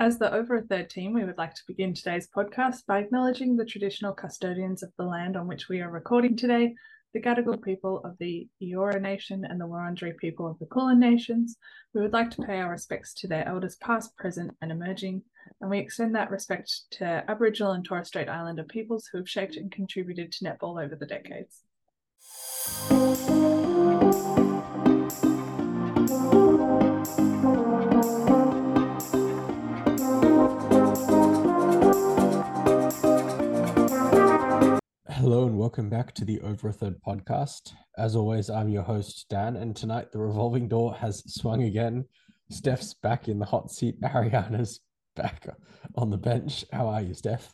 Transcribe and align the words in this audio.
As 0.00 0.16
the 0.16 0.32
Over 0.32 0.58
a 0.58 0.62
Third 0.62 0.88
team, 0.88 1.12
we 1.12 1.24
would 1.24 1.38
like 1.38 1.54
to 1.54 1.66
begin 1.66 1.92
today's 1.92 2.28
podcast 2.28 2.86
by 2.86 3.00
acknowledging 3.00 3.56
the 3.56 3.64
traditional 3.64 4.12
custodians 4.12 4.84
of 4.84 4.92
the 4.96 5.02
land 5.04 5.36
on 5.36 5.48
which 5.48 5.68
we 5.68 5.80
are 5.80 5.90
recording 5.90 6.36
today, 6.36 6.76
the 7.14 7.20
Gadigal 7.20 7.60
people 7.60 8.00
of 8.04 8.16
the 8.18 8.46
Eora 8.62 9.02
Nation 9.02 9.44
and 9.44 9.60
the 9.60 9.66
Wurundjeri 9.66 10.16
people 10.16 10.46
of 10.46 10.56
the 10.60 10.66
Kulin 10.66 11.00
Nations. 11.00 11.56
We 11.94 12.00
would 12.00 12.12
like 12.12 12.30
to 12.30 12.42
pay 12.42 12.60
our 12.60 12.70
respects 12.70 13.12
to 13.14 13.26
their 13.26 13.48
elders 13.48 13.74
past, 13.82 14.16
present 14.16 14.56
and 14.62 14.70
emerging, 14.70 15.22
and 15.60 15.68
we 15.68 15.80
extend 15.80 16.14
that 16.14 16.30
respect 16.30 16.70
to 16.92 17.24
Aboriginal 17.28 17.72
and 17.72 17.84
Torres 17.84 18.06
Strait 18.06 18.28
Islander 18.28 18.62
peoples 18.62 19.08
who 19.10 19.18
have 19.18 19.28
shaped 19.28 19.56
and 19.56 19.72
contributed 19.72 20.30
to 20.30 20.44
netball 20.44 20.80
over 20.80 20.94
the 20.94 21.06
decades. 21.06 21.64
Hello 35.18 35.46
and 35.46 35.58
welcome 35.58 35.88
back 35.88 36.14
to 36.14 36.24
the 36.24 36.40
Over 36.42 36.68
a 36.68 36.72
Third 36.72 36.94
podcast. 37.04 37.72
As 37.98 38.14
always, 38.14 38.48
I'm 38.48 38.68
your 38.68 38.84
host, 38.84 39.26
Dan, 39.28 39.56
and 39.56 39.74
tonight 39.74 40.12
the 40.12 40.20
revolving 40.20 40.68
door 40.68 40.94
has 40.94 41.24
swung 41.26 41.64
again. 41.64 42.04
Steph's 42.52 42.94
back 42.94 43.26
in 43.26 43.40
the 43.40 43.44
hot 43.44 43.72
seat. 43.72 44.00
Ariana's 44.02 44.78
back 45.16 45.44
on 45.96 46.10
the 46.10 46.16
bench. 46.16 46.64
How 46.72 46.86
are 46.86 47.02
you, 47.02 47.14
Steph? 47.14 47.52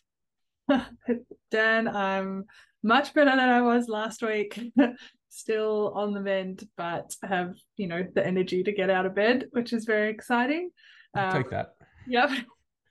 Dan, 1.50 1.88
I'm 1.88 2.44
much 2.82 3.14
better 3.14 3.30
than 3.30 3.38
I 3.48 3.62
was 3.62 3.88
last 3.88 4.22
week. 4.22 4.60
Still 5.30 5.94
on 5.96 6.12
the 6.12 6.20
mend, 6.20 6.68
but 6.76 7.16
have, 7.22 7.54
you 7.78 7.86
know, 7.86 8.06
the 8.14 8.26
energy 8.26 8.62
to 8.62 8.72
get 8.72 8.90
out 8.90 9.06
of 9.06 9.14
bed, 9.14 9.46
which 9.52 9.72
is 9.72 9.86
very 9.86 10.10
exciting. 10.10 10.68
I'll 11.14 11.32
take 11.32 11.46
um, 11.46 11.50
that. 11.52 11.76
Yep. 12.08 12.30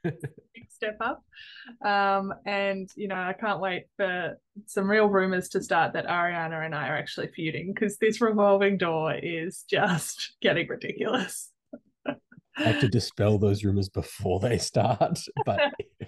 Big 0.03 0.69
step 0.69 0.97
up. 0.99 1.23
Um, 1.85 2.33
and 2.45 2.89
you 2.95 3.07
know, 3.07 3.15
I 3.15 3.33
can't 3.33 3.59
wait 3.59 3.85
for 3.97 4.37
some 4.65 4.89
real 4.89 5.07
rumors 5.07 5.49
to 5.49 5.63
start 5.63 5.93
that 5.93 6.07
Ariana 6.07 6.65
and 6.65 6.75
I 6.75 6.89
are 6.89 6.97
actually 6.97 7.27
feuding 7.27 7.73
because 7.73 7.97
this 7.97 8.21
revolving 8.21 8.77
door 8.77 9.13
is 9.13 9.63
just 9.69 10.35
getting 10.41 10.67
ridiculous. 10.67 11.51
I 12.55 12.63
have 12.63 12.81
to 12.81 12.87
dispel 12.87 13.39
those 13.39 13.63
rumors 13.63 13.89
before 13.89 14.39
they 14.39 14.59
start, 14.59 15.19
but 15.43 15.59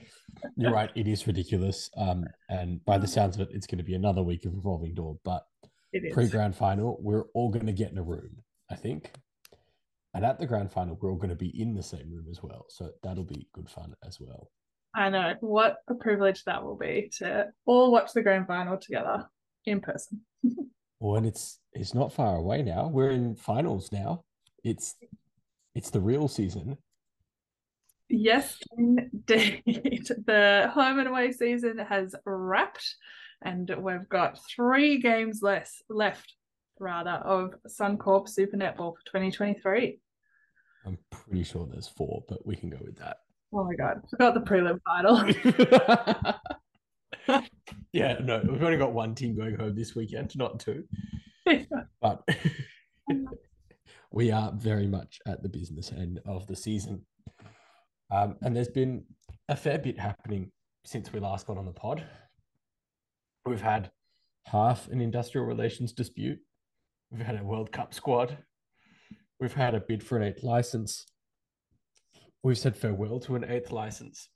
you're 0.56 0.72
right, 0.72 0.92
it 0.96 1.08
is 1.08 1.26
ridiculous. 1.26 1.90
Um, 1.98 2.26
and 2.50 2.84
by 2.86 3.00
the 3.00 3.08
sounds 3.08 3.36
of 3.36 3.42
it, 3.42 3.50
it's 3.52 3.66
going 3.66 3.80
to 3.80 3.84
be 3.84 3.96
another 3.96 4.22
week 4.22 4.46
of 4.46 4.54
revolving 4.54 4.94
door. 4.94 5.18
But 5.24 5.44
pre 6.12 6.28
grand 6.28 6.56
final, 6.56 6.98
we're 7.02 7.26
all 7.34 7.50
going 7.50 7.66
to 7.66 7.74
get 7.74 7.92
in 7.92 7.98
a 7.98 8.04
room, 8.04 8.44
I 8.70 8.76
think. 8.76 9.12
And 10.16 10.24
at 10.24 10.40
the 10.40 10.48
grand 10.48 10.72
final, 10.72 10.98
we're 11.02 11.12
all 11.12 11.18
going 11.18 11.30
to 11.30 11.36
be 11.36 11.62
in 11.62 11.74
the 11.76 11.84
same 11.84 12.10
room 12.10 12.28
as 12.32 12.42
well. 12.42 12.68
So 12.70 12.90
that'll 13.04 13.26
be 13.26 13.50
good 13.54 13.70
fun 13.70 13.94
as 14.08 14.18
well. 14.18 14.50
I 14.96 15.10
know. 15.10 15.34
What 15.42 15.80
a 15.90 15.94
privilege 15.94 16.46
that 16.46 16.64
will 16.64 16.78
be 16.78 17.12
to 17.18 17.48
all 17.66 17.92
watch 17.92 18.14
the 18.14 18.22
grand 18.22 18.48
final 18.48 18.78
together 18.78 19.26
in 19.66 19.82
person. 19.82 20.22
well, 21.02 21.18
and 21.18 21.26
it's 21.26 21.60
it's 21.74 21.94
not 21.94 22.14
far 22.14 22.38
away 22.38 22.64
now. 22.64 22.88
We're 22.88 23.10
in 23.10 23.36
finals 23.36 23.92
now. 23.92 24.24
It's 24.64 24.96
it's 25.76 25.90
the 25.90 26.00
real 26.00 26.30
season. 26.30 26.78
Yes, 28.08 28.58
indeed. 28.78 29.64
The 30.26 30.72
home 30.74 31.00
and 31.00 31.10
away 31.10 31.34
season 31.34 31.78
has 31.78 32.16
wrapped, 32.26 32.96
and 33.44 33.70
we've 33.80 34.08
got 34.08 34.40
three 34.56 35.02
games 35.02 35.40
less 35.42 35.82
left, 35.90 36.36
rather, 36.80 37.10
of 37.10 37.56
Suncorp 37.68 38.30
Super 38.30 38.56
Netball 38.56 38.94
for 38.96 39.06
2023. 39.08 40.00
I'm 40.86 40.98
pretty 41.12 41.44
sure 41.44 41.68
there's 41.70 41.88
four, 41.88 42.24
but 42.28 42.46
we 42.46 42.56
can 42.56 42.70
go 42.70 42.80
with 42.82 42.98
that. 42.98 43.18
Oh 43.54 43.64
my 43.64 43.76
god, 43.76 44.02
forgot 44.10 44.34
the 44.34 44.42
prelim 44.42 44.80
final. 44.86 45.24
yeah, 47.94 48.18
no, 48.22 48.42
we've 48.50 48.64
only 48.64 48.78
got 48.78 48.94
one 48.94 49.16
team 49.16 49.36
going 49.36 49.56
home 49.56 49.76
this 49.76 49.96
weekend, 49.96 50.36
not 50.36 50.60
two. 50.60 50.84
but 52.02 52.28
we 54.12 54.32
are 54.32 54.52
very 54.56 54.88
much 54.88 55.20
at 55.28 55.42
the 55.44 55.50
business 55.50 55.92
end 55.92 56.20
of 56.26 56.48
the 56.48 56.56
season. 56.56 57.06
Um, 58.12 58.36
and 58.42 58.56
there's 58.56 58.70
been 58.70 59.04
a 59.50 59.56
fair 59.56 59.78
bit 59.78 60.00
happening 60.00 60.52
since 60.86 61.12
we 61.12 61.20
last 61.20 61.48
got 61.48 61.58
on 61.58 61.66
the 61.66 61.72
pod. 61.72 62.04
We've 63.46 63.62
had 63.62 63.92
half 64.46 64.88
an 64.90 65.02
industrial 65.02 65.48
relations 65.48 65.92
dispute. 65.94 66.40
We've 67.12 67.26
had 67.26 67.40
a 67.40 67.44
World 67.44 67.72
Cup 67.72 67.94
squad. 67.94 68.38
We've 69.40 69.54
had 69.54 69.76
a 69.76 69.80
bid 69.80 70.04
for 70.04 70.18
an 70.18 70.24
eighth 70.24 70.44
license. 70.44 71.06
We've 72.44 72.58
said 72.58 72.78
farewell 72.78 73.20
to 73.22 73.36
an 73.36 73.44
eighth 73.44 73.72
license. 73.72 74.30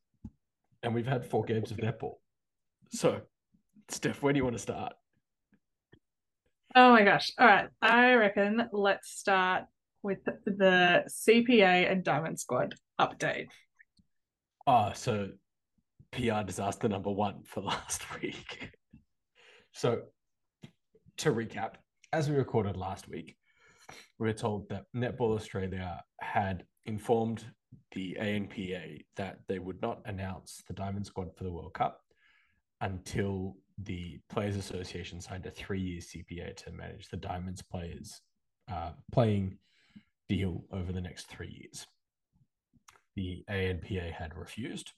And 0.83 0.93
we've 0.93 1.07
had 1.07 1.25
four 1.25 1.43
games 1.43 1.71
of 1.71 1.77
netball. 1.77 2.15
So, 2.91 3.21
Steph, 3.89 4.21
where 4.21 4.33
do 4.33 4.38
you 4.38 4.43
want 4.43 4.55
to 4.55 4.61
start? 4.61 4.93
Oh 6.75 6.91
my 6.91 7.03
gosh. 7.03 7.31
All 7.38 7.47
right. 7.47 7.69
I 7.81 8.13
reckon 8.13 8.69
let's 8.71 9.11
start 9.11 9.63
with 10.03 10.19
the 10.45 11.03
CPA 11.07 11.91
and 11.91 12.03
Diamond 12.03 12.39
Squad 12.39 12.75
update. 12.99 13.47
Ah, 14.67 14.89
oh, 14.89 14.93
so 14.93 15.29
PR 16.11 16.43
disaster 16.45 16.88
number 16.88 17.11
one 17.11 17.43
for 17.43 17.61
last 17.63 18.03
week. 18.21 18.71
so, 19.71 20.01
to 21.17 21.31
recap, 21.31 21.73
as 22.13 22.29
we 22.29 22.35
recorded 22.35 22.77
last 22.77 23.09
week, 23.09 23.35
we 24.19 24.27
were 24.27 24.33
told 24.33 24.69
that 24.69 24.85
Netball 24.95 25.35
Australia 25.35 26.01
had 26.19 26.66
informed 26.85 27.45
the 27.94 28.17
ANPA 28.19 29.03
that 29.17 29.39
they 29.47 29.59
would 29.59 29.81
not 29.81 30.01
announce 30.05 30.61
the 30.67 30.73
Diamond 30.73 31.05
Squad 31.05 31.35
for 31.35 31.44
the 31.44 31.51
World 31.51 31.73
Cup 31.73 32.01
until 32.81 33.55
the 33.83 34.19
Players 34.29 34.55
Association 34.55 35.22
signed 35.22 35.45
a 35.45 35.51
three-year 35.51 36.01
CPA 36.01 36.55
to 36.57 36.72
manage 36.72 37.09
the 37.09 37.17
Diamonds 37.17 37.61
players 37.61 38.22
uh, 38.72 38.91
playing 39.11 39.57
deal 40.27 40.63
over 40.71 40.91
the 40.91 41.01
next 41.01 41.27
three 41.27 41.50
years. 41.50 41.88
The 43.16 43.44
ANPA 43.50 44.11
had 44.13 44.35
refused, 44.35 44.91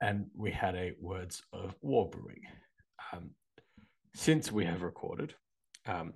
and 0.00 0.26
we 0.34 0.50
had 0.50 0.74
a 0.74 0.92
words 1.00 1.42
of 1.52 1.74
war 1.80 2.08
brewing. 2.08 2.42
Um, 3.12 3.30
since 4.14 4.50
we 4.50 4.64
have 4.64 4.82
recorded, 4.82 5.34
um, 5.86 6.14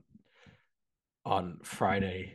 on 1.24 1.58
Friday, 1.62 2.34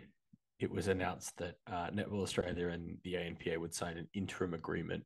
it 0.60 0.72
was 0.72 0.88
announced 0.88 1.38
that 1.38 1.56
uh, 1.68 1.90
Netball 1.90 2.24
Australia 2.24 2.70
and 2.70 2.98
the 3.04 3.14
ANPA 3.14 3.58
would 3.58 3.74
sign 3.74 3.98
an 3.98 4.08
interim 4.14 4.54
agreement, 4.54 5.04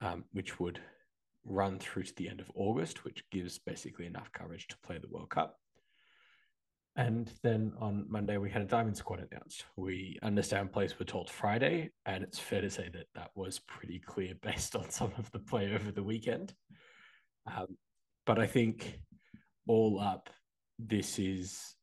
um, 0.00 0.24
which 0.32 0.60
would 0.60 0.80
run 1.44 1.78
through 1.78 2.02
to 2.02 2.14
the 2.16 2.28
end 2.28 2.40
of 2.40 2.50
August, 2.54 3.04
which 3.04 3.24
gives 3.30 3.58
basically 3.58 4.06
enough 4.06 4.30
coverage 4.32 4.68
to 4.68 4.78
play 4.84 4.98
the 4.98 5.08
World 5.08 5.30
Cup. 5.30 5.56
And 6.96 7.30
then 7.42 7.72
on 7.80 8.04
Monday, 8.08 8.36
we 8.36 8.50
had 8.50 8.62
a 8.62 8.66
Diamond 8.66 8.96
Squad 8.96 9.26
announced. 9.30 9.64
We 9.76 10.18
understand 10.22 10.72
players 10.72 10.98
were 10.98 11.04
told 11.04 11.30
Friday, 11.30 11.90
and 12.04 12.22
it's 12.22 12.38
fair 12.38 12.60
to 12.60 12.68
say 12.68 12.90
that 12.92 13.06
that 13.14 13.30
was 13.34 13.60
pretty 13.60 14.00
clear 14.00 14.34
based 14.42 14.76
on 14.76 14.90
some 14.90 15.12
of 15.16 15.30
the 15.30 15.38
play 15.38 15.72
over 15.74 15.92
the 15.92 16.02
weekend. 16.02 16.52
Um, 17.46 17.78
but 18.26 18.38
I 18.38 18.46
think 18.46 19.00
all 19.66 19.98
up, 20.00 20.28
this 20.78 21.18
is 21.18 21.74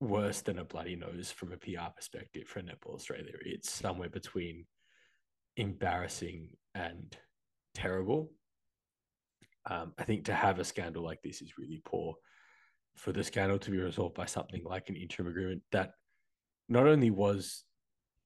worse 0.00 0.40
than 0.40 0.58
a 0.58 0.64
bloody 0.64 0.96
nose 0.96 1.30
from 1.30 1.52
a 1.52 1.58
PR 1.58 1.90
perspective 1.94 2.48
for 2.48 2.60
Netball 2.60 2.94
Australia. 2.94 3.34
It's 3.44 3.70
somewhere 3.70 4.08
between 4.08 4.64
embarrassing 5.56 6.48
and 6.74 7.16
terrible. 7.74 8.32
Um, 9.68 9.92
I 9.98 10.04
think 10.04 10.24
to 10.24 10.34
have 10.34 10.58
a 10.58 10.64
scandal 10.64 11.04
like 11.04 11.20
this 11.22 11.42
is 11.42 11.58
really 11.58 11.82
poor. 11.84 12.14
For 12.96 13.12
the 13.12 13.22
scandal 13.22 13.58
to 13.58 13.70
be 13.70 13.78
resolved 13.78 14.14
by 14.14 14.26
something 14.26 14.62
like 14.64 14.88
an 14.88 14.96
interim 14.96 15.28
agreement 15.28 15.62
that 15.70 15.92
not 16.68 16.86
only 16.86 17.10
was 17.10 17.64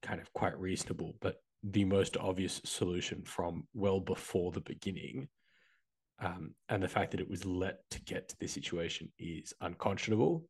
kind 0.01 0.21
of 0.21 0.31
quite 0.33 0.57
reasonable, 0.57 1.15
but 1.19 1.35
the 1.63 1.85
most 1.85 2.15
obvious 2.17 2.61
solution 2.63 3.23
from 3.25 3.67
well 3.73 3.99
before 3.99 4.51
the 4.51 4.61
beginning. 4.61 5.27
Um, 6.19 6.55
and 6.69 6.81
the 6.81 6.87
fact 6.87 7.11
that 7.11 7.19
it 7.19 7.29
was 7.29 7.45
let 7.45 7.79
to 7.91 8.01
get 8.01 8.29
to 8.29 8.35
this 8.39 8.53
situation 8.53 9.11
is 9.19 9.53
unconscionable 9.59 10.45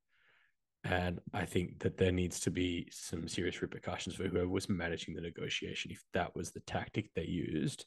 and 0.86 1.20
I 1.34 1.46
think 1.46 1.80
that 1.80 1.98
there 1.98 2.12
needs 2.12 2.40
to 2.42 2.52
be 2.52 2.88
some 2.92 3.28
serious 3.28 3.60
repercussions 3.60 4.16
for 4.16 4.28
whoever 4.28 4.48
was 4.48 4.70
managing 4.70 5.16
the 5.16 5.22
negotiation 5.22 5.90
if 5.90 6.04
that 6.14 6.36
was 6.36 6.52
the 6.52 6.60
tactic 6.62 7.10
they 7.16 7.26
used, 7.26 7.86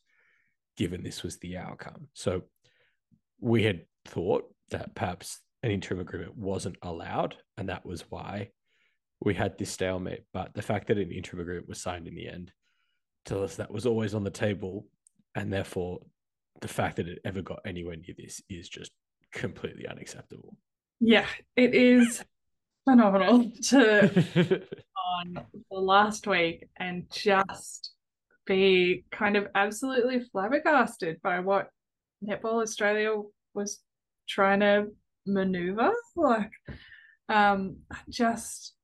given 0.77 1.05
this 1.05 1.23
was 1.23 1.39
the 1.39 1.57
outcome. 1.57 2.09
So 2.15 2.43
we 3.41 3.63
had 3.63 3.83
thought 4.05 4.53
that 4.71 4.97
perhaps 4.97 5.39
an 5.63 5.71
interim 5.71 6.01
agreement 6.01 6.37
wasn't 6.37 6.77
allowed, 6.83 7.37
and 7.57 7.69
that 7.69 7.87
was 7.87 8.03
why 8.11 8.51
we 9.21 9.33
had 9.33 9.57
this 9.59 9.71
stalemate. 9.71 10.25
But 10.33 10.55
the 10.55 10.63
fact 10.63 10.89
that 10.89 10.99
an 10.99 11.13
interim 11.13 11.41
agreement 11.41 11.69
was 11.69 11.81
signed 11.81 12.09
in 12.09 12.17
the 12.17 12.29
end 12.29 12.51
tells 13.25 13.53
us 13.53 13.57
that 13.57 13.73
was 13.73 13.87
always 13.87 14.13
on 14.13 14.25
the 14.25 14.31
table, 14.31 14.87
and 15.37 15.53
therefore 15.53 16.01
the 16.61 16.69
fact 16.69 16.97
that 16.97 17.07
it 17.07 17.21
ever 17.25 17.43
got 17.43 17.61
anywhere 17.65 17.95
near 17.95 18.17
this 18.19 18.43
is 18.49 18.69
just 18.69 18.91
completely 19.33 19.87
unacceptable. 19.87 20.57
Yeah, 20.99 21.27
it 21.55 21.77
is 21.77 22.25
phenomenal 22.89 23.51
to 23.63 24.07
on 24.97 25.47
the 25.71 25.79
last 25.79 26.27
week 26.27 26.69
and 26.79 27.05
just 27.13 27.93
be 28.47 29.05
kind 29.11 29.37
of 29.37 29.47
absolutely 29.55 30.21
flabbergasted 30.21 31.21
by 31.23 31.41
what 31.41 31.69
Netball 32.27 32.63
Australia 32.63 33.21
was 33.55 33.81
trying 34.29 34.61
to 34.61 34.87
maneuver. 35.27 35.93
Like, 36.17 36.51
um, 37.29 37.77
I 37.93 37.99
just 38.09 38.75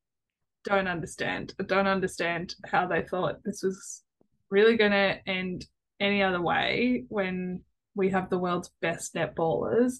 don't 0.64 0.88
understand. 0.88 1.54
I 1.58 1.64
don't 1.64 1.86
understand 1.86 2.54
how 2.66 2.86
they 2.86 3.02
thought 3.02 3.42
this 3.44 3.62
was 3.62 4.02
really 4.50 4.76
going 4.76 4.92
to 4.92 5.18
end 5.26 5.66
any 6.00 6.22
other 6.22 6.40
way 6.40 7.04
when 7.08 7.62
we 7.94 8.10
have 8.10 8.28
the 8.28 8.38
world's 8.38 8.70
best 8.82 9.14
netballers. 9.14 9.94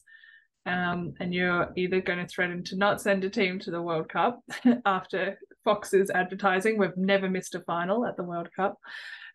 Um, 0.67 1.15
and 1.21 1.35
you're 1.35 1.73
either 1.77 2.01
going 2.01 2.21
to 2.21 2.27
threaten 2.27 2.65
to 2.65 2.77
not 2.77 3.01
send 3.01 3.25
a 3.25 3.31
team 3.31 3.59
to 3.61 3.71
the 3.71 3.83
World 3.83 4.09
Cup 4.09 4.43
after 4.87 5.39
Fox's 5.63 6.11
advertising. 6.11 6.79
We've 6.79 6.97
never 6.97 7.29
missed 7.29 7.55
a 7.55 7.61
final 7.61 8.07
at 8.07 8.17
the 8.17 8.23
World 8.23 8.49
Cup. 8.57 8.79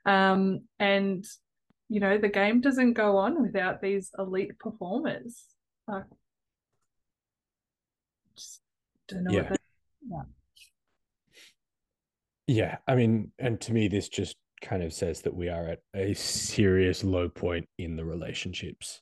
Um, 0.06 0.62
and, 0.80 1.26
you 1.88 2.00
know, 2.00 2.18
the 2.18 2.30
game 2.30 2.62
doesn't 2.62 2.94
go 2.94 3.18
on 3.18 3.42
without 3.42 3.82
these 3.82 4.10
elite 4.18 4.58
performers. 4.58 5.44
Like, 5.88 6.06
just 8.36 8.62
don't 9.08 9.26
know 9.26 9.32
yeah. 9.32 9.56
yeah. 10.10 10.22
Yeah, 12.48 12.78
I 12.88 12.96
mean, 12.96 13.32
and 13.38 13.62
to 13.62 13.74
me, 13.74 13.88
this 13.88 14.10
just 14.10 14.36
kind 14.62 14.82
of 14.82 14.92
says 14.92 15.22
that 15.22 15.36
we 15.36 15.50
are 15.50 15.68
at 15.68 15.82
a 15.96 16.16
serious 16.16 17.04
low 17.04 17.30
point 17.30 17.68
in 17.78 17.96
the 17.96 18.04
relationships 18.04 19.02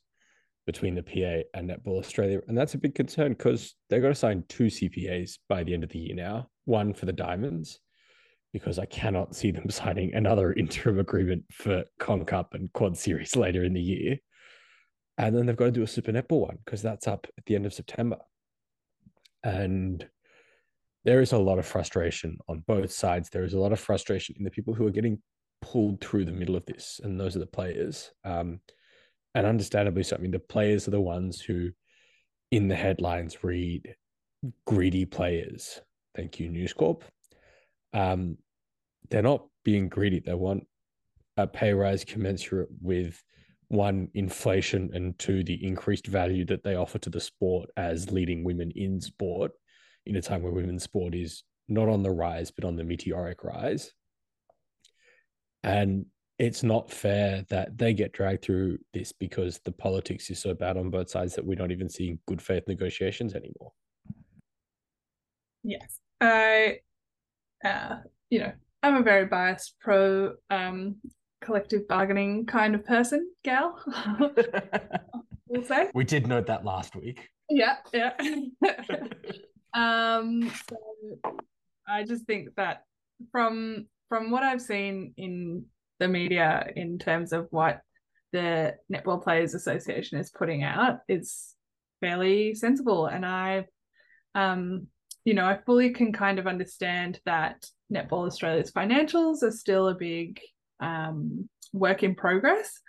between 0.67 0.93
the 0.93 1.01
PA 1.01 1.57
and 1.57 1.69
Netball 1.69 1.97
Australia. 1.97 2.41
And 2.47 2.55
that's 2.55 2.75
a 2.75 2.77
big 2.77 2.93
concern 2.93 3.29
because 3.29 3.73
they've 3.89 4.01
got 4.01 4.09
to 4.09 4.15
sign 4.15 4.43
two 4.47 4.65
CPAs 4.65 5.39
by 5.49 5.63
the 5.63 5.73
end 5.73 5.83
of 5.83 5.89
the 5.89 5.97
year 5.97 6.15
now 6.15 6.49
one 6.65 6.93
for 6.93 7.05
the 7.05 7.13
Diamonds, 7.13 7.79
because 8.51 8.77
I 8.77 8.85
cannot 8.85 9.35
see 9.35 9.51
them 9.51 9.69
signing 9.71 10.13
another 10.13 10.53
interim 10.53 10.99
agreement 10.99 11.45
for 11.51 11.85
Con 11.97 12.25
Cup 12.25 12.53
and 12.53 12.71
Quad 12.73 12.97
Series 12.97 13.35
later 13.35 13.63
in 13.63 13.73
the 13.73 13.81
year. 13.81 14.17
And 15.17 15.35
then 15.35 15.47
they've 15.47 15.55
got 15.55 15.65
to 15.65 15.71
do 15.71 15.83
a 15.83 15.87
Super 15.87 16.11
Netball 16.11 16.41
one 16.41 16.57
because 16.63 16.83
that's 16.83 17.07
up 17.07 17.25
at 17.37 17.45
the 17.45 17.55
end 17.55 17.65
of 17.65 17.73
September. 17.73 18.17
And 19.43 20.05
there 21.05 21.21
is 21.21 21.31
a 21.31 21.37
lot 21.37 21.57
of 21.57 21.65
frustration 21.65 22.37
on 22.49 22.65
both 22.67 22.91
sides. 22.91 23.29
There 23.29 23.45
is 23.45 23.53
a 23.53 23.59
lot 23.59 23.71
of 23.71 23.79
frustration 23.79 24.35
in 24.37 24.43
the 24.43 24.51
people 24.51 24.73
who 24.73 24.85
are 24.85 24.91
getting 24.91 25.19
pulled 25.61 26.01
through 26.01 26.25
the 26.25 26.31
middle 26.31 26.57
of 26.57 26.65
this, 26.65 26.99
and 27.01 27.17
those 27.17 27.35
are 27.35 27.39
the 27.39 27.47
players. 27.47 28.11
Um, 28.25 28.59
and 29.37 29.45
understandably 29.45 30.01
so. 30.01 30.15
I 30.15 30.19
mean, 30.19 30.31
the 30.31 30.39
players 30.39 30.87
are 30.87 30.91
the 30.91 30.99
ones 30.99 31.39
who, 31.39 31.69
in 32.49 32.67
the 32.67 32.75
headlines, 32.75 33.43
read 33.43 33.95
greedy 34.65 35.05
players. 35.05 35.79
Thank 36.15 36.39
you, 36.39 36.49
News 36.49 36.73
Corp. 36.73 37.03
Um, 37.93 38.39
they're 39.11 39.21
not 39.21 39.45
being 39.63 39.89
greedy. 39.89 40.21
They 40.21 40.33
want 40.33 40.65
a 41.37 41.45
pay 41.45 41.71
rise 41.71 42.03
commensurate 42.03 42.69
with 42.81 43.21
one 43.67 44.07
inflation 44.15 44.89
and 44.95 45.17
two 45.19 45.43
the 45.43 45.63
increased 45.63 46.07
value 46.07 46.43
that 46.45 46.63
they 46.63 46.73
offer 46.73 46.97
to 46.97 47.11
the 47.11 47.21
sport 47.21 47.69
as 47.77 48.11
leading 48.11 48.43
women 48.43 48.71
in 48.75 48.99
sport 48.99 49.51
in 50.07 50.15
a 50.15 50.21
time 50.21 50.41
where 50.41 50.53
women's 50.53 50.83
sport 50.83 51.13
is 51.13 51.43
not 51.67 51.89
on 51.89 52.01
the 52.01 52.09
rise 52.09 52.49
but 52.49 52.63
on 52.63 52.77
the 52.77 52.83
meteoric 52.83 53.43
rise 53.43 53.91
and 55.63 56.05
it's 56.39 56.61
not 56.63 56.91
fair 56.91 57.43
that 57.49 57.77
they 57.77 57.93
get 57.93 58.13
dragged 58.13 58.43
through 58.43 58.77
this 58.93 59.11
because 59.11 59.59
the 59.65 59.71
politics 59.71 60.29
is 60.29 60.39
so 60.39 60.53
bad 60.53 60.77
on 60.77 60.89
both 60.89 61.09
sides 61.09 61.33
that 61.35 61.45
we're 61.45 61.57
not 61.57 61.71
even 61.71 61.89
seeing 61.89 62.19
good 62.27 62.41
faith 62.41 62.63
negotiations 62.67 63.33
anymore. 63.33 63.71
Yes. 65.63 65.99
I, 66.21 66.79
uh, 67.65 67.97
you 68.29 68.39
know, 68.39 68.51
I'm 68.83 68.95
a 68.95 69.03
very 69.03 69.25
biased 69.25 69.75
pro 69.81 70.33
um, 70.49 70.97
collective 71.41 71.87
bargaining 71.87 72.45
kind 72.45 72.75
of 72.75 72.85
person, 72.85 73.31
gal. 73.43 73.81
we'll 75.47 75.65
say. 75.65 75.89
We 75.95 76.03
did 76.03 76.27
note 76.27 76.45
that 76.47 76.63
last 76.63 76.95
week. 76.95 77.29
Yeah, 77.49 77.77
yeah. 77.93 78.13
um, 79.73 80.51
so 80.69 80.77
I 81.87 82.03
just 82.03 82.25
think 82.25 82.49
that 82.57 82.83
from 83.31 83.87
from 84.09 84.31
what 84.31 84.43
I've 84.43 84.61
seen 84.61 85.13
in 85.17 85.65
the 85.99 86.07
media 86.07 86.67
in 86.75 86.99
terms 86.99 87.33
of 87.33 87.47
what 87.51 87.81
the 88.33 88.75
Netball 88.91 89.23
Players 89.23 89.53
Association 89.53 90.19
is 90.19 90.29
putting 90.29 90.63
out 90.63 90.99
is 91.07 91.53
fairly 92.01 92.53
sensible. 92.53 93.07
And 93.07 93.25
I, 93.25 93.65
um, 94.35 94.87
you 95.25 95.33
know, 95.33 95.45
I 95.45 95.59
fully 95.65 95.91
can 95.91 96.13
kind 96.13 96.39
of 96.39 96.47
understand 96.47 97.19
that 97.25 97.65
Netball 97.91 98.27
Australia's 98.27 98.71
financials 98.71 99.43
are 99.43 99.51
still 99.51 99.87
a 99.87 99.95
big 99.95 100.39
um, 100.79 101.49
work 101.73 102.03
in 102.03 102.15
progress. 102.15 102.79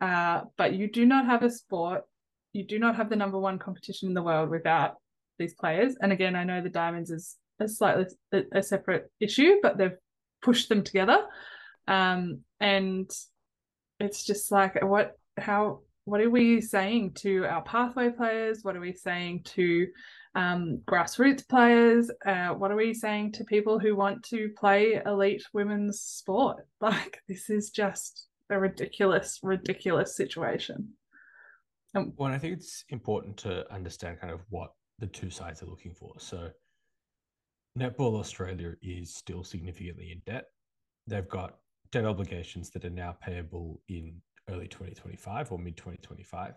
Uh, 0.00 0.42
but 0.56 0.74
you 0.74 0.90
do 0.90 1.04
not 1.04 1.26
have 1.26 1.42
a 1.42 1.50
sport, 1.50 2.02
you 2.52 2.64
do 2.64 2.78
not 2.78 2.96
have 2.96 3.10
the 3.10 3.16
number 3.16 3.38
one 3.38 3.58
competition 3.58 4.08
in 4.08 4.14
the 4.14 4.22
world 4.22 4.48
without 4.48 4.94
these 5.38 5.54
players. 5.54 5.96
And 6.00 6.12
again, 6.12 6.36
I 6.36 6.44
know 6.44 6.62
the 6.62 6.68
Diamonds 6.68 7.10
is 7.10 7.36
a 7.60 7.68
slightly 7.68 8.06
a, 8.32 8.42
a 8.52 8.62
separate 8.62 9.10
issue, 9.20 9.56
but 9.62 9.76
they've 9.76 9.96
pushed 10.42 10.68
them 10.68 10.82
together. 10.82 11.24
Um, 11.88 12.40
and 12.60 13.10
it's 13.98 14.24
just 14.24 14.52
like 14.52 14.82
what 14.84 15.18
how 15.36 15.80
what 16.04 16.20
are 16.20 16.30
we 16.30 16.60
saying 16.60 17.12
to 17.12 17.44
our 17.44 17.62
pathway 17.62 18.10
players? 18.10 18.60
What 18.62 18.76
are 18.76 18.80
we 18.80 18.94
saying 18.94 19.42
to 19.44 19.86
um, 20.34 20.80
grassroots 20.86 21.46
players? 21.46 22.10
Uh, 22.24 22.48
what 22.48 22.70
are 22.70 22.76
we 22.76 22.94
saying 22.94 23.32
to 23.32 23.44
people 23.44 23.78
who 23.78 23.94
want 23.94 24.22
to 24.24 24.50
play 24.56 25.00
elite 25.04 25.44
women's 25.52 26.00
sport? 26.00 26.66
Like 26.80 27.20
this 27.28 27.50
is 27.50 27.70
just 27.70 28.28
a 28.50 28.58
ridiculous, 28.58 29.40
ridiculous 29.42 30.16
situation. 30.16 30.90
Um, 31.94 32.12
well, 32.16 32.32
I 32.32 32.38
think 32.38 32.54
it's 32.54 32.84
important 32.88 33.36
to 33.38 33.70
understand 33.72 34.20
kind 34.20 34.32
of 34.32 34.40
what 34.48 34.72
the 34.98 35.06
two 35.06 35.30
sides 35.30 35.62
are 35.62 35.66
looking 35.66 35.94
for. 35.94 36.14
So, 36.18 36.50
Netball 37.78 38.18
Australia 38.18 38.74
is 38.82 39.14
still 39.14 39.44
significantly 39.44 40.12
in 40.12 40.22
debt. 40.24 40.44
They've 41.06 41.28
got 41.28 41.56
debt 41.92 42.04
obligations 42.04 42.70
that 42.70 42.84
are 42.84 42.90
now 42.90 43.16
payable 43.22 43.80
in 43.88 44.20
early 44.50 44.68
2025 44.68 45.52
or 45.52 45.58
mid 45.58 45.76
2025. 45.76 46.54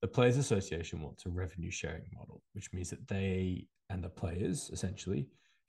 The 0.00 0.08
Players 0.08 0.36
Association 0.36 1.00
wants 1.00 1.26
a 1.26 1.30
revenue 1.30 1.70
sharing 1.70 2.04
model, 2.12 2.42
which 2.54 2.72
means 2.72 2.90
that 2.90 3.06
they 3.06 3.66
and 3.88 4.02
the 4.02 4.08
players 4.08 4.70
essentially 4.72 5.28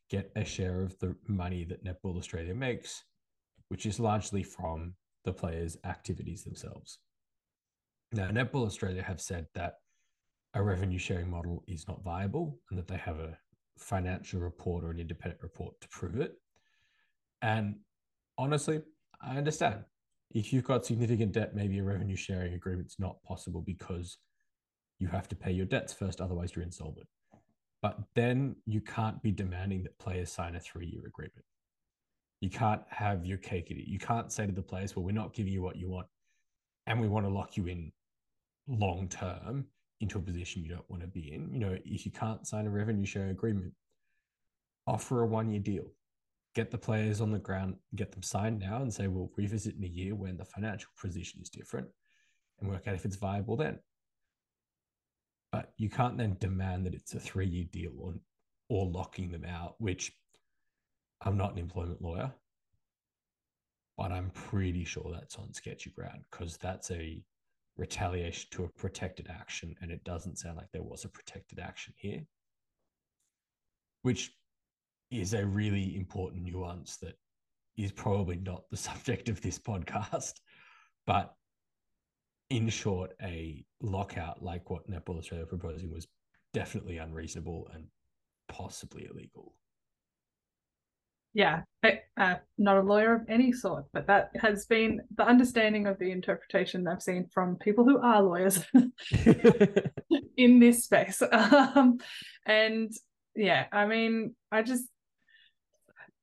get 0.10 0.32
a 0.36 0.44
share 0.44 0.82
of 0.82 0.98
the 1.00 1.16
money 1.28 1.64
that 1.66 1.84
Netball 1.84 2.18
Australia 2.18 2.56
makes, 2.56 3.04
which 3.70 3.86
is 3.86 4.00
largely 4.00 4.44
from 4.44 4.96
the 5.24 5.34
players' 5.34 5.78
activities 5.86 6.44
themselves. 6.44 7.00
Now, 8.12 8.28
Netball 8.28 8.66
Australia 8.66 9.04
have 9.04 9.22
said 9.22 9.48
that 9.56 9.76
a 10.54 10.64
revenue 10.64 11.00
sharing 11.00 11.30
model 11.30 11.64
is 11.68 11.88
not 11.88 12.04
viable 12.04 12.60
and 12.70 12.78
that 12.78 12.88
they 12.88 12.98
have 12.98 13.20
a 13.20 13.38
financial 13.78 14.40
report 14.40 14.84
or 14.84 14.92
an 14.92 15.00
independent 15.00 15.42
report 15.42 15.80
to 15.82 15.88
prove 15.90 16.20
it. 16.20 16.34
And 17.42 17.78
honestly, 18.38 18.82
I 19.22 19.38
understand. 19.38 19.84
If 20.32 20.52
you've 20.52 20.64
got 20.64 20.86
significant 20.86 21.32
debt, 21.32 21.56
maybe 21.56 21.80
a 21.80 21.84
revenue 21.84 22.16
sharing 22.16 22.54
agreement's 22.54 23.00
not 23.00 23.22
possible 23.24 23.62
because 23.62 24.18
you 25.00 25.08
have 25.08 25.28
to 25.30 25.36
pay 25.36 25.52
your 25.52 25.66
debts 25.66 25.94
first, 25.94 26.22
otherwise 26.22 26.56
you're 26.56 26.66
insolvent. 26.66 27.08
But 27.82 28.00
then 28.16 28.56
you 28.66 28.82
can't 28.82 29.22
be 29.22 29.32
demanding 29.32 29.84
that 29.84 30.00
players 30.00 30.32
sign 30.32 30.56
a 30.56 30.60
three-year 30.60 31.06
agreement. 31.06 31.46
You 32.42 32.50
can't 32.50 32.82
have 32.90 33.26
your 33.26 33.38
cake 33.38 33.70
and 33.70 33.80
eat. 33.80 33.88
It. 33.88 33.92
You 33.92 34.00
can't 34.00 34.32
say 34.32 34.46
to 34.46 34.52
the 34.52 34.62
players, 34.62 34.96
"Well, 34.96 35.06
we're 35.06 35.12
not 35.12 35.34
giving 35.34 35.54
you 35.54 35.62
what 35.62 35.76
you 35.76 35.90
want, 35.90 36.08
and 36.88 37.00
we 37.00 37.08
want 37.08 37.26
to 37.26 37.32
lock 37.32 37.58
you 37.58 37.68
in 37.68 37.92
long 38.68 39.08
term 39.10 39.68
into 40.00 40.18
a 40.18 40.22
position 40.22 40.64
you 40.64 40.70
don't 40.70 40.90
want 40.90 41.02
to 41.04 41.08
be 41.08 41.34
in." 41.34 41.54
You 41.54 41.60
know, 41.60 41.78
if 41.86 42.06
you 42.06 42.12
can't 42.12 42.48
sign 42.48 42.66
a 42.66 42.70
revenue 42.70 43.06
sharing 43.06 43.30
agreement, 43.30 43.74
offer 44.88 45.22
a 45.22 45.28
one-year 45.28 45.62
deal 45.62 45.86
get 46.56 46.72
the 46.72 46.78
players 46.78 47.22
on 47.22 47.32
the 47.32 47.40
ground, 47.40 47.76
get 47.96 48.12
them 48.12 48.24
signed 48.24 48.60
now, 48.60 48.82
and 48.82 48.94
say 48.94 49.08
we'll 49.08 49.32
revisit 49.36 49.76
in 49.76 49.84
a 49.84 49.88
year 49.88 50.16
when 50.16 50.38
the 50.38 50.46
financial 50.46 50.90
position 51.00 51.42
is 51.42 51.50
different, 51.50 51.88
and 52.60 52.70
work 52.70 52.88
out 52.88 52.96
if 52.96 53.06
it's 53.06 53.16
viable 53.16 53.58
then. 53.58 53.80
But 55.52 55.74
you 55.78 55.90
can't 55.90 56.18
then 56.18 56.38
demand 56.40 56.86
that 56.86 56.96
it's 56.96 57.14
a 57.14 57.20
three-year 57.20 57.66
deal 57.72 57.94
or 58.00 58.16
or 58.70 58.88
locking 58.88 59.32
them 59.32 59.46
out. 59.46 59.76
Which 59.80 60.12
I'm 61.22 61.38
not 61.38 61.54
an 61.54 61.60
employment 61.60 62.02
lawyer, 62.02 62.32
but 63.98 64.12
I'm 64.12 64.32
pretty 64.32 64.84
sure 64.84 65.12
that's 65.12 65.38
on 65.38 65.54
sketchy 65.54 65.92
ground 65.92 66.24
because 66.32 66.58
that's 66.58 66.92
a 66.92 67.24
retaliation 67.78 68.50
to 68.52 68.66
a 68.66 68.70
protected 68.70 69.28
action, 69.30 69.76
and 69.82 69.92
it 69.92 70.04
doesn't 70.04 70.38
sound 70.38 70.58
like 70.58 70.72
there 70.72 70.84
was 70.84 71.06
a 71.06 71.10
protected 71.10 71.60
action 71.60 71.94
here. 71.98 72.22
Which 74.02 74.32
is 75.14 75.34
a 75.34 75.46
really 75.46 75.96
important 75.96 76.44
nuance 76.44 76.98
that 76.98 77.18
is 77.78 77.92
probably 77.92 78.38
not 78.38 78.64
the 78.70 78.78
subject 78.90 79.30
of 79.30 79.42
this 79.42 79.60
podcast. 79.60 80.34
But 81.06 81.34
in 82.50 82.70
short, 82.70 83.14
a 83.22 83.66
lockout 83.82 84.44
like 84.44 84.70
what 84.70 84.90
Netball 84.90 85.18
Australia 85.18 85.46
proposing 85.46 85.92
was 85.92 86.08
definitely 86.54 86.98
unreasonable 86.98 87.70
and 87.74 87.86
possibly 88.48 89.08
illegal. 89.10 89.56
yeah, 91.34 91.62
uh, 92.18 92.36
not 92.60 92.78
a 92.78 92.82
lawyer 92.82 93.16
of 93.16 93.22
any 93.28 93.52
sort, 93.52 93.86
but 93.92 94.06
that 94.06 94.30
has 94.40 94.68
been 94.68 95.02
the 95.18 95.26
understanding 95.26 95.88
of 95.88 95.98
the 95.98 96.12
interpretation 96.12 96.88
I've 96.88 97.02
seen 97.02 97.28
from 97.34 97.56
people 97.56 97.84
who 97.86 97.98
are 98.00 98.22
lawyers 98.22 98.64
in 100.38 100.60
this 100.60 100.84
space. 100.84 101.22
Um, 101.24 101.98
and 102.46 102.92
yeah, 103.36 103.66
I 103.72 103.88
mean, 103.88 104.36
I 104.52 104.62
just 104.62 104.86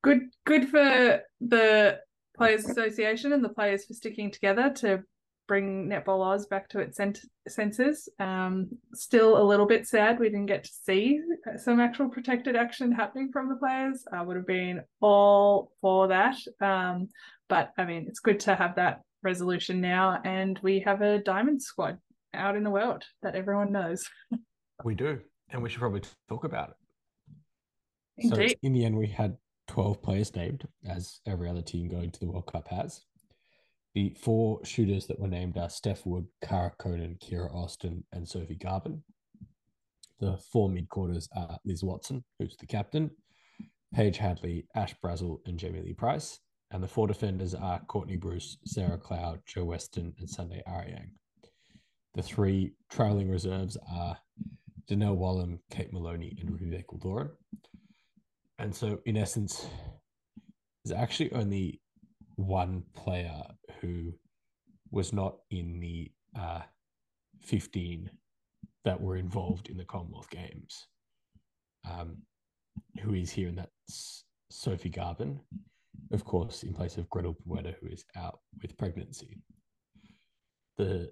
good 0.03 0.21
good 0.45 0.69
for 0.69 1.21
the 1.41 1.99
Players 2.37 2.65
Association 2.65 3.33
and 3.33 3.45
the 3.45 3.51
players 3.51 3.85
for 3.85 3.95
sticking 3.95 4.31
together 4.31 4.71
to 4.77 5.03
bring 5.47 5.89
Netball 5.89 6.25
Oz 6.25 6.47
back 6.47 6.69
to 6.69 6.79
its 6.79 7.01
senses. 7.49 8.09
Um, 8.21 8.69
still 8.95 9.37
a 9.37 9.43
little 9.43 9.67
bit 9.67 9.87
sad 9.87 10.21
we 10.21 10.29
didn't 10.29 10.47
get 10.47 10.63
to 10.63 10.71
see 10.71 11.21
some 11.57 11.81
actual 11.81 12.09
protected 12.09 12.55
action 12.55 12.93
happening 12.93 13.31
from 13.33 13.49
the 13.49 13.57
players. 13.57 14.05
I 14.13 14.23
would 14.23 14.37
have 14.37 14.47
been 14.47 14.83
all 15.01 15.73
for 15.81 16.07
that. 16.07 16.37
Um, 16.61 17.09
but 17.49 17.73
I 17.77 17.85
mean, 17.85 18.07
it's 18.07 18.21
good 18.21 18.39
to 18.41 18.55
have 18.55 18.77
that 18.77 19.03
resolution 19.23 19.81
now, 19.81 20.21
and 20.25 20.59
we 20.63 20.81
have 20.81 21.03
a 21.03 21.19
diamond 21.19 21.61
squad 21.63 21.99
out 22.33 22.57
in 22.57 22.63
the 22.63 22.71
world 22.71 23.03
that 23.23 23.35
everyone 23.35 23.73
knows. 23.73 24.09
we 24.85 24.95
do, 24.95 25.19
and 25.51 25.63
we 25.63 25.69
should 25.69 25.81
probably 25.81 26.03
talk 26.29 26.45
about 26.45 26.71
it. 26.71 26.77
Indeed. 28.19 28.51
So 28.51 28.55
in 28.63 28.73
the 28.73 28.85
end, 28.85 28.97
we 28.97 29.09
had 29.09 29.37
12 29.71 30.03
players 30.03 30.35
named, 30.35 30.67
as 30.85 31.21
every 31.29 31.49
other 31.49 31.63
team 31.63 31.87
going 31.87 32.11
to 32.11 32.19
the 32.19 32.27
World 32.27 32.51
Cup 32.51 32.67
has. 32.69 33.03
The 33.95 34.17
four 34.21 34.59
shooters 34.65 35.07
that 35.07 35.21
were 35.21 35.29
named 35.29 35.57
are 35.59 35.71
Steph 35.71 36.05
Wood, 36.05 36.27
Cara 36.43 36.73
Koenen, 36.81 37.21
Kiera 37.21 37.55
Austin, 37.55 38.03
and 38.13 38.29
Sophie 38.29 38.59
Garbin. 38.61 39.01
The 40.19 40.37
four 40.53 40.69
mid-quarters 40.69 41.29
are 41.37 41.57
Liz 41.65 41.85
Watson, 41.85 42.25
who's 42.41 42.57
the 42.57 42.67
captain, 42.67 43.13
Paige 43.95 44.19
Hadley, 44.19 44.67
Ash 44.75 44.93
Brazill, 45.05 45.39
and 45.47 45.57
Jamie 45.57 45.83
Lee 45.83 45.95
Price. 45.95 46.41
And 46.73 46.83
the 46.83 46.89
four 46.89 47.07
defenders 47.07 47.55
are 47.55 47.81
Courtney 47.87 48.17
Bruce, 48.17 48.57
Sarah 48.67 48.99
Klau, 48.99 49.39
Jo 49.47 49.67
Weston, 49.67 50.13
and 50.19 50.29
Sunday 50.29 50.65
Aryang. 50.67 51.11
The 52.15 52.23
three 52.23 52.73
trailing 52.91 53.31
reserves 53.31 53.79
are 53.89 54.19
Donnell 54.89 55.17
Wallam, 55.17 55.61
Kate 55.71 55.93
Maloney, 55.93 56.37
and 56.41 56.51
Ruby 56.51 56.85
Ecuadoran. 56.85 57.31
And 58.61 58.75
so, 58.75 59.01
in 59.07 59.17
essence, 59.17 59.67
there's 60.85 60.99
actually 60.99 61.33
only 61.33 61.81
one 62.37 62.83
player 62.95 63.43
who 63.81 64.13
was 64.91 65.15
not 65.15 65.37
in 65.51 65.81
the 65.81 66.11
uh, 66.39 66.61
15 67.41 68.11
that 68.85 69.01
were 69.01 69.17
involved 69.17 69.71
in 69.71 69.79
the 69.79 69.85
Commonwealth 69.87 70.29
Games, 70.29 70.87
um, 71.91 72.19
who 73.01 73.15
is 73.15 73.31
here, 73.31 73.49
and 73.49 73.57
that's 73.57 74.25
Sophie 74.51 74.91
Garbin, 74.91 75.39
of 76.13 76.25
course, 76.27 76.63
in 76.63 76.75
place 76.75 76.99
of 76.99 77.09
Gretel 77.09 77.39
Bueta, 77.49 77.75
who 77.81 77.87
is 77.87 78.05
out 78.15 78.41
with 78.61 78.77
pregnancy. 78.77 79.39
The 80.77 81.11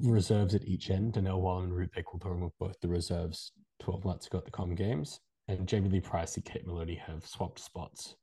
reserves 0.00 0.54
at 0.54 0.64
each 0.64 0.88
end, 0.88 1.12
Donnell 1.12 1.42
Wallam 1.42 1.64
and 1.64 1.76
Ruth 1.76 1.92
Ecuadoran 1.94 2.40
were 2.40 2.48
both 2.58 2.80
the 2.80 2.88
reserves 2.88 3.52
12 3.80 4.04
months 4.06 4.26
ago 4.26 4.38
at 4.38 4.46
the 4.46 4.50
Common 4.50 4.76
Games, 4.76 5.20
and 5.48 5.66
Jamie 5.66 5.88
Lee 5.88 6.00
Price 6.00 6.36
and 6.36 6.44
Kate 6.44 6.66
Maloney 6.66 7.00
have 7.06 7.26
swapped 7.26 7.58
spots 7.58 8.16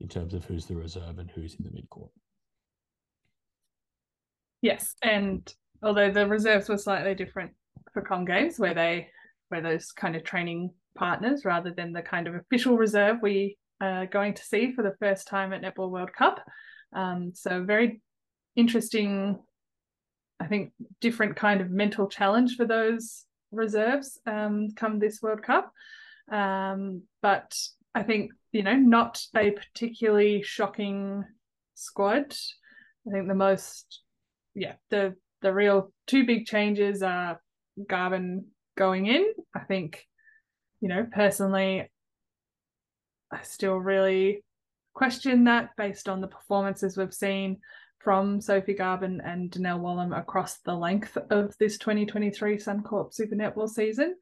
in 0.00 0.08
terms 0.08 0.34
of 0.34 0.44
who's 0.44 0.66
the 0.66 0.76
reserve 0.76 1.18
and 1.18 1.30
who's 1.30 1.54
in 1.54 1.64
the 1.64 1.70
mid 1.72 1.88
court. 1.90 2.10
Yes, 4.60 4.94
and 5.02 5.52
although 5.82 6.10
the 6.10 6.26
reserves 6.26 6.68
were 6.68 6.78
slightly 6.78 7.14
different 7.14 7.52
for 7.92 8.02
Com 8.02 8.24
Games, 8.24 8.58
where 8.58 8.74
they 8.74 9.08
were 9.50 9.60
those 9.60 9.92
kind 9.92 10.16
of 10.16 10.24
training 10.24 10.72
partners 10.96 11.44
rather 11.44 11.70
than 11.70 11.92
the 11.92 12.02
kind 12.02 12.26
of 12.26 12.34
official 12.34 12.76
reserve 12.76 13.18
we 13.22 13.56
are 13.80 14.06
going 14.06 14.34
to 14.34 14.44
see 14.44 14.72
for 14.72 14.82
the 14.82 14.96
first 14.98 15.28
time 15.28 15.52
at 15.52 15.62
Netball 15.62 15.90
World 15.90 16.12
Cup. 16.12 16.44
Um, 16.92 17.32
so 17.34 17.62
very 17.62 18.00
interesting, 18.56 19.38
I 20.40 20.46
think, 20.46 20.72
different 21.00 21.36
kind 21.36 21.60
of 21.60 21.70
mental 21.70 22.08
challenge 22.08 22.56
for 22.56 22.64
those 22.64 23.24
reserves 23.52 24.18
um, 24.26 24.70
come 24.74 24.98
this 24.98 25.22
World 25.22 25.42
Cup. 25.42 25.72
Um, 26.30 27.02
but 27.22 27.58
I 27.94 28.02
think 28.02 28.32
you 28.52 28.62
know 28.62 28.76
not 28.76 29.20
a 29.36 29.50
particularly 29.50 30.42
shocking 30.42 31.24
squad. 31.74 32.34
I 33.06 33.10
think 33.10 33.28
the 33.28 33.34
most 33.34 34.02
yeah, 34.54 34.74
the 34.90 35.14
the 35.42 35.52
real 35.52 35.92
two 36.06 36.26
big 36.26 36.46
changes 36.46 37.02
are 37.02 37.40
Garbin 37.86 38.44
going 38.76 39.06
in. 39.06 39.26
I 39.54 39.60
think, 39.60 40.04
you 40.80 40.88
know, 40.88 41.06
personally, 41.10 41.90
I 43.30 43.42
still 43.42 43.76
really 43.76 44.44
question 44.94 45.44
that 45.44 45.70
based 45.76 46.08
on 46.08 46.20
the 46.20 46.26
performances 46.26 46.96
we've 46.96 47.14
seen 47.14 47.58
from 48.00 48.40
Sophie 48.40 48.74
Garbin 48.74 49.20
and 49.24 49.50
Donnell 49.50 49.80
Wallam 49.80 50.16
across 50.16 50.58
the 50.58 50.74
length 50.74 51.16
of 51.30 51.54
this 51.58 51.78
2023 51.78 52.56
Suncorp 52.56 53.12
Super 53.12 53.36
Netball 53.36 53.68
season. 53.68 54.16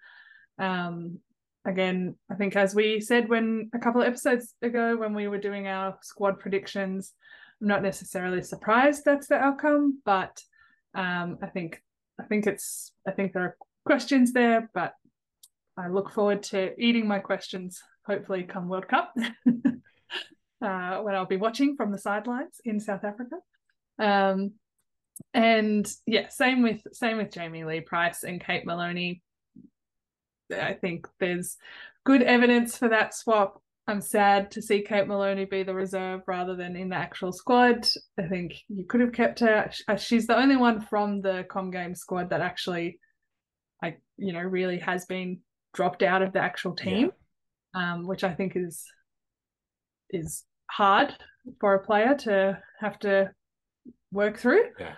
Um, 0.59 1.19
again, 1.67 2.15
I 2.31 2.35
think 2.35 2.57
as 2.57 2.75
we 2.75 3.01
said 3.01 3.29
when 3.29 3.71
a 3.75 3.79
couple 3.79 4.01
of 4.01 4.07
episodes 4.07 4.55
ago 4.63 4.97
when 4.97 5.15
we 5.15 5.29
were 5.29 5.39
doing 5.39 5.67
our 5.67 5.99
squad 6.01 6.39
predictions, 6.39 7.13
I'm 7.61 7.69
not 7.69 7.83
necessarily 7.83 8.43
surprised 8.43 9.05
that's 9.05 9.27
the 9.27 9.37
outcome, 9.37 10.01
but 10.05 10.41
um, 10.95 11.39
I 11.43 11.47
think 11.49 11.83
I 12.21 12.25
think 12.25 12.47
it's 12.47 12.93
I 13.07 13.11
think 13.11 13.33
there 13.33 13.43
are 13.43 13.57
questions 13.85 14.33
there, 14.33 14.71
but 14.73 14.95
I 15.77 15.89
look 15.89 16.11
forward 16.11 16.43
to 16.45 16.73
eating 16.79 17.07
my 17.07 17.19
questions. 17.19 17.83
Hopefully, 18.07 18.45
come 18.45 18.69
World 18.69 18.89
Cup, 18.89 19.15
uh, 19.47 20.99
when 21.01 21.15
I'll 21.15 21.27
be 21.27 21.37
watching 21.37 21.77
from 21.77 21.91
the 21.91 21.99
sidelines 21.99 22.61
in 22.65 22.79
South 22.81 23.05
Africa. 23.05 23.37
Um, 23.99 24.53
and 25.35 25.91
yeah, 26.07 26.29
same 26.29 26.63
with 26.63 26.83
same 26.93 27.17
with 27.17 27.33
Jamie 27.33 27.65
Lee 27.65 27.81
Price 27.81 28.23
and 28.23 28.41
Kate 28.41 28.65
Maloney. 28.65 29.23
I 30.53 30.75
think 30.75 31.07
there's 31.19 31.57
good 32.05 32.23
evidence 32.23 32.77
for 32.77 32.89
that 32.89 33.15
swap. 33.15 33.61
I'm 33.89 34.01
sad 34.01 34.51
to 34.53 34.63
see 34.63 34.83
Kate 34.83 35.07
Maloney 35.07 35.45
be 35.45 35.63
the 35.63 35.75
reserve 35.75 36.23
rather 36.27 36.57
than 36.57 36.75
in 36.75 36.89
the 36.89 36.97
actual 36.97 37.33
squad. 37.33 37.87
I 38.19 38.27
think 38.27 38.55
you 38.69 38.85
could 38.85 39.01
have 39.01 39.13
kept 39.13 39.41
her. 39.41 39.71
Uh, 39.87 39.97
she's 39.97 40.27
the 40.27 40.37
only 40.37 40.57
one 40.57 40.81
from 40.81 41.21
the 41.21 41.47
Com 41.49 41.71
Game 41.71 41.95
squad 41.95 42.31
that 42.31 42.41
actually, 42.41 42.99
like, 43.81 44.01
you 44.17 44.33
know, 44.33 44.41
really 44.41 44.79
has 44.79 45.05
been 45.07 45.39
dropped 45.73 46.03
out 46.03 46.23
of 46.23 46.33
the 46.33 46.41
actual 46.41 46.75
team, 46.75 47.13
yeah. 47.75 47.95
um, 47.95 48.07
which 48.07 48.25
I 48.25 48.35
think 48.35 48.55
is 48.57 48.85
is 50.11 50.45
hard 50.69 51.15
for 51.61 51.75
a 51.75 51.85
player 51.85 52.15
to 52.15 52.59
have 52.81 52.99
to 53.01 53.31
work 54.11 54.39
through. 54.39 54.65
Yeah. 54.81 54.95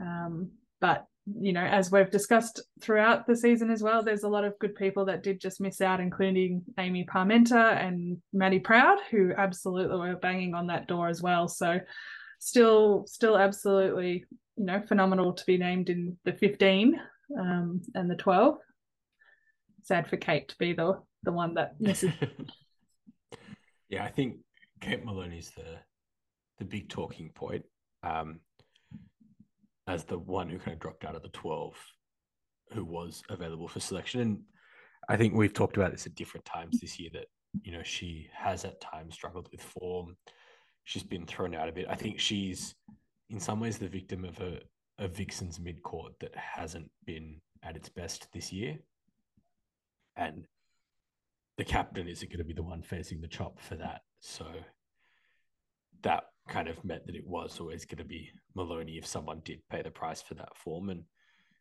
Um, 0.00 0.52
but 0.80 1.06
you 1.26 1.52
know, 1.52 1.64
as 1.64 1.90
we've 1.90 2.10
discussed 2.10 2.60
throughout 2.80 3.26
the 3.26 3.34
season 3.36 3.70
as 3.70 3.82
well, 3.82 4.02
there's 4.02 4.22
a 4.22 4.28
lot 4.28 4.44
of 4.44 4.58
good 4.60 4.74
people 4.76 5.04
that 5.06 5.22
did 5.22 5.40
just 5.40 5.60
miss 5.60 5.80
out, 5.80 6.00
including 6.00 6.62
Amy 6.78 7.04
Parmenter 7.04 7.76
and 7.84 8.18
Maddie 8.32 8.60
Proud, 8.60 8.98
who 9.10 9.32
absolutely 9.36 9.96
were 9.96 10.16
banging 10.16 10.54
on 10.54 10.68
that 10.68 10.86
door 10.86 11.08
as 11.08 11.22
well. 11.22 11.48
So 11.48 11.80
still 12.38 13.04
still 13.06 13.36
absolutely, 13.36 14.24
you 14.56 14.64
know, 14.64 14.82
phenomenal 14.86 15.32
to 15.32 15.46
be 15.46 15.58
named 15.58 15.90
in 15.90 16.16
the 16.24 16.32
15 16.32 17.00
um, 17.38 17.82
and 17.94 18.08
the 18.08 18.16
12. 18.16 18.58
Sad 19.82 20.08
for 20.08 20.16
Kate 20.16 20.48
to 20.48 20.58
be 20.58 20.72
the 20.74 21.00
the 21.24 21.32
one 21.32 21.54
that 21.54 21.80
misses. 21.80 22.12
yeah, 23.88 24.04
I 24.04 24.08
think 24.08 24.36
Kate 24.80 25.04
Maloney's 25.04 25.50
the 25.50 25.78
the 26.58 26.64
big 26.64 26.88
talking 26.88 27.30
point. 27.34 27.64
Um, 28.02 28.40
as 29.86 30.04
the 30.04 30.18
one 30.18 30.48
who 30.48 30.58
kind 30.58 30.74
of 30.74 30.80
dropped 30.80 31.04
out 31.04 31.14
of 31.14 31.22
the 31.22 31.28
12 31.28 31.74
who 32.72 32.84
was 32.84 33.22
available 33.28 33.68
for 33.68 33.80
selection. 33.80 34.20
And 34.20 34.38
I 35.08 35.16
think 35.16 35.34
we've 35.34 35.54
talked 35.54 35.76
about 35.76 35.92
this 35.92 36.06
at 36.06 36.14
different 36.14 36.44
times 36.44 36.80
this 36.80 36.98
year 36.98 37.10
that, 37.12 37.26
you 37.62 37.72
know, 37.72 37.82
she 37.82 38.28
has 38.34 38.64
at 38.64 38.80
times 38.80 39.14
struggled 39.14 39.48
with 39.52 39.62
form. 39.62 40.16
She's 40.84 41.04
been 41.04 41.26
thrown 41.26 41.54
out 41.54 41.68
a 41.68 41.72
bit. 41.72 41.86
I 41.88 41.94
think 41.94 42.18
she's 42.18 42.74
in 43.30 43.40
some 43.40 43.60
ways 43.60 43.78
the 43.78 43.88
victim 43.88 44.24
of 44.24 44.40
a, 44.40 44.60
a 44.98 45.08
Vixen's 45.08 45.60
mid 45.60 45.82
court 45.82 46.12
that 46.20 46.34
hasn't 46.34 46.90
been 47.04 47.40
at 47.62 47.76
its 47.76 47.88
best 47.88 48.28
this 48.32 48.52
year. 48.52 48.78
And 50.16 50.46
the 51.58 51.64
captain 51.64 52.08
isn't 52.08 52.28
going 52.28 52.38
to 52.38 52.44
be 52.44 52.54
the 52.54 52.62
one 52.62 52.82
facing 52.82 53.20
the 53.20 53.28
chop 53.28 53.60
for 53.60 53.76
that. 53.76 54.02
So 54.20 54.46
that 56.02 56.24
kind 56.48 56.68
of 56.68 56.84
meant 56.84 57.06
that 57.06 57.16
it 57.16 57.26
was 57.26 57.58
always 57.60 57.84
going 57.84 57.98
to 57.98 58.04
be 58.04 58.30
Maloney 58.54 58.98
if 58.98 59.06
someone 59.06 59.40
did 59.44 59.60
pay 59.68 59.82
the 59.82 59.90
price 59.90 60.22
for 60.22 60.34
that 60.34 60.56
form. 60.56 60.90
And 60.90 61.02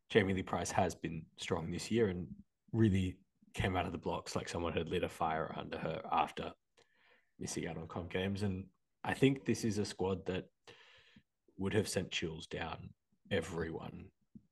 Jamie 0.10 0.34
Lee 0.34 0.44
Price 0.44 0.72
has 0.72 0.96
been 0.96 1.24
strong 1.38 1.72
this 1.72 1.90
year 1.90 2.08
and 2.08 2.28
really 2.72 3.18
came 3.54 3.76
out 3.76 3.86
of 3.86 3.92
the 3.92 3.98
blocks 3.98 4.36
like 4.36 4.50
someone 4.50 4.74
had 4.74 4.90
lit 4.90 5.04
a 5.04 5.10
fire 5.10 5.54
under 5.58 5.78
her 5.78 6.02
after 6.12 6.52
missing 7.40 7.68
out 7.68 7.78
on 7.78 7.88
comp 7.88 8.12
games. 8.12 8.44
And 8.44 8.66
I 9.04 9.14
think 9.14 9.46
this 9.46 9.64
is 9.64 9.78
a 9.78 9.86
squad 9.86 10.26
that 10.28 10.46
would 11.58 11.74
have 11.74 11.88
sent 11.88 12.12
chills 12.12 12.48
down 12.48 12.90
everyone 13.32 14.06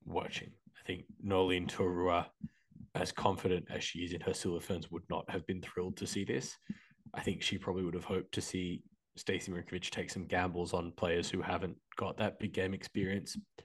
watching. 0.05 0.51
I 0.79 0.87
think 0.87 1.05
Noeline 1.21 1.67
Taurua, 1.67 2.25
as 2.95 3.11
confident 3.11 3.65
as 3.69 3.83
she 3.83 3.99
is 3.99 4.13
in 4.13 4.21
her 4.21 4.33
silver 4.33 4.59
ferns, 4.59 4.89
would 4.91 5.03
not 5.09 5.29
have 5.29 5.45
been 5.47 5.61
thrilled 5.61 5.97
to 5.97 6.07
see 6.07 6.23
this. 6.23 6.57
I 7.13 7.21
think 7.21 7.41
she 7.41 7.57
probably 7.57 7.83
would 7.83 7.93
have 7.93 8.03
hoped 8.03 8.33
to 8.33 8.41
see 8.41 8.83
Stacey 9.15 9.51
Marinkovich 9.51 9.89
take 9.89 10.09
some 10.09 10.25
gambles 10.25 10.73
on 10.73 10.91
players 10.91 11.29
who 11.29 11.41
haven't 11.41 11.77
got 11.97 12.17
that 12.17 12.39
big 12.39 12.53
game 12.53 12.73
experience. 12.73 13.37
I 13.59 13.63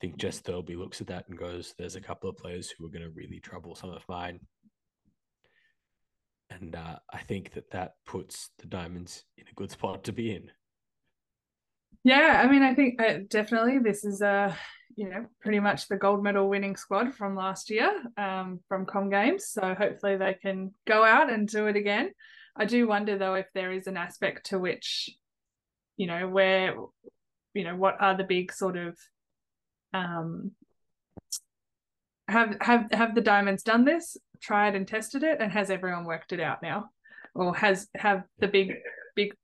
think 0.00 0.16
Jess 0.16 0.40
Thirlby 0.40 0.76
looks 0.76 1.00
at 1.00 1.08
that 1.08 1.28
and 1.28 1.36
goes, 1.36 1.74
"There's 1.76 1.96
a 1.96 2.00
couple 2.00 2.30
of 2.30 2.36
players 2.36 2.70
who 2.70 2.86
are 2.86 2.90
going 2.90 3.02
to 3.02 3.10
really 3.10 3.40
trouble 3.40 3.74
some 3.74 3.90
of 3.90 4.04
mine." 4.08 4.40
And 6.50 6.76
uh, 6.76 6.98
I 7.12 7.18
think 7.18 7.52
that 7.54 7.70
that 7.72 7.92
puts 8.06 8.50
the 8.58 8.66
Diamonds 8.66 9.24
in 9.36 9.44
a 9.50 9.54
good 9.54 9.70
spot 9.70 10.04
to 10.04 10.12
be 10.12 10.34
in. 10.34 10.50
Yeah, 12.04 12.40
I 12.42 12.50
mean, 12.50 12.62
I 12.62 12.74
think 12.74 13.02
uh, 13.02 13.18
definitely 13.28 13.80
this 13.80 14.04
is 14.04 14.22
a, 14.22 14.56
you 14.96 15.10
know, 15.10 15.26
pretty 15.40 15.60
much 15.60 15.88
the 15.88 15.96
gold 15.96 16.22
medal 16.22 16.48
winning 16.48 16.76
squad 16.76 17.14
from 17.14 17.36
last 17.36 17.70
year 17.70 17.92
um, 18.16 18.60
from 18.68 18.86
Com 18.86 19.10
Games. 19.10 19.48
So 19.48 19.74
hopefully 19.74 20.16
they 20.16 20.34
can 20.40 20.72
go 20.86 21.04
out 21.04 21.30
and 21.30 21.48
do 21.48 21.66
it 21.66 21.76
again. 21.76 22.12
I 22.58 22.64
do 22.64 22.88
wonder 22.88 23.16
though 23.16 23.34
if 23.34 23.46
there 23.54 23.72
is 23.72 23.86
an 23.86 23.96
aspect 23.96 24.46
to 24.46 24.58
which, 24.58 25.10
you 25.96 26.06
know, 26.06 26.28
where, 26.28 26.74
you 27.54 27.64
know, 27.64 27.76
what 27.76 27.96
are 28.00 28.16
the 28.16 28.24
big 28.24 28.52
sort 28.52 28.76
of, 28.76 28.98
um, 29.94 30.52
have 32.26 32.56
have 32.60 32.90
have 32.92 33.14
the 33.14 33.22
diamonds 33.22 33.62
done 33.62 33.84
this, 33.84 34.16
tried 34.40 34.74
and 34.74 34.86
tested 34.86 35.22
it, 35.22 35.40
and 35.40 35.52
has 35.52 35.70
everyone 35.70 36.04
worked 36.04 36.32
it 36.32 36.40
out 36.40 36.62
now, 36.62 36.90
or 37.34 37.54
has 37.54 37.88
have 37.94 38.24
the 38.38 38.48
big 38.48 38.74
big 39.14 39.34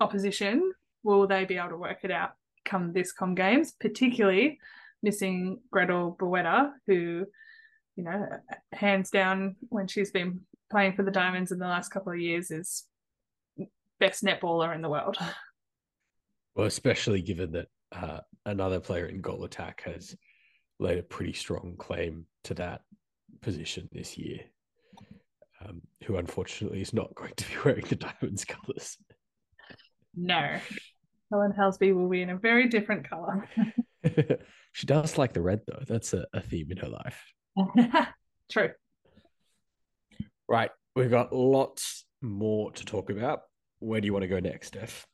opposition 0.00 0.72
will 1.02 1.26
they 1.26 1.44
be 1.44 1.56
able 1.56 1.68
to 1.68 1.76
work 1.76 1.98
it 2.02 2.10
out 2.10 2.32
come 2.64 2.92
this 2.92 3.12
com 3.12 3.34
games, 3.34 3.72
particularly 3.78 4.58
missing 5.02 5.60
Gretel 5.70 6.16
Bueta, 6.18 6.72
who, 6.86 7.24
you 7.96 8.04
know, 8.04 8.26
hands 8.72 9.10
down 9.10 9.56
when 9.68 9.86
she's 9.86 10.10
been 10.10 10.40
playing 10.70 10.94
for 10.94 11.02
the 11.02 11.10
Diamonds 11.10 11.52
in 11.52 11.58
the 11.58 11.66
last 11.66 11.90
couple 11.90 12.12
of 12.12 12.18
years 12.18 12.50
is 12.50 12.84
best 13.98 14.24
netballer 14.24 14.74
in 14.74 14.82
the 14.82 14.88
world. 14.88 15.16
Well, 16.56 16.66
especially 16.66 17.22
given 17.22 17.52
that 17.52 17.68
uh, 17.92 18.18
another 18.44 18.80
player 18.80 19.06
in 19.06 19.20
goal 19.20 19.44
attack 19.44 19.82
has 19.84 20.16
laid 20.80 20.98
a 20.98 21.02
pretty 21.02 21.32
strong 21.32 21.76
claim 21.78 22.26
to 22.44 22.54
that 22.54 22.80
position 23.40 23.88
this 23.92 24.18
year, 24.18 24.40
um, 25.64 25.80
who 26.04 26.16
unfortunately 26.16 26.80
is 26.80 26.92
not 26.92 27.14
going 27.14 27.32
to 27.36 27.48
be 27.48 27.54
wearing 27.64 27.84
the 27.88 27.94
Diamonds 27.94 28.44
colours. 28.44 28.98
No. 30.16 30.58
Helen 31.30 31.52
Housby 31.56 31.94
will 31.94 32.08
be 32.08 32.22
in 32.22 32.30
a 32.30 32.36
very 32.36 32.68
different 32.68 33.08
colour. 33.08 33.48
she 34.72 34.86
does 34.86 35.16
like 35.16 35.32
the 35.32 35.40
red, 35.40 35.60
though. 35.68 35.84
That's 35.86 36.12
a, 36.14 36.26
a 36.34 36.40
theme 36.40 36.72
in 36.72 36.78
her 36.78 36.88
life. 36.88 37.32
True. 38.50 38.70
Right. 40.50 40.70
We've 40.96 41.10
got 41.10 41.32
lots 41.32 42.04
more 42.20 42.72
to 42.72 42.84
talk 42.84 43.08
about. 43.08 43.42
Where 43.78 44.00
do 44.00 44.06
you 44.06 44.12
want 44.12 44.24
to 44.24 44.28
go 44.28 44.40
next, 44.40 44.66
Steph? 44.66 45.06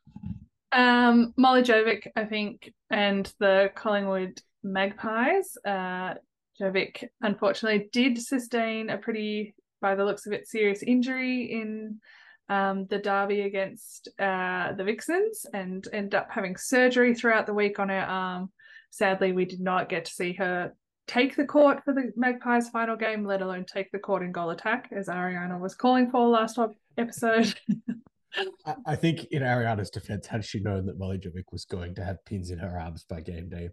Um, 0.72 1.34
Molly 1.36 1.62
Jovic, 1.62 2.06
I 2.16 2.24
think, 2.24 2.72
and 2.90 3.30
the 3.38 3.70
Collingwood 3.74 4.40
Magpies. 4.64 5.58
Uh, 5.64 6.14
Jovic 6.58 7.04
unfortunately 7.20 7.90
did 7.92 8.18
sustain 8.18 8.88
a 8.88 8.96
pretty, 8.96 9.54
by 9.82 9.94
the 9.94 10.06
looks 10.06 10.26
of 10.26 10.32
it, 10.32 10.48
serious 10.48 10.82
injury 10.82 11.52
in 11.52 12.00
um, 12.48 12.86
the 12.86 12.98
derby 12.98 13.42
against 13.42 14.08
uh, 14.18 14.72
the 14.72 14.84
Vixens 14.84 15.44
and 15.52 15.86
ended 15.92 16.14
up 16.14 16.28
having 16.30 16.56
surgery 16.56 17.14
throughout 17.14 17.46
the 17.46 17.52
week 17.54 17.78
on 17.78 17.90
her 17.90 18.00
arm. 18.00 18.50
Sadly, 18.90 19.32
we 19.32 19.44
did 19.44 19.60
not 19.60 19.90
get 19.90 20.06
to 20.06 20.12
see 20.12 20.32
her 20.32 20.72
take 21.06 21.36
the 21.36 21.44
court 21.44 21.84
for 21.84 21.92
the 21.92 22.12
Magpies 22.16 22.68
final 22.68 22.96
game, 22.96 23.24
let 23.24 23.42
alone 23.42 23.64
take 23.64 23.90
the 23.92 23.98
court 23.98 24.22
in 24.22 24.32
goal 24.32 24.50
attack, 24.50 24.88
as 24.92 25.08
Ariana 25.08 25.58
was 25.58 25.74
calling 25.74 26.10
for 26.10 26.28
last 26.28 26.58
episode. 26.98 27.54
I 28.86 28.96
think 28.96 29.26
in 29.26 29.42
Ariana's 29.42 29.90
defense, 29.90 30.26
had 30.26 30.44
she 30.44 30.60
known 30.60 30.84
that 30.86 30.98
Molly 30.98 31.18
Jovic 31.18 31.44
was 31.52 31.64
going 31.64 31.94
to 31.94 32.04
have 32.04 32.24
pins 32.24 32.50
in 32.50 32.58
her 32.58 32.78
arms 32.78 33.04
by 33.08 33.20
game 33.20 33.48
day, 33.48 33.70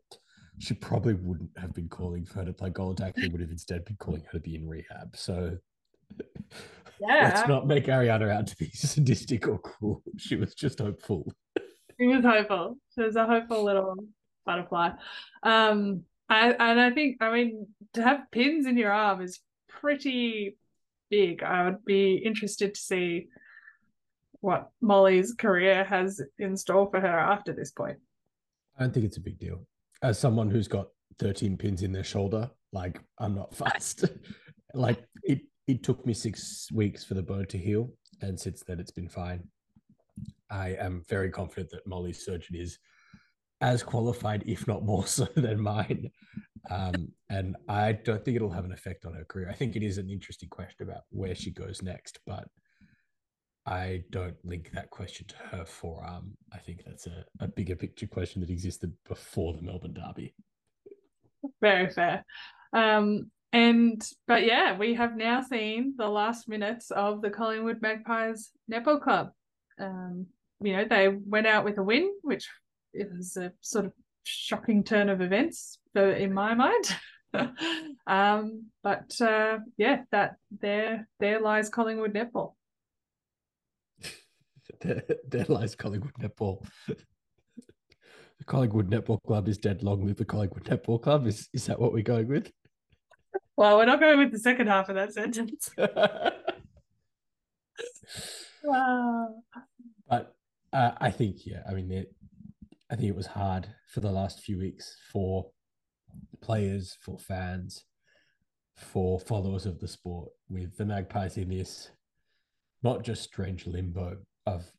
she 0.59 0.73
probably 0.73 1.15
wouldn't 1.15 1.49
have 1.57 1.73
been 1.73 1.89
calling 1.89 2.25
for 2.25 2.39
her 2.39 2.45
to 2.45 2.53
play 2.53 2.69
goal 2.69 2.91
attack. 2.91 3.15
They 3.15 3.27
would 3.27 3.41
have 3.41 3.49
instead 3.49 3.83
been 3.85 3.97
calling 3.97 4.23
her 4.25 4.31
to 4.33 4.39
be 4.39 4.55
in 4.55 4.67
rehab. 4.67 5.15
So 5.15 5.57
yeah. 7.01 7.31
let's 7.33 7.47
not 7.47 7.67
make 7.67 7.85
Ariana 7.85 8.31
out 8.31 8.47
to 8.47 8.57
be 8.57 8.69
sadistic 8.73 9.47
or 9.47 9.59
cruel. 9.59 10.03
She 10.17 10.35
was 10.35 10.53
just 10.53 10.79
hopeful. 10.79 11.33
She 11.99 12.07
was 12.07 12.23
hopeful. 12.23 12.77
She 12.95 13.01
was 13.01 13.15
a 13.15 13.25
hopeful 13.25 13.63
little 13.63 13.95
butterfly. 14.45 14.91
Um, 15.41 16.03
I, 16.29 16.51
and 16.51 16.79
I 16.79 16.91
think, 16.91 17.17
I 17.21 17.31
mean, 17.31 17.67
to 17.93 18.03
have 18.03 18.31
pins 18.31 18.65
in 18.65 18.77
your 18.77 18.91
arm 18.91 19.21
is 19.21 19.39
pretty 19.69 20.57
big. 21.09 21.43
I 21.43 21.65
would 21.65 21.85
be 21.85 22.15
interested 22.15 22.73
to 22.73 22.79
see 22.79 23.27
what 24.41 24.69
Molly's 24.81 25.33
career 25.33 25.83
has 25.83 26.21
in 26.39 26.57
store 26.57 26.89
for 26.89 26.99
her 26.99 27.19
after 27.19 27.53
this 27.53 27.71
point. 27.71 27.97
I 28.77 28.83
don't 28.83 28.93
think 28.93 29.05
it's 29.05 29.17
a 29.17 29.21
big 29.21 29.39
deal. 29.39 29.65
As 30.01 30.19
someone 30.19 30.49
who's 30.49 30.67
got 30.67 30.87
13 31.19 31.57
pins 31.57 31.83
in 31.83 31.91
their 31.91 32.03
shoulder, 32.03 32.49
like 32.71 32.99
I'm 33.19 33.35
not 33.35 33.55
fast. 33.55 34.05
like 34.73 35.05
it 35.23 35.41
it 35.67 35.83
took 35.83 36.05
me 36.05 36.13
six 36.13 36.67
weeks 36.73 37.05
for 37.05 37.13
the 37.13 37.21
bone 37.21 37.45
to 37.47 37.57
heal, 37.57 37.93
and 38.21 38.37
since 38.37 38.63
then 38.67 38.79
it's 38.79 38.91
been 38.91 39.07
fine. 39.07 39.47
I 40.49 40.69
am 40.71 41.03
very 41.07 41.29
confident 41.29 41.69
that 41.71 41.87
Molly's 41.87 42.25
surgeon 42.25 42.55
is 42.55 42.79
as 43.63 43.81
qualified, 43.81 44.43
if 44.45 44.67
not 44.67 44.83
more 44.83 45.07
so, 45.07 45.25
than 45.35 45.61
mine. 45.61 46.11
Um, 46.69 47.07
and 47.29 47.55
I 47.67 47.93
don't 47.93 48.23
think 48.23 48.35
it'll 48.35 48.51
have 48.51 48.65
an 48.65 48.73
effect 48.73 49.05
on 49.05 49.13
her 49.13 49.23
career. 49.23 49.49
I 49.49 49.53
think 49.53 49.75
it 49.75 49.83
is 49.83 49.97
an 49.97 50.09
interesting 50.09 50.49
question 50.49 50.87
about 50.87 51.03
where 51.09 51.33
she 51.33 51.49
goes 51.49 51.81
next, 51.81 52.19
but 52.27 52.47
I 53.65 54.03
don't 54.11 54.35
link 54.43 54.71
that 54.73 54.89
question 54.89 55.25
to 55.27 55.35
her 55.51 55.65
forearm. 55.65 56.37
I 56.51 56.57
think 56.57 56.83
that's 56.85 57.07
a, 57.07 57.23
a 57.39 57.47
bigger 57.47 57.77
picture 57.77 58.07
question 58.07 58.41
that 58.41 58.49
existed 58.49 58.91
before 59.07 59.53
the 59.53 59.61
Melbourne 59.61 59.93
Derby. 59.93 60.35
Very 61.61 61.89
fair. 61.89 62.25
Um, 62.73 63.31
and 63.53 64.01
but 64.27 64.45
yeah, 64.45 64.77
we 64.77 64.95
have 64.95 65.15
now 65.15 65.41
seen 65.41 65.93
the 65.97 66.09
last 66.09 66.49
minutes 66.49 66.91
of 66.91 67.21
the 67.21 67.29
Collingwood 67.29 67.81
Magpies 67.81 68.51
Netball 68.69 69.01
Club. 69.01 69.29
Um, 69.79 70.27
you 70.59 70.75
know, 70.75 70.85
they 70.89 71.07
went 71.07 71.47
out 71.47 71.63
with 71.63 71.77
a 71.77 71.83
win, 71.83 72.11
which 72.23 72.49
it 72.93 73.09
was 73.15 73.37
a 73.37 73.51
sort 73.61 73.85
of 73.85 73.93
shocking 74.23 74.83
turn 74.83 75.09
of 75.09 75.21
events 75.21 75.79
in 75.95 76.33
my 76.33 76.53
mind. 76.53 76.95
um, 78.07 78.65
but 78.83 79.19
uh, 79.21 79.59
yeah, 79.77 80.03
that 80.11 80.35
there 80.61 81.07
there 81.19 81.39
lies 81.39 81.69
Collingwood 81.69 82.13
netball. 82.13 82.53
there, 84.81 85.03
there 85.27 85.45
lies 85.47 85.75
Collingwood 85.75 86.13
netball. 86.19 86.65
the 86.87 88.45
Collingwood 88.45 88.89
Netball 88.89 89.21
Club 89.23 89.47
is 89.47 89.57
dead. 89.57 89.83
Long 89.83 90.05
live 90.05 90.17
the 90.17 90.25
Collingwood 90.25 90.65
Netball 90.65 91.01
Club. 91.01 91.27
Is 91.27 91.49
is 91.53 91.65
that 91.67 91.79
what 91.79 91.93
we're 91.93 92.03
going 92.03 92.27
with? 92.27 92.51
Well, 93.55 93.77
we're 93.77 93.85
not 93.85 93.99
going 93.99 94.19
with 94.19 94.31
the 94.31 94.39
second 94.39 94.67
half 94.67 94.89
of 94.89 94.95
that 94.95 95.13
sentence. 95.13 95.69
Wow. 98.63 99.35
But 100.09 100.35
uh, 100.71 100.91
I 100.97 101.11
think, 101.11 101.45
yeah, 101.45 101.61
I 101.69 101.73
mean, 101.73 101.91
it, 101.91 102.13
I 102.93 102.95
think 102.95 103.09
it 103.09 103.15
was 103.15 103.25
hard 103.25 103.67
for 103.87 104.01
the 104.01 104.11
last 104.11 104.41
few 104.41 104.59
weeks 104.59 104.95
for 105.11 105.49
players, 106.41 106.95
for 107.01 107.17
fans, 107.17 107.85
for 108.75 109.19
followers 109.19 109.65
of 109.65 109.79
the 109.79 109.87
sport, 109.87 110.29
with 110.47 110.77
the 110.77 110.85
Magpies 110.85 111.37
in 111.37 111.49
this 111.49 111.89
not 112.83 113.01
just 113.01 113.23
strange 113.23 113.65
limbo 113.65 114.17
of 114.45 114.71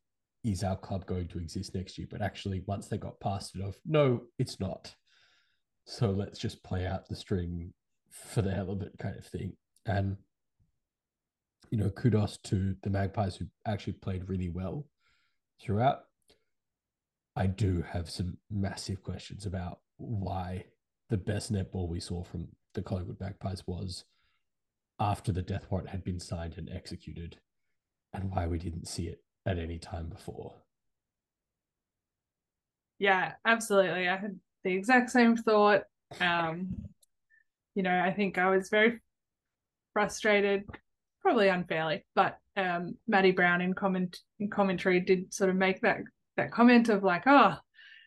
is 0.44 0.62
our 0.62 0.76
club 0.76 1.06
going 1.06 1.26
to 1.26 1.40
exist 1.40 1.74
next 1.74 1.98
year, 1.98 2.06
but 2.08 2.22
actually 2.22 2.62
once 2.68 2.86
they 2.86 2.98
got 2.98 3.18
past 3.18 3.56
it 3.56 3.62
of 3.62 3.76
no, 3.84 4.22
it's 4.38 4.60
not. 4.60 4.94
So 5.84 6.12
let's 6.12 6.38
just 6.38 6.62
play 6.62 6.86
out 6.86 7.08
the 7.08 7.16
string 7.16 7.72
for 8.10 8.42
the 8.42 8.54
hell 8.54 8.70
of 8.70 8.80
it 8.82 8.92
kind 8.96 9.16
of 9.16 9.26
thing. 9.26 9.56
And 9.86 10.18
you 11.68 11.78
know, 11.78 11.90
kudos 11.90 12.38
to 12.44 12.76
the 12.84 12.90
Magpies 12.90 13.34
who 13.34 13.46
actually 13.66 13.94
played 13.94 14.28
really 14.28 14.50
well 14.50 14.86
throughout. 15.60 16.02
I 17.36 17.46
do 17.46 17.82
have 17.90 18.08
some 18.08 18.38
massive 18.50 19.02
questions 19.02 19.46
about 19.46 19.80
why 19.96 20.64
the 21.10 21.16
best 21.16 21.52
netball 21.52 21.88
we 21.88 22.00
saw 22.00 22.22
from 22.22 22.48
the 22.74 22.82
Collingwood 22.82 23.20
Magpies 23.20 23.62
was 23.66 24.04
after 25.00 25.32
the 25.32 25.42
death 25.42 25.66
warrant 25.70 25.90
had 25.90 26.04
been 26.04 26.20
signed 26.20 26.54
and 26.56 26.70
executed, 26.70 27.38
and 28.12 28.30
why 28.30 28.46
we 28.46 28.58
didn't 28.58 28.86
see 28.86 29.08
it 29.08 29.20
at 29.44 29.58
any 29.58 29.78
time 29.78 30.08
before. 30.08 30.54
Yeah, 32.98 33.32
absolutely. 33.44 34.08
I 34.08 34.16
had 34.16 34.38
the 34.62 34.72
exact 34.72 35.10
same 35.10 35.36
thought. 35.36 35.82
Um, 36.20 36.68
you 37.74 37.82
know, 37.82 37.98
I 37.98 38.12
think 38.12 38.38
I 38.38 38.50
was 38.50 38.68
very 38.70 39.00
frustrated, 39.92 40.64
probably 41.20 41.48
unfairly, 41.48 42.04
but 42.14 42.38
um, 42.56 42.96
Maddie 43.08 43.32
Browne 43.32 43.60
in 43.60 43.74
comment 43.74 44.16
in 44.38 44.48
commentary 44.48 45.00
did 45.00 45.34
sort 45.34 45.50
of 45.50 45.56
make 45.56 45.80
that 45.80 45.98
that 46.36 46.52
comment 46.52 46.88
of 46.88 47.02
like, 47.02 47.24
oh, 47.26 47.56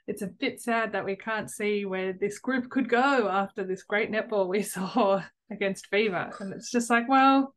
it's 0.07 0.21
a 0.21 0.27
bit 0.27 0.61
sad 0.61 0.93
that 0.93 1.05
we 1.05 1.15
can't 1.15 1.49
see 1.49 1.85
where 1.85 2.13
this 2.13 2.39
group 2.39 2.69
could 2.69 2.89
go 2.89 3.27
after 3.27 3.63
this 3.63 3.83
great 3.83 4.11
netball 4.11 4.47
we 4.47 4.61
saw 4.63 5.21
against 5.51 5.87
Fever. 5.87 6.31
And 6.39 6.53
it's 6.53 6.71
just 6.71 6.89
like, 6.89 7.07
well, 7.07 7.53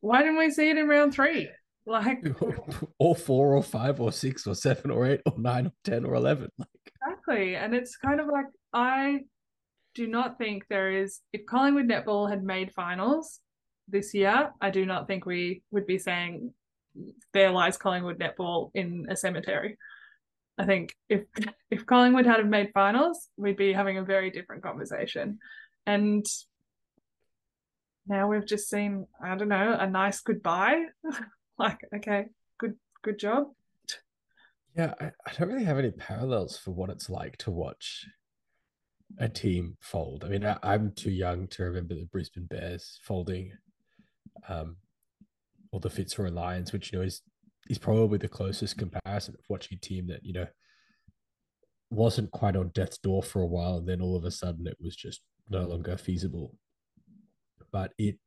why 0.00 0.22
didn't 0.22 0.38
we 0.38 0.50
see 0.50 0.68
it 0.68 0.76
in 0.76 0.88
round 0.88 1.14
three? 1.14 1.48
Like 1.86 2.24
or 2.98 3.16
four 3.16 3.56
or 3.56 3.62
five 3.62 4.00
or 4.00 4.12
six 4.12 4.46
or 4.46 4.54
seven 4.54 4.90
or 4.90 5.06
eight 5.06 5.20
or 5.26 5.34
nine 5.36 5.66
or 5.66 5.72
ten 5.82 6.04
or 6.04 6.14
eleven. 6.14 6.48
Like 6.56 6.68
exactly, 6.86 7.56
and 7.56 7.74
it's 7.74 7.96
kind 7.96 8.20
of 8.20 8.28
like 8.28 8.46
I 8.72 9.20
do 9.94 10.06
not 10.06 10.38
think 10.38 10.64
there 10.68 10.92
is. 10.92 11.20
If 11.32 11.44
Collingwood 11.46 11.88
netball 11.88 12.30
had 12.30 12.44
made 12.44 12.72
finals 12.72 13.40
this 13.88 14.14
year, 14.14 14.52
I 14.60 14.70
do 14.70 14.86
not 14.86 15.08
think 15.08 15.26
we 15.26 15.62
would 15.72 15.86
be 15.86 15.98
saying 15.98 16.52
there 17.32 17.50
lies 17.50 17.76
Collingwood 17.76 18.18
netball 18.18 18.70
in 18.74 19.06
a 19.08 19.16
cemetery. 19.16 19.78
I 20.58 20.66
think 20.66 20.94
if 21.08 21.22
if 21.70 21.86
Collingwood 21.86 22.26
had 22.26 22.48
made 22.48 22.70
finals, 22.74 23.28
we'd 23.36 23.56
be 23.56 23.72
having 23.72 23.98
a 23.98 24.04
very 24.04 24.30
different 24.30 24.62
conversation. 24.62 25.38
And 25.86 26.26
now 28.06 28.28
we've 28.28 28.46
just 28.46 28.68
seen, 28.68 29.06
I 29.22 29.34
don't 29.36 29.48
know, 29.48 29.76
a 29.78 29.88
nice 29.88 30.20
goodbye. 30.20 30.86
like, 31.58 31.80
okay, 31.96 32.26
good 32.58 32.76
good 33.02 33.18
job. 33.18 33.48
Yeah, 34.76 34.94
I, 35.00 35.06
I 35.26 35.32
don't 35.36 35.48
really 35.48 35.64
have 35.64 35.78
any 35.78 35.90
parallels 35.90 36.56
for 36.56 36.70
what 36.70 36.90
it's 36.90 37.10
like 37.10 37.36
to 37.38 37.50
watch 37.50 38.06
a 39.18 39.28
team 39.28 39.76
fold. 39.80 40.24
I 40.24 40.28
mean, 40.28 40.44
I, 40.44 40.58
am 40.62 40.92
too 40.92 41.10
young 41.10 41.46
to 41.48 41.64
remember 41.64 41.94
the 41.94 42.06
Brisbane 42.06 42.46
Bears 42.46 42.98
folding, 43.02 43.52
um, 44.48 44.76
or 45.72 45.80
the 45.80 45.90
Fitzroy 45.90 46.30
Lions, 46.30 46.72
which 46.72 46.92
you 46.92 46.98
know 46.98 47.04
is 47.04 47.22
is 47.68 47.78
probably 47.78 48.18
the 48.18 48.28
closest 48.28 48.76
comparison 48.76 49.34
of 49.34 49.44
watching 49.48 49.78
a 49.78 49.86
team 49.86 50.06
that 50.08 50.24
you 50.24 50.32
know 50.32 50.46
wasn't 51.90 52.30
quite 52.30 52.56
on 52.56 52.70
death's 52.74 52.98
door 52.98 53.22
for 53.22 53.42
a 53.42 53.46
while, 53.46 53.78
and 53.78 53.88
then 53.88 54.00
all 54.00 54.16
of 54.16 54.24
a 54.24 54.30
sudden 54.30 54.66
it 54.66 54.76
was 54.80 54.96
just 54.96 55.20
no 55.48 55.62
longer 55.62 55.96
feasible. 55.96 56.54
But 57.72 57.92
it 57.98 58.18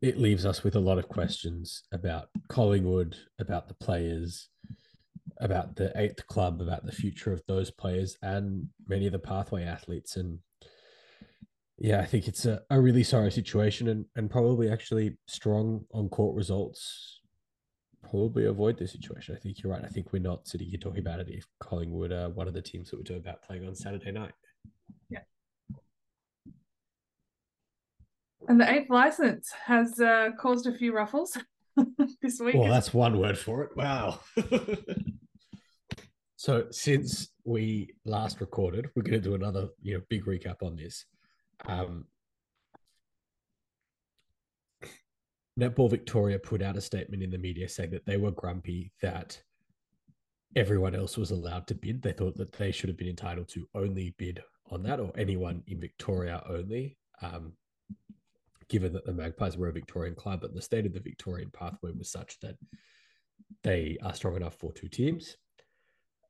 it 0.00 0.18
leaves 0.18 0.46
us 0.46 0.62
with 0.62 0.76
a 0.76 0.80
lot 0.80 0.98
of 0.98 1.08
questions 1.08 1.82
about 1.92 2.28
Collingwood, 2.48 3.16
about 3.38 3.68
the 3.68 3.74
players, 3.74 4.48
about 5.40 5.76
the 5.76 5.92
eighth 5.96 6.26
club, 6.26 6.60
about 6.60 6.86
the 6.86 6.92
future 6.92 7.32
of 7.32 7.42
those 7.46 7.70
players, 7.70 8.16
and 8.22 8.68
many 8.86 9.06
of 9.06 9.12
the 9.12 9.18
pathway 9.18 9.64
athletes. 9.64 10.16
And 10.16 10.38
yeah, 11.78 12.00
I 12.00 12.04
think 12.04 12.28
it's 12.28 12.46
a, 12.46 12.62
a 12.70 12.80
really 12.80 13.02
sorry 13.02 13.32
situation 13.32 13.88
and, 13.88 14.04
and 14.16 14.30
probably 14.30 14.70
actually 14.70 15.16
strong 15.26 15.84
on 15.92 16.08
court 16.08 16.36
results 16.36 17.22
probably 18.12 18.46
avoid 18.46 18.78
this 18.78 18.92
situation. 18.92 19.34
I 19.34 19.38
think 19.38 19.62
you're 19.62 19.72
right. 19.72 19.84
I 19.84 19.88
think 19.88 20.12
we're 20.12 20.22
not 20.22 20.46
sitting 20.46 20.68
here 20.68 20.78
talking 20.78 21.00
about 21.00 21.20
it 21.20 21.28
if 21.30 21.46
Collingwood 21.60 22.12
are 22.12 22.28
one 22.28 22.48
of 22.48 22.54
the 22.54 22.62
teams 22.62 22.90
that 22.90 22.98
we're 22.98 23.04
talking 23.04 23.22
about 23.22 23.42
playing 23.42 23.66
on 23.66 23.74
Saturday 23.74 24.12
night. 24.12 24.32
Yeah. 25.08 25.20
And 28.48 28.60
the 28.60 28.70
eighth 28.70 28.90
license 28.90 29.50
has 29.66 30.00
uh, 30.00 30.30
caused 30.38 30.66
a 30.66 30.76
few 30.76 30.94
ruffles 30.94 31.38
this 32.22 32.40
week. 32.40 32.56
Well, 32.56 32.70
that's 32.70 32.92
one 32.92 33.18
word 33.18 33.38
for 33.38 33.62
it. 33.62 33.76
Wow. 33.76 34.20
so 36.36 36.66
since 36.70 37.28
we 37.44 37.94
last 38.04 38.40
recorded, 38.40 38.90
we're 38.94 39.04
going 39.04 39.22
to 39.22 39.28
do 39.28 39.34
another 39.34 39.68
you 39.80 39.94
know 39.94 40.02
big 40.08 40.26
recap 40.26 40.62
on 40.62 40.76
this. 40.76 41.06
Um, 41.66 42.06
Netball 45.58 45.90
Victoria 45.90 46.38
put 46.38 46.62
out 46.62 46.76
a 46.76 46.80
statement 46.80 47.22
in 47.22 47.30
the 47.30 47.38
media 47.38 47.68
saying 47.68 47.90
that 47.90 48.06
they 48.06 48.16
were 48.16 48.30
grumpy 48.30 48.92
that 49.02 49.40
everyone 50.56 50.94
else 50.94 51.16
was 51.16 51.30
allowed 51.30 51.66
to 51.66 51.74
bid. 51.74 52.02
They 52.02 52.12
thought 52.12 52.36
that 52.36 52.52
they 52.52 52.72
should 52.72 52.88
have 52.88 52.96
been 52.96 53.08
entitled 53.08 53.48
to 53.50 53.68
only 53.74 54.14
bid 54.18 54.42
on 54.70 54.82
that, 54.84 55.00
or 55.00 55.12
anyone 55.16 55.62
in 55.66 55.80
Victoria 55.80 56.42
only. 56.48 56.96
Um, 57.20 57.52
given 58.68 58.92
that 58.94 59.04
the 59.04 59.12
Magpies 59.12 59.58
were 59.58 59.68
a 59.68 59.72
Victorian 59.72 60.14
club, 60.14 60.44
and 60.44 60.54
the 60.54 60.62
state 60.62 60.86
of 60.86 60.94
the 60.94 61.00
Victorian 61.00 61.50
pathway 61.50 61.90
was 61.92 62.10
such 62.10 62.40
that 62.40 62.56
they 63.62 63.98
are 64.02 64.14
strong 64.14 64.34
enough 64.36 64.54
for 64.54 64.72
two 64.72 64.88
teams. 64.88 65.36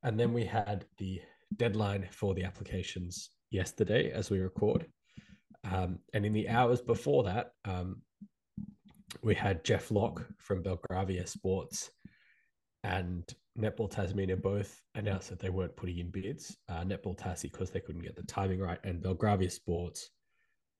And 0.02 0.18
then 0.18 0.32
we 0.32 0.44
had 0.44 0.84
the 0.98 1.20
deadline 1.56 2.08
for 2.10 2.34
the 2.34 2.42
applications 2.42 3.30
yesterday 3.50 4.10
as 4.10 4.30
we 4.30 4.40
record. 4.40 4.86
Um, 5.70 5.98
and 6.12 6.26
in 6.26 6.32
the 6.32 6.48
hours 6.48 6.80
before 6.80 7.24
that, 7.24 7.52
um, 7.64 8.02
we 9.22 9.34
had 9.34 9.64
Jeff 9.64 9.90
Locke 9.90 10.26
from 10.38 10.62
Belgravia 10.62 11.26
Sports 11.26 11.90
and 12.84 13.24
Netball 13.58 13.90
Tasmania 13.90 14.36
both 14.36 14.82
announced 14.94 15.28
that 15.28 15.38
they 15.38 15.50
weren't 15.50 15.76
putting 15.76 15.98
in 15.98 16.10
bids. 16.10 16.56
Uh, 16.68 16.82
Netball 16.84 17.16
Tassie 17.16 17.52
because 17.52 17.70
they 17.70 17.80
couldn't 17.80 18.02
get 18.02 18.16
the 18.16 18.22
timing 18.22 18.60
right, 18.60 18.78
and 18.84 19.02
Belgravia 19.02 19.50
Sports 19.50 20.10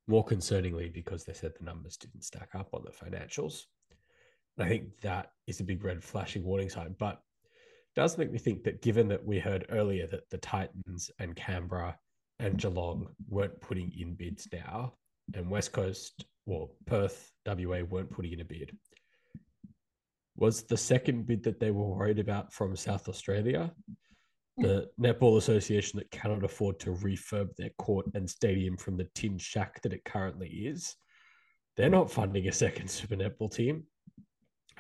more 0.09 0.25
concerningly 0.25 0.93
because 0.93 1.25
they 1.25 1.33
said 1.33 1.53
the 1.59 1.65
numbers 1.65 1.97
didn't 1.97 2.25
stack 2.25 2.51
up 2.55 2.71
on 2.73 2.83
the 2.85 2.91
financials. 2.91 3.63
And 4.57 4.67
I 4.67 4.69
think 4.69 5.01
that 5.03 5.33
is 5.47 5.61
a 5.61 5.65
big 5.65 5.85
red 5.85 6.03
flashing 6.03 6.45
warning 6.45 6.69
sign, 6.69 6.97
but 6.99 7.21
does 7.95 8.19
make 8.19 8.33
me 8.33 8.39
think 8.39 8.65
that 8.65 8.83
given 8.83 9.07
that 9.09 9.25
we 9.25 9.39
heard 9.39 9.67
earlier 9.69 10.07
that 10.07 10.29
the 10.31 10.39
Titans 10.39 11.11
and 11.19 11.37
Canberra 11.37 11.99
and 12.43 12.59
Geelong 12.59 13.09
weren't 13.29 13.61
putting 13.61 13.93
in 13.99 14.15
bids 14.15 14.49
now, 14.53 14.95
and 15.35 15.49
West 15.49 15.73
Coast 15.73 16.25
well, 16.45 16.71
Perth, 16.87 17.31
WA 17.47 17.83
weren't 17.89 18.11
putting 18.11 18.33
in 18.33 18.41
a 18.41 18.45
bid. 18.45 18.77
Was 20.37 20.65
the 20.65 20.77
second 20.77 21.27
bid 21.27 21.45
that 21.45 21.61
they 21.61 21.71
were 21.71 21.97
worried 21.97 22.19
about 22.19 22.53
from 22.53 22.75
South 22.75 23.09
Australia, 23.09 23.73
the 24.57 24.91
Netball 25.01 25.39
Association 25.39 25.99
that 25.99 26.11
cannot 26.11 26.45
afford 26.45 26.81
to 26.81 26.95
refurb 26.95 27.55
their 27.57 27.71
court 27.79 28.07
and 28.15 28.29
stadium 28.29 28.77
from 28.77 28.97
the 28.97 29.09
tin 29.15 29.39
shack 29.39 29.81
that 29.83 29.93
it 29.93 30.05
currently 30.05 30.49
is? 30.49 30.97
They're 31.77 31.89
not 31.89 32.11
funding 32.11 32.49
a 32.49 32.53
second 32.53 32.91
Super 32.91 33.17
Netball 33.17 33.55
team. 33.55 33.85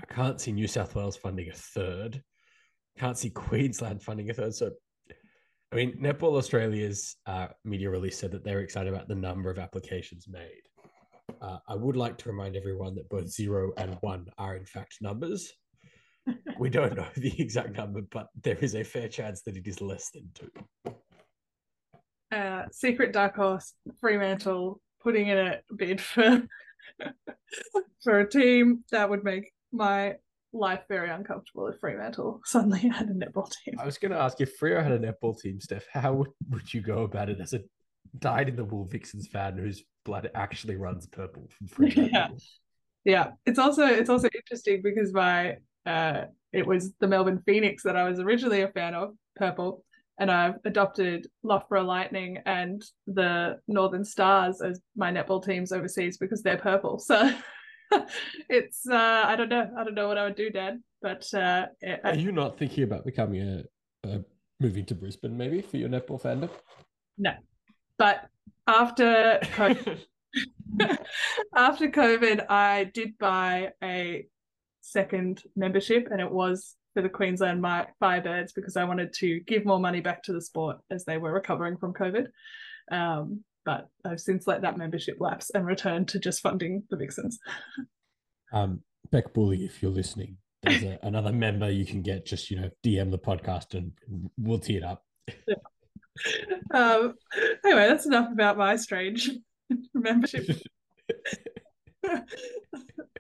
I 0.00 0.12
can't 0.12 0.40
see 0.40 0.52
New 0.52 0.66
South 0.66 0.94
Wales 0.94 1.16
funding 1.16 1.48
a 1.48 1.54
third. 1.54 2.22
Can't 2.98 3.16
see 3.16 3.30
Queensland 3.30 4.02
funding 4.02 4.30
a 4.30 4.34
third. 4.34 4.54
So, 4.54 4.72
I 5.72 5.74
mean, 5.74 5.96
Netball 5.98 6.36
Australia's 6.36 7.16
uh, 7.24 7.48
media 7.64 7.88
release 7.88 8.18
said 8.18 8.30
that 8.32 8.44
they're 8.44 8.60
excited 8.60 8.92
about 8.92 9.08
the 9.08 9.14
number 9.14 9.50
of 9.50 9.58
applications 9.58 10.28
made. 10.28 10.60
Uh, 11.40 11.58
I 11.66 11.74
would 11.74 11.96
like 11.96 12.18
to 12.18 12.28
remind 12.28 12.56
everyone 12.56 12.94
that 12.96 13.08
both 13.08 13.28
zero 13.28 13.72
and 13.78 13.96
one 14.02 14.26
are 14.36 14.54
in 14.54 14.66
fact 14.66 14.96
numbers. 15.00 15.50
we 16.58 16.68
don't 16.68 16.94
know 16.94 17.06
the 17.16 17.32
exact 17.40 17.74
number, 17.74 18.02
but 18.10 18.26
there 18.42 18.58
is 18.58 18.74
a 18.74 18.84
fair 18.84 19.08
chance 19.08 19.40
that 19.42 19.56
it 19.56 19.66
is 19.66 19.80
less 19.80 20.10
than 20.10 20.28
two. 20.34 20.50
Uh, 22.30 22.64
secret 22.70 23.12
dark 23.12 23.36
horse 23.36 23.72
Fremantle 23.98 24.78
putting 25.02 25.28
in 25.28 25.38
a 25.38 25.60
bid 25.74 26.00
for 26.00 26.42
for 28.04 28.20
a 28.20 28.28
team 28.28 28.84
that 28.90 29.08
would 29.08 29.24
make 29.24 29.52
my 29.72 30.16
life 30.52 30.80
very 30.88 31.10
uncomfortable 31.10 31.66
if 31.68 31.78
Fremantle 31.80 32.40
suddenly 32.44 32.80
had 32.88 33.08
a 33.08 33.14
netball 33.14 33.50
team. 33.64 33.76
I 33.78 33.86
was 33.86 33.98
going 33.98 34.12
to 34.12 34.18
ask 34.18 34.40
if 34.40 34.58
Freo 34.58 34.82
had 34.82 34.92
a 34.92 34.98
netball 34.98 35.38
team, 35.38 35.60
Steph, 35.60 35.86
how 35.92 36.12
would, 36.14 36.30
would 36.50 36.72
you 36.72 36.80
go 36.80 37.02
about 37.02 37.28
it 37.28 37.40
as 37.40 37.52
a 37.52 37.60
dyed 38.18 38.48
in 38.48 38.56
the 38.56 38.64
wool 38.64 38.84
Vixens 38.84 39.26
fan 39.28 39.56
whose 39.56 39.84
blood 40.04 40.30
actually 40.34 40.76
runs 40.76 41.06
purple 41.06 41.48
from 41.68 41.86
Yeah. 41.88 42.28
Yeah. 43.04 43.30
It's 43.46 43.58
also 43.58 43.86
it's 43.86 44.10
also 44.10 44.28
interesting 44.34 44.80
because 44.82 45.12
my 45.12 45.56
uh 45.86 46.24
it 46.52 46.66
was 46.66 46.92
the 47.00 47.08
Melbourne 47.08 47.42
Phoenix 47.46 47.82
that 47.84 47.96
I 47.96 48.08
was 48.08 48.20
originally 48.20 48.62
a 48.62 48.68
fan 48.68 48.94
of, 48.94 49.14
purple. 49.36 49.84
And 50.18 50.30
I've 50.30 50.56
adopted 50.66 51.26
Loughborough 51.42 51.84
Lightning 51.84 52.38
and 52.44 52.82
the 53.06 53.58
Northern 53.66 54.04
Stars 54.04 54.60
as 54.60 54.80
my 54.94 55.10
netball 55.10 55.42
teams 55.42 55.72
overseas 55.72 56.18
because 56.18 56.42
they're 56.42 56.58
purple. 56.58 56.98
So 56.98 57.32
it's 58.48 58.86
uh 58.88 59.24
I 59.26 59.36
don't 59.36 59.48
know. 59.48 59.70
I 59.76 59.84
don't 59.84 59.94
know 59.94 60.08
what 60.08 60.18
I 60.18 60.24
would 60.24 60.36
do, 60.36 60.50
Dad. 60.50 60.80
But 61.00 61.32
uh 61.34 61.66
Are 62.04 62.14
you 62.14 62.32
not 62.32 62.58
thinking 62.58 62.84
about 62.84 63.04
becoming 63.04 63.40
a, 64.04 64.08
a 64.08 64.24
moving 64.60 64.84
to 64.86 64.94
Brisbane 64.94 65.36
maybe 65.36 65.60
for 65.60 65.76
your 65.76 65.88
netball 65.88 66.20
fandom? 66.20 66.50
No, 67.18 67.32
but 67.98 68.28
after 68.66 69.38
COVID, 69.42 70.00
after 71.56 71.88
COVID, 71.88 72.46
I 72.48 72.84
did 72.84 73.18
buy 73.18 73.72
a 73.82 74.26
second 74.80 75.42
membership, 75.56 76.08
and 76.10 76.20
it 76.20 76.30
was 76.30 76.76
for 76.94 77.02
the 77.02 77.08
Queensland 77.08 77.62
Firebirds 77.62 78.54
because 78.54 78.76
I 78.76 78.84
wanted 78.84 79.12
to 79.14 79.40
give 79.40 79.64
more 79.64 79.80
money 79.80 80.00
back 80.00 80.22
to 80.24 80.32
the 80.32 80.40
sport 80.40 80.78
as 80.90 81.04
they 81.04 81.18
were 81.18 81.32
recovering 81.32 81.76
from 81.76 81.94
COVID. 81.94 82.26
Um, 82.90 83.44
but 83.64 83.88
I've 84.04 84.20
since 84.20 84.46
let 84.46 84.62
that 84.62 84.78
membership 84.78 85.16
lapse 85.20 85.50
and 85.50 85.66
returned 85.66 86.08
to 86.08 86.18
just 86.18 86.40
funding 86.40 86.82
the 86.90 86.96
Vixens. 86.96 87.38
Um, 88.52 88.80
Beck 89.10 89.32
Bulley, 89.32 89.64
if 89.64 89.82
you're 89.82 89.90
listening, 89.90 90.36
there's 90.62 90.82
a, 90.82 90.98
another 91.02 91.32
member 91.32 91.70
you 91.70 91.86
can 91.86 92.02
get. 92.02 92.26
Just 92.26 92.50
you 92.50 92.60
know, 92.60 92.70
DM 92.84 93.10
the 93.10 93.18
podcast 93.18 93.74
and 93.74 93.92
we'll 94.36 94.58
tee 94.58 94.76
it 94.76 94.84
up. 94.84 95.04
Yeah 95.46 95.54
um, 96.74 97.14
anyway, 97.64 97.88
that's 97.88 98.06
enough 98.06 98.30
about 98.32 98.58
my 98.58 98.76
strange 98.76 99.30
membership 99.94 100.46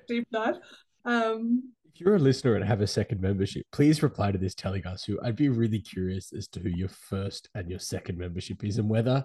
deep 0.08 0.26
dive. 0.32 0.56
Um, 1.04 1.72
if 1.94 2.00
you're 2.00 2.16
a 2.16 2.18
listener 2.18 2.54
and 2.54 2.64
have 2.64 2.80
a 2.80 2.86
second 2.86 3.20
membership, 3.20 3.64
please 3.72 4.02
reply 4.02 4.32
to 4.32 4.38
this 4.38 4.54
telling 4.54 4.86
us 4.86 5.04
who. 5.04 5.20
I'd 5.22 5.36
be 5.36 5.48
really 5.48 5.80
curious 5.80 6.32
as 6.32 6.48
to 6.48 6.60
who 6.60 6.70
your 6.70 6.88
first 6.88 7.48
and 7.54 7.68
your 7.68 7.78
second 7.78 8.18
membership 8.18 8.64
is, 8.64 8.78
and 8.78 8.88
whether 8.88 9.24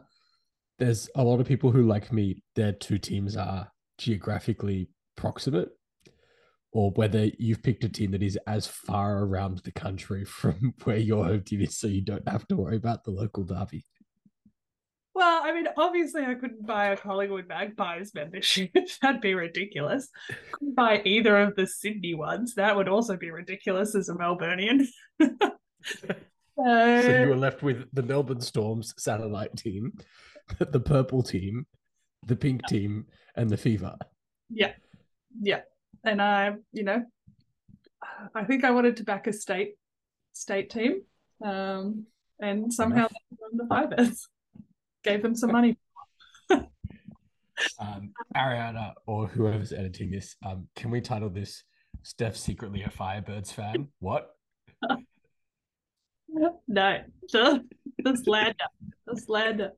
there's 0.79 1.09
a 1.15 1.23
lot 1.23 1.39
of 1.39 1.47
people 1.47 1.71
who, 1.71 1.83
like 1.83 2.11
me, 2.11 2.43
their 2.55 2.71
two 2.71 2.97
teams 2.97 3.35
are 3.35 3.71
geographically 3.97 4.89
proximate, 5.15 5.69
or 6.71 6.91
whether 6.91 7.29
you've 7.39 7.63
picked 7.63 7.83
a 7.83 7.89
team 7.89 8.11
that 8.11 8.23
is 8.23 8.37
as 8.47 8.67
far 8.67 9.23
around 9.23 9.59
the 9.59 9.71
country 9.71 10.25
from 10.25 10.73
where 10.83 10.97
your 10.97 11.25
home 11.25 11.43
team 11.43 11.61
is, 11.61 11.77
so 11.77 11.87
you 11.87 12.01
don't 12.01 12.27
have 12.27 12.47
to 12.47 12.55
worry 12.55 12.77
about 12.77 13.03
the 13.03 13.11
local 13.11 13.43
derby. 13.43 13.83
Well, 15.15 15.41
I 15.43 15.51
mean, 15.51 15.65
obviously, 15.77 16.23
I 16.23 16.35
couldn't 16.35 16.67
buy 16.67 16.89
a 16.89 16.97
Collingwood 16.97 17.47
Magpies 17.47 18.11
membership. 18.13 18.69
That'd 19.01 19.19
be 19.19 19.33
ridiculous. 19.33 20.09
Couldn't 20.51 20.75
buy 20.75 21.01
either 21.05 21.39
of 21.39 21.55
the 21.55 21.65
Sydney 21.65 22.13
ones. 22.13 22.53
That 22.53 22.75
would 22.75 22.87
also 22.87 23.17
be 23.17 23.31
ridiculous 23.31 23.95
as 23.95 24.09
a 24.09 24.13
Melburnian. 24.13 24.85
So 26.57 27.21
you 27.21 27.29
were 27.29 27.35
left 27.35 27.61
with 27.61 27.87
the 27.93 28.01
Melbourne 28.01 28.41
Storms 28.41 28.93
satellite 28.97 29.55
team, 29.55 29.93
the 30.71 30.79
purple 30.79 31.23
team, 31.23 31.65
the 32.25 32.35
pink 32.35 32.61
team, 32.67 33.05
and 33.35 33.49
the 33.49 33.57
Fever. 33.57 33.95
Yeah, 34.49 34.73
yeah, 35.41 35.61
and 36.03 36.21
I, 36.21 36.53
you 36.71 36.83
know, 36.83 37.03
I 38.33 38.43
think 38.43 38.63
I 38.63 38.71
wanted 38.71 38.97
to 38.97 39.03
back 39.03 39.27
a 39.27 39.33
state 39.33 39.75
state 40.33 40.69
team, 40.69 41.01
um, 41.43 42.05
and 42.39 42.71
somehow 42.71 43.07
won 43.37 43.51
the 43.53 43.65
Fibers 43.67 44.27
gave 45.03 45.21
them 45.21 45.35
some 45.35 45.51
money. 45.51 45.77
um, 46.49 48.13
Ariana 48.35 48.93
or 49.05 49.27
whoever's 49.27 49.73
editing 49.73 50.11
this, 50.11 50.35
um, 50.45 50.67
can 50.75 50.91
we 50.91 51.01
title 51.01 51.29
this 51.29 51.63
"Steph 52.03 52.37
secretly 52.37 52.83
a 52.83 52.89
Firebirds 52.89 53.51
fan"? 53.53 53.89
What? 53.99 54.29
no, 56.29 56.59
the 56.67 57.63
the 57.99 58.17
slander, 58.17 58.55
the 59.05 59.17
slander. 59.17 59.71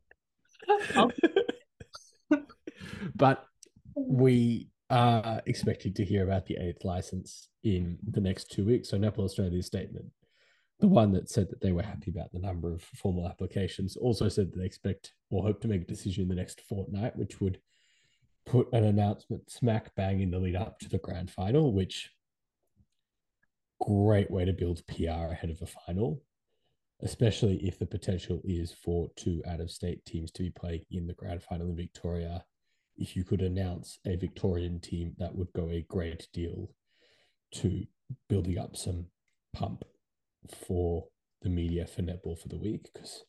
But 3.16 3.46
we 3.96 4.70
are 4.90 5.42
expecting 5.46 5.94
to 5.94 6.06
hear 6.06 6.24
about 6.24 6.46
the 6.46 6.58
eighth 6.58 6.84
license 6.84 7.50
in 7.64 7.98
the 8.10 8.22
next 8.22 8.52
two 8.52 8.66
weeks. 8.66 8.90
So 8.90 8.98
Netball 8.98 9.26
Australia's 9.26 9.68
statement, 9.68 10.06
the 10.80 10.88
one 10.88 11.12
that 11.14 11.30
said 11.30 11.50
that 11.50 11.62
they 11.62 11.72
were 11.72 11.84
happy 11.84 12.10
about 12.10 12.32
the 12.32 12.40
number 12.40 12.72
of 12.74 12.82
formal 12.82 13.28
applications, 13.28 13.96
also 13.98 14.30
said 14.30 14.52
that 14.52 14.58
they 14.58 14.66
expect 14.66 15.14
or 15.30 15.44
hope 15.44 15.62
to 15.62 15.68
make 15.68 15.82
a 15.82 15.86
decision 15.86 16.24
in 16.24 16.30
the 16.30 16.36
next 16.36 16.62
fortnight, 16.62 17.16
which 17.16 17.40
would 17.40 17.60
put 18.46 18.68
an 18.74 18.84
announcement 18.84 19.50
smack 19.52 19.94
bang 19.96 20.22
in 20.22 20.32
the 20.32 20.40
lead 20.40 20.56
up 20.56 20.80
to 20.80 20.90
the 20.90 20.98
grand 20.98 21.30
final, 21.30 21.74
which 21.74 22.12
great 23.82 24.32
way 24.32 24.46
to 24.46 24.54
build 24.54 24.82
PR 24.88 25.32
ahead 25.32 25.50
of 25.50 25.62
a 25.62 25.66
final 25.66 26.22
especially 27.02 27.56
if 27.58 27.80
the 27.80 27.86
potential 27.86 28.42
is 28.44 28.74
for 28.74 29.10
two 29.16 29.42
out 29.48 29.62
of 29.62 29.72
state 29.72 30.06
teams 30.06 30.32
to 30.32 30.44
be 30.44 30.50
playing 30.50 30.82
in 30.92 31.08
the 31.08 31.14
grand 31.14 31.42
final 31.42 31.70
in 31.70 31.76
Victoria. 31.76 32.44
If 32.98 33.16
you 33.16 33.24
could 33.24 33.42
announce 33.42 34.00
a 34.06 34.18
Victorian 34.18 34.80
team, 34.82 35.14
that 35.18 35.36
would 35.36 35.54
go 35.54 35.70
a 35.70 35.86
great 35.88 36.28
deal 36.34 36.72
to 37.56 37.86
building 38.28 38.58
up 38.58 38.76
some 38.76 39.06
pump 39.54 39.86
for 40.68 41.06
the 41.42 41.50
media 41.50 41.86
for 41.86 42.02
netball 42.02 42.38
for 42.38 42.50
the 42.50 42.58
week 42.58 42.90
because 42.94 43.24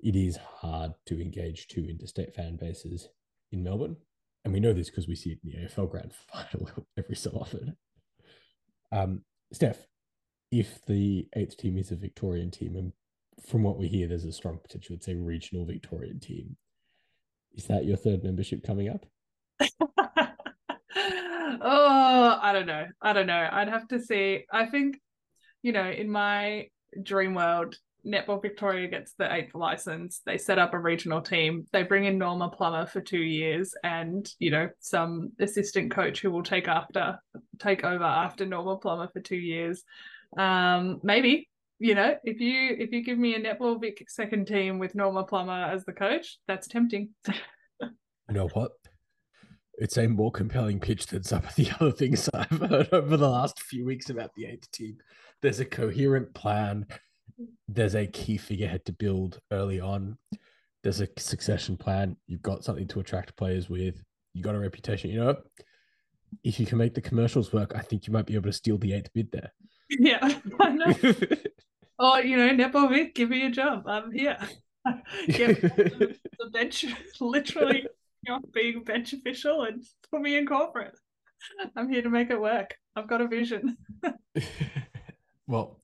it 0.00 0.16
is 0.16 0.38
hard 0.60 0.92
to 1.06 1.20
engage 1.20 1.68
two 1.68 1.84
interstate 1.84 2.34
fan 2.34 2.56
bases 2.56 3.08
in 3.52 3.62
Melbourne. 3.62 3.96
And 4.44 4.54
we 4.54 4.60
know 4.60 4.72
this 4.72 4.88
because 4.88 5.06
we 5.06 5.14
see 5.14 5.30
it 5.30 5.40
in 5.44 5.50
the 5.50 5.68
AFL 5.68 5.90
grand 5.90 6.12
final 6.32 6.86
every 6.96 7.16
so 7.16 7.30
often. 7.32 7.76
Um, 8.90 9.22
Steph, 9.52 9.86
if 10.50 10.84
the 10.86 11.28
eighth 11.36 11.58
team 11.58 11.76
is 11.76 11.90
a 11.90 11.96
Victorian 11.96 12.50
team 12.50 12.76
and 12.76 12.92
from 13.46 13.62
what 13.62 13.78
we 13.78 13.88
hear, 13.88 14.08
there's 14.08 14.24
a 14.24 14.32
strong 14.32 14.58
potential. 14.58 14.96
It's 14.96 15.08
a 15.08 15.16
regional 15.16 15.64
Victorian 15.64 16.20
team. 16.20 16.56
Is 17.54 17.66
that 17.66 17.84
your 17.84 17.96
third 17.96 18.22
membership 18.22 18.62
coming 18.62 18.88
up? 18.88 19.06
oh, 21.60 22.38
I 22.42 22.52
don't 22.52 22.66
know. 22.66 22.86
I 23.02 23.12
don't 23.12 23.26
know. 23.26 23.48
I'd 23.50 23.68
have 23.68 23.88
to 23.88 24.00
see. 24.00 24.44
I 24.52 24.66
think, 24.66 24.98
you 25.62 25.72
know, 25.72 25.88
in 25.88 26.08
my 26.10 26.68
dream 27.02 27.34
world, 27.34 27.76
Netball 28.06 28.40
Victoria 28.40 28.88
gets 28.88 29.12
the 29.12 29.32
eighth 29.32 29.54
license. 29.54 30.22
They 30.24 30.38
set 30.38 30.58
up 30.58 30.72
a 30.72 30.78
regional 30.78 31.20
team. 31.20 31.66
They 31.72 31.82
bring 31.82 32.04
in 32.04 32.18
Norma 32.18 32.48
Plummer 32.48 32.86
for 32.86 33.00
two 33.00 33.20
years, 33.20 33.74
and 33.84 34.26
you 34.38 34.50
know 34.50 34.70
some 34.80 35.32
assistant 35.38 35.90
coach 35.90 36.20
who 36.20 36.30
will 36.30 36.42
take 36.42 36.66
after 36.66 37.18
take 37.58 37.84
over 37.84 38.04
after 38.04 38.46
Norma 38.46 38.78
Plummer 38.78 39.08
for 39.12 39.20
two 39.20 39.36
years. 39.36 39.84
Um, 40.36 41.00
maybe 41.02 41.48
you 41.80 41.94
know, 41.94 42.14
if 42.24 42.40
you 42.40 42.76
if 42.78 42.92
you 42.92 43.02
give 43.02 43.18
me 43.18 43.34
a 43.34 43.40
netball 43.40 43.80
Vic 43.80 44.04
second 44.08 44.46
team 44.46 44.78
with 44.78 44.94
Norma 44.94 45.24
Plummer 45.24 45.64
as 45.64 45.84
the 45.86 45.92
coach, 45.92 46.38
that's 46.46 46.68
tempting. 46.68 47.08
you 47.26 47.88
know 48.28 48.48
what? 48.48 48.72
It's 49.78 49.96
a 49.96 50.06
more 50.06 50.30
compelling 50.30 50.78
pitch 50.78 51.06
than 51.06 51.24
some 51.24 51.42
of 51.42 51.54
the 51.54 51.70
other 51.80 51.90
things 51.90 52.28
I've 52.34 52.50
heard 52.50 52.90
over 52.92 53.16
the 53.16 53.28
last 53.28 53.60
few 53.60 53.86
weeks 53.86 54.10
about 54.10 54.34
the 54.34 54.44
eighth 54.44 54.70
team. 54.70 54.98
There's 55.40 55.58
a 55.58 55.64
coherent 55.64 56.34
plan. 56.34 56.86
There's 57.66 57.94
a 57.94 58.06
key 58.06 58.36
figurehead 58.36 58.84
to 58.84 58.92
build 58.92 59.40
early 59.50 59.80
on. 59.80 60.18
There's 60.82 61.00
a 61.00 61.08
succession 61.16 61.78
plan. 61.78 62.18
You've 62.26 62.42
got 62.42 62.62
something 62.62 62.88
to 62.88 63.00
attract 63.00 63.36
players 63.36 63.70
with. 63.70 64.02
You 64.34 64.42
got 64.42 64.54
a 64.54 64.58
reputation. 64.58 65.08
You 65.08 65.24
know, 65.24 65.36
if 66.44 66.60
you 66.60 66.66
can 66.66 66.76
make 66.76 66.92
the 66.94 67.00
commercials 67.00 67.54
work, 67.54 67.72
I 67.74 67.80
think 67.80 68.06
you 68.06 68.12
might 68.12 68.26
be 68.26 68.34
able 68.34 68.50
to 68.50 68.52
steal 68.52 68.76
the 68.76 68.92
eighth 68.92 69.10
bid 69.14 69.32
there. 69.32 69.52
Yeah, 69.98 70.38
I 70.60 70.68
know. 70.68 70.94
oh, 72.00 72.18
you 72.18 72.36
know, 72.36 72.50
Nepo 72.50 72.88
Vic, 72.88 73.14
give 73.14 73.30
me 73.30 73.46
a 73.46 73.50
job. 73.50 73.86
I'm 73.86 74.10
here. 74.10 74.38
Get 75.28 75.60
the 75.60 76.16
bench, 76.52 76.86
literally 77.20 77.86
you 78.26 78.32
know, 78.32 78.40
being 78.52 78.82
bench 78.82 79.12
official 79.12 79.62
and 79.62 79.84
put 80.10 80.20
me 80.20 80.36
in 80.36 80.46
corporate. 80.46 80.98
I'm 81.76 81.88
here 81.88 82.02
to 82.02 82.10
make 82.10 82.30
it 82.30 82.40
work. 82.40 82.74
I've 82.96 83.08
got 83.08 83.20
a 83.20 83.28
vision. 83.28 83.76
well, 85.46 85.80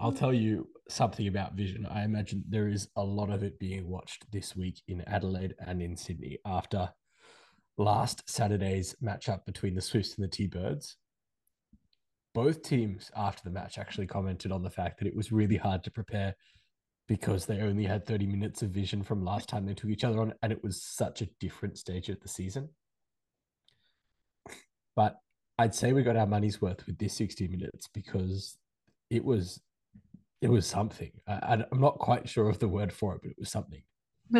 I'll 0.00 0.12
tell 0.12 0.32
you 0.32 0.68
something 0.88 1.28
about 1.28 1.54
vision. 1.54 1.86
I 1.86 2.04
imagine 2.04 2.44
there 2.48 2.68
is 2.68 2.88
a 2.96 3.02
lot 3.02 3.30
of 3.30 3.42
it 3.42 3.58
being 3.58 3.88
watched 3.88 4.30
this 4.32 4.56
week 4.56 4.80
in 4.88 5.02
Adelaide 5.02 5.54
and 5.60 5.82
in 5.82 5.96
Sydney 5.96 6.38
after 6.44 6.88
last 7.76 8.28
Saturday's 8.28 8.96
matchup 9.02 9.44
between 9.44 9.74
the 9.74 9.82
Swifts 9.82 10.16
and 10.16 10.24
the 10.24 10.28
T 10.28 10.46
Birds 10.46 10.96
both 12.34 12.62
teams 12.62 13.10
after 13.16 13.42
the 13.42 13.50
match 13.50 13.78
actually 13.78 14.06
commented 14.06 14.52
on 14.52 14.62
the 14.62 14.70
fact 14.70 14.98
that 14.98 15.08
it 15.08 15.16
was 15.16 15.32
really 15.32 15.56
hard 15.56 15.82
to 15.84 15.90
prepare 15.90 16.34
because 17.08 17.46
they 17.46 17.60
only 17.60 17.84
had 17.84 18.06
30 18.06 18.26
minutes 18.26 18.62
of 18.62 18.70
vision 18.70 19.02
from 19.02 19.24
last 19.24 19.48
time 19.48 19.64
they 19.64 19.74
took 19.74 19.90
each 19.90 20.04
other 20.04 20.20
on 20.20 20.34
and 20.42 20.52
it 20.52 20.62
was 20.62 20.82
such 20.82 21.22
a 21.22 21.28
different 21.40 21.78
stage 21.78 22.08
of 22.08 22.20
the 22.20 22.28
season. 22.28 22.68
But 24.94 25.16
i'd 25.60 25.74
say 25.74 25.92
we 25.92 26.02
got 26.04 26.16
our 26.16 26.26
money's 26.26 26.62
worth 26.62 26.86
with 26.86 26.98
this 26.98 27.14
60 27.14 27.48
minutes 27.48 27.88
because 27.92 28.56
it 29.10 29.24
was 29.24 29.60
it 30.40 30.50
was 30.50 30.66
something. 30.66 31.10
I, 31.26 31.64
i'm 31.72 31.80
not 31.80 31.98
quite 31.98 32.28
sure 32.28 32.48
of 32.48 32.58
the 32.58 32.68
word 32.68 32.92
for 32.92 33.14
it 33.14 33.22
but 33.22 33.30
it 33.30 33.38
was 33.38 33.50
something. 33.50 33.82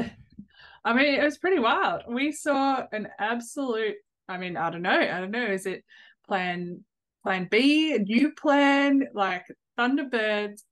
I 0.84 0.92
mean 0.92 1.14
it 1.14 1.24
was 1.24 1.38
pretty 1.38 1.58
wild. 1.58 2.02
We 2.06 2.32
saw 2.32 2.84
an 2.92 3.08
absolute 3.18 3.96
i 4.28 4.36
mean 4.36 4.56
i 4.56 4.68
don't 4.70 4.82
know 4.82 4.90
i 4.90 5.20
don't 5.20 5.30
know 5.30 5.46
is 5.46 5.64
it 5.64 5.84
plan 6.26 6.84
plan 7.28 7.46
B, 7.50 7.94
a 7.94 7.98
new 7.98 8.32
plan, 8.32 9.06
like 9.12 9.44
Thunderbirds 9.78 10.62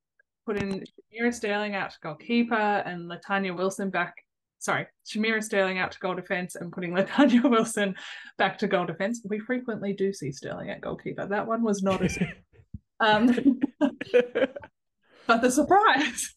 putting 0.46 0.82
Shamera 1.12 1.34
Sterling 1.34 1.74
out 1.74 1.90
to 1.90 1.96
goalkeeper 2.02 2.54
and 2.54 3.10
Latanya 3.10 3.54
Wilson 3.54 3.90
back. 3.90 4.14
Sorry, 4.58 4.86
Shamera 5.06 5.42
Sterling 5.42 5.78
out 5.78 5.92
to 5.92 5.98
goal 5.98 6.14
defense 6.14 6.54
and 6.54 6.72
putting 6.72 6.92
Latanya 6.96 7.50
Wilson 7.50 7.94
back 8.38 8.56
to 8.60 8.68
goal 8.68 8.86
defense. 8.86 9.20
We 9.28 9.38
frequently 9.38 9.92
do 9.92 10.14
see 10.14 10.32
Sterling 10.32 10.70
at 10.70 10.80
goalkeeper. 10.80 11.26
That 11.26 11.46
one 11.46 11.62
was 11.62 11.82
not 11.82 12.02
as 12.02 12.16
um, 13.00 13.60
but 15.26 15.42
the 15.42 15.50
surprise 15.50 16.32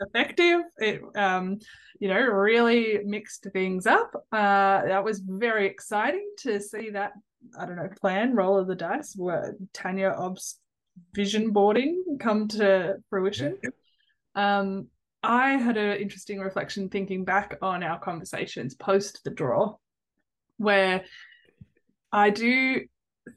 effective. 0.00 0.60
It 0.78 1.02
um, 1.16 1.58
you 2.00 2.08
know, 2.08 2.20
really 2.20 3.00
mixed 3.04 3.46
things 3.52 3.86
up. 3.86 4.12
Uh, 4.32 4.82
that 4.86 5.04
was 5.04 5.20
very 5.20 5.66
exciting 5.66 6.28
to 6.38 6.60
see 6.60 6.90
that 6.90 7.12
I 7.58 7.66
don't 7.66 7.76
know, 7.76 7.90
plan, 8.00 8.34
roll 8.34 8.58
of 8.58 8.66
the 8.66 8.74
dice, 8.74 9.14
where 9.16 9.54
Tania 9.72 10.12
Obst's 10.12 10.58
vision 11.12 11.50
boarding 11.50 12.18
come 12.20 12.48
to 12.48 12.96
fruition. 13.10 13.58
Yeah. 13.62 13.70
Um, 14.34 14.88
I 15.22 15.52
had 15.52 15.76
an 15.76 15.98
interesting 15.98 16.40
reflection 16.40 16.88
thinking 16.88 17.24
back 17.24 17.56
on 17.62 17.82
our 17.82 17.98
conversations 17.98 18.74
post 18.74 19.20
the 19.24 19.30
draw, 19.30 19.76
where 20.58 21.04
I 22.12 22.30
do 22.30 22.82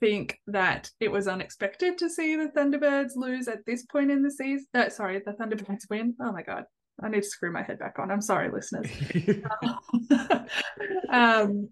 think 0.00 0.38
that 0.46 0.90
it 1.00 1.10
was 1.10 1.28
unexpected 1.28 1.98
to 1.98 2.10
see 2.10 2.36
the 2.36 2.50
Thunderbirds 2.56 3.16
lose 3.16 3.48
at 3.48 3.64
this 3.66 3.84
point 3.84 4.10
in 4.10 4.22
the 4.22 4.30
season. 4.30 4.66
Uh, 4.74 4.88
sorry, 4.88 5.20
the 5.24 5.32
Thunderbirds 5.32 5.88
win. 5.90 6.14
Oh 6.20 6.32
my 6.32 6.42
god, 6.42 6.64
I 7.02 7.08
need 7.08 7.22
to 7.22 7.28
screw 7.28 7.52
my 7.52 7.62
head 7.62 7.78
back 7.78 7.98
on. 7.98 8.10
I'm 8.10 8.20
sorry, 8.20 8.50
listeners. 8.50 8.90
um, 11.08 11.68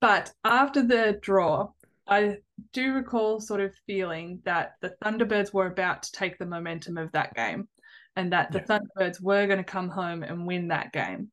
but 0.00 0.32
after 0.44 0.82
the 0.82 1.18
draw, 1.20 1.70
I 2.08 2.38
do 2.72 2.94
recall 2.94 3.40
sort 3.40 3.60
of 3.60 3.74
feeling 3.86 4.40
that 4.44 4.72
the 4.80 4.94
Thunderbirds 5.04 5.52
were 5.52 5.66
about 5.66 6.02
to 6.04 6.12
take 6.12 6.38
the 6.38 6.46
momentum 6.46 6.98
of 6.98 7.12
that 7.12 7.34
game 7.34 7.68
and 8.16 8.32
that 8.32 8.52
the 8.52 8.58
yeah. 8.58 8.78
Thunderbirds 8.78 9.22
were 9.22 9.46
going 9.46 9.58
to 9.58 9.64
come 9.64 9.88
home 9.88 10.22
and 10.22 10.46
win 10.46 10.68
that 10.68 10.92
game. 10.92 11.30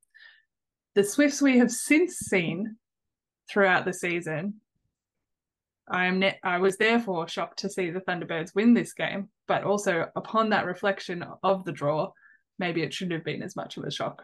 The 0.95 1.03
Swifts 1.03 1.41
we 1.41 1.57
have 1.57 1.71
since 1.71 2.15
seen 2.17 2.75
throughout 3.49 3.85
the 3.85 3.93
season 3.93 4.55
I 5.89 6.05
am 6.05 6.19
ne- 6.19 6.39
I 6.43 6.57
was 6.57 6.77
therefore 6.77 7.27
shocked 7.27 7.59
to 7.59 7.69
see 7.69 7.89
the 7.89 8.01
Thunderbirds 8.01 8.53
win 8.55 8.73
this 8.73 8.93
game, 8.93 9.29
but 9.47 9.63
also 9.63 10.07
upon 10.15 10.49
that 10.49 10.65
reflection 10.65 11.23
of 11.43 11.63
the 11.63 11.71
draw, 11.71 12.11
maybe 12.59 12.83
it 12.83 12.93
shouldn't 12.93 13.13
have 13.13 13.23
been 13.23 13.41
as 13.41 13.55
much 13.55 13.77
of 13.77 13.83
a 13.83 13.91
shock. 13.91 14.23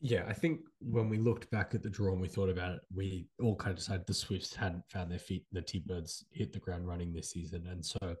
Yeah, 0.00 0.24
I 0.28 0.32
think 0.32 0.60
when 0.80 1.08
we 1.08 1.18
looked 1.18 1.50
back 1.50 1.74
at 1.74 1.82
the 1.82 1.90
draw 1.90 2.12
and 2.12 2.20
we 2.20 2.28
thought 2.28 2.48
about 2.48 2.74
it, 2.74 2.80
we 2.92 3.26
all 3.40 3.54
kind 3.54 3.70
of 3.70 3.78
decided 3.78 4.06
the 4.06 4.14
Swifts 4.14 4.54
hadn't 4.54 4.82
found 4.88 5.10
their 5.10 5.18
feet. 5.18 5.44
And 5.52 5.62
the 5.62 5.66
T 5.66 5.78
Birds 5.84 6.24
hit 6.32 6.52
the 6.52 6.58
ground 6.58 6.88
running 6.88 7.12
this 7.12 7.30
season, 7.30 7.66
and 7.68 7.84
so 7.84 8.16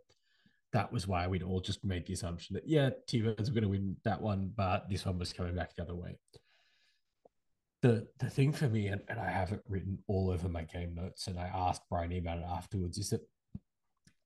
that 0.72 0.92
was 0.92 1.06
why 1.06 1.26
we'd 1.26 1.42
all 1.42 1.60
just 1.60 1.84
made 1.84 2.06
the 2.06 2.12
assumption 2.12 2.54
that 2.54 2.68
yeah, 2.68 2.90
T 3.08 3.20
Birds 3.20 3.50
were 3.50 3.54
going 3.54 3.64
to 3.64 3.68
win 3.68 3.96
that 4.04 4.20
one, 4.20 4.52
but 4.56 4.88
this 4.88 5.04
one 5.04 5.18
was 5.18 5.32
coming 5.32 5.54
back 5.54 5.74
the 5.74 5.82
other 5.82 5.94
way. 5.94 6.16
The 7.82 8.06
the 8.20 8.30
thing 8.30 8.52
for 8.52 8.68
me, 8.68 8.86
and, 8.86 9.02
and 9.08 9.18
I 9.18 9.28
have 9.28 9.52
it 9.52 9.60
written 9.68 9.98
all 10.06 10.30
over 10.30 10.48
my 10.48 10.62
game 10.62 10.94
notes, 10.94 11.26
and 11.26 11.38
I 11.38 11.50
asked 11.52 11.82
Briony 11.90 12.18
about 12.18 12.38
it 12.38 12.44
afterwards, 12.48 12.96
is 12.96 13.10
that 13.10 13.22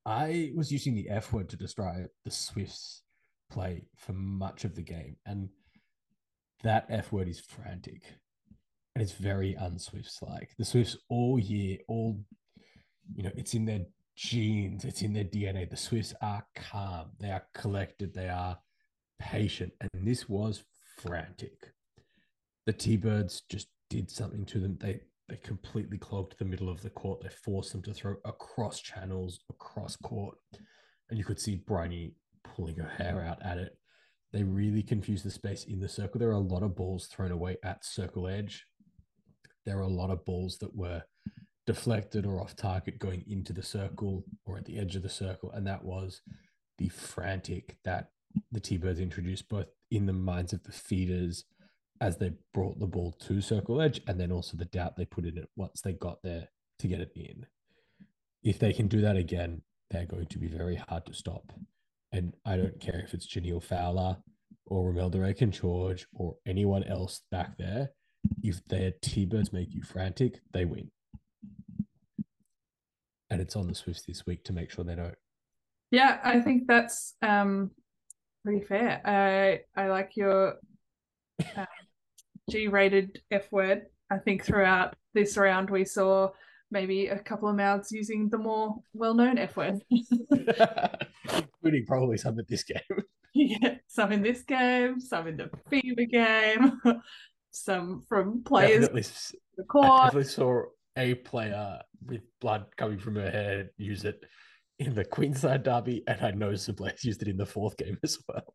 I 0.04 0.52
was 0.54 0.70
using 0.70 0.94
the 0.94 1.08
F 1.08 1.32
word 1.32 1.48
to 1.48 1.56
describe 1.56 2.06
the 2.24 2.30
Swifts 2.30 3.02
play 3.50 3.86
for 3.96 4.12
much 4.12 4.64
of 4.64 4.74
the 4.74 4.82
game, 4.82 5.16
and 5.24 5.48
that 6.62 6.86
F 6.90 7.12
word 7.12 7.28
is 7.28 7.40
frantic. 7.40 8.02
And 8.94 9.02
it's 9.02 9.12
very 9.12 9.54
unswifts 9.54 10.22
like. 10.22 10.54
The 10.58 10.64
Swifts 10.64 10.96
all 11.10 11.38
year, 11.38 11.78
all 11.88 12.18
you 13.14 13.22
know, 13.22 13.32
it's 13.36 13.54
in 13.54 13.66
their 13.66 13.84
genes, 14.16 14.84
it's 14.84 15.02
in 15.02 15.12
their 15.12 15.24
DNA. 15.24 15.68
The 15.68 15.76
Swifts 15.76 16.14
are 16.22 16.46
calm, 16.54 17.10
they 17.20 17.30
are 17.30 17.46
collected, 17.54 18.14
they 18.14 18.28
are 18.28 18.58
patient. 19.18 19.72
And 19.80 19.90
this 20.06 20.28
was 20.28 20.64
frantic. 20.98 21.72
The 22.66 22.72
T 22.72 22.96
Birds 22.96 23.42
just 23.48 23.68
did 23.88 24.10
something 24.10 24.44
to 24.46 24.58
them. 24.58 24.76
They 24.80 25.00
they 25.28 25.36
completely 25.36 25.98
clogged 25.98 26.38
the 26.38 26.44
middle 26.44 26.68
of 26.68 26.82
the 26.82 26.90
court. 26.90 27.20
They 27.20 27.28
forced 27.28 27.72
them 27.72 27.82
to 27.82 27.94
throw 27.94 28.16
across 28.24 28.80
channels, 28.80 29.40
across 29.50 29.96
court. 29.96 30.36
And 31.10 31.18
you 31.18 31.24
could 31.24 31.40
see 31.40 31.56
Briony 31.56 32.14
pulling 32.44 32.76
her 32.76 32.88
hair 32.88 33.20
out 33.22 33.42
at 33.42 33.58
it. 33.58 33.76
They 34.32 34.44
really 34.44 34.82
confused 34.82 35.24
the 35.24 35.30
space 35.30 35.64
in 35.64 35.80
the 35.80 35.88
circle. 35.88 36.18
There 36.18 36.28
are 36.28 36.32
a 36.32 36.38
lot 36.38 36.62
of 36.62 36.76
balls 36.76 37.06
thrown 37.06 37.32
away 37.32 37.56
at 37.64 37.84
circle 37.84 38.28
edge. 38.28 38.66
There 39.64 39.78
are 39.78 39.82
a 39.82 39.88
lot 39.88 40.10
of 40.10 40.24
balls 40.24 40.58
that 40.58 40.76
were 40.76 41.02
deflected 41.66 42.24
or 42.24 42.40
off 42.40 42.54
target 42.54 42.98
going 42.98 43.24
into 43.26 43.52
the 43.52 43.62
circle 43.62 44.24
or 44.44 44.58
at 44.58 44.64
the 44.64 44.78
edge 44.78 44.94
of 44.94 45.02
the 45.02 45.08
circle. 45.08 45.50
And 45.50 45.66
that 45.66 45.84
was 45.84 46.20
the 46.78 46.88
frantic 46.88 47.78
that 47.84 48.10
the 48.52 48.60
T 48.60 48.76
Birds 48.76 49.00
introduced 49.00 49.48
both 49.48 49.66
in 49.90 50.06
the 50.06 50.12
minds 50.12 50.52
of 50.52 50.62
the 50.64 50.72
feeders 50.72 51.44
as 52.00 52.18
they 52.18 52.32
brought 52.52 52.78
the 52.78 52.86
ball 52.86 53.12
to 53.26 53.40
circle 53.40 53.80
edge 53.80 54.00
and 54.06 54.20
then 54.20 54.32
also 54.32 54.56
the 54.56 54.64
doubt 54.66 54.96
they 54.96 55.04
put 55.04 55.24
in 55.24 55.38
it 55.38 55.48
once 55.56 55.80
they 55.80 55.92
got 55.92 56.22
there 56.22 56.48
to 56.78 56.88
get 56.88 57.00
it 57.00 57.12
in. 57.14 57.46
If 58.42 58.58
they 58.58 58.72
can 58.72 58.88
do 58.88 59.00
that 59.00 59.16
again, 59.16 59.62
they're 59.90 60.06
going 60.06 60.26
to 60.26 60.38
be 60.38 60.48
very 60.48 60.76
hard 60.76 61.06
to 61.06 61.14
stop. 61.14 61.52
And 62.12 62.34
I 62.44 62.56
don't 62.56 62.80
care 62.80 63.00
if 63.04 63.14
it's 63.14 63.26
Jhaniele 63.26 63.62
Fowler 63.62 64.18
or 64.66 64.92
Romelda 64.92 65.26
Aiken 65.26 65.50
George 65.50 66.06
or 66.14 66.36
anyone 66.46 66.84
else 66.84 67.22
back 67.30 67.58
there. 67.58 67.90
If 68.42 68.64
their 68.66 68.92
T 69.02 69.24
Birds 69.24 69.52
make 69.52 69.72
you 69.72 69.82
frantic, 69.82 70.40
they 70.52 70.64
win 70.64 70.90
and 73.30 73.40
it's 73.40 73.56
on 73.56 73.66
the 73.66 73.74
Swifts 73.74 74.02
this 74.06 74.26
week 74.26 74.44
to 74.44 74.52
make 74.52 74.70
sure 74.70 74.84
they 74.84 74.94
don't. 74.94 75.14
Yeah, 75.90 76.18
I 76.22 76.40
think 76.40 76.66
that's 76.66 77.14
um, 77.22 77.70
pretty 78.44 78.64
fair. 78.64 79.00
I 79.04 79.80
I 79.80 79.88
like 79.88 80.12
your 80.16 80.56
uh, 81.56 81.64
G-rated 82.50 83.22
F 83.30 83.50
word. 83.50 83.82
I 84.10 84.18
think 84.18 84.44
throughout 84.44 84.94
this 85.14 85.36
round 85.36 85.70
we 85.70 85.84
saw 85.84 86.30
maybe 86.70 87.08
a 87.08 87.18
couple 87.18 87.48
of 87.48 87.56
mouths 87.56 87.90
using 87.92 88.28
the 88.28 88.38
more 88.38 88.76
well-known 88.92 89.38
F 89.38 89.56
word, 89.56 89.82
including 89.90 91.86
probably 91.86 92.16
some 92.18 92.38
in 92.38 92.44
this 92.48 92.64
game. 92.64 93.02
yeah, 93.34 93.74
some 93.86 94.12
in 94.12 94.22
this 94.22 94.42
game, 94.42 95.00
some 95.00 95.26
in 95.26 95.36
the 95.36 95.50
Fever 95.68 96.04
game, 96.04 96.80
some 97.50 98.02
from 98.08 98.42
players. 98.44 98.86
Definitely, 98.86 99.10
the 99.56 99.64
court. 99.64 99.86
I 99.86 100.04
definitely 100.04 100.24
saw 100.24 100.62
a 100.96 101.14
player 101.14 101.80
with 102.06 102.22
blood 102.40 102.66
coming 102.76 102.98
from 102.98 103.16
her 103.16 103.30
hair 103.30 103.70
use 103.76 104.04
it 104.04 104.24
in 104.78 104.94
the 104.94 105.04
Queensland 105.04 105.64
derby, 105.64 106.02
and 106.06 106.20
I 106.20 106.30
know 106.32 106.54
some 106.54 106.74
players 106.74 107.04
used 107.04 107.22
it 107.22 107.28
in 107.28 107.36
the 107.36 107.46
fourth 107.46 107.76
game 107.76 107.98
as 108.02 108.18
well. 108.28 108.54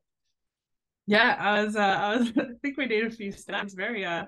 Yeah, 1.08 1.36
I 1.40 1.64
was. 1.64 1.76
Uh, 1.76 1.80
I 1.80 2.18
was. 2.18 2.30
I 2.38 2.44
think 2.62 2.78
we 2.78 2.88
did 2.88 3.06
a 3.06 3.10
few 3.12 3.32
stats. 3.32 3.76
Very, 3.76 4.06
uh, 4.06 4.26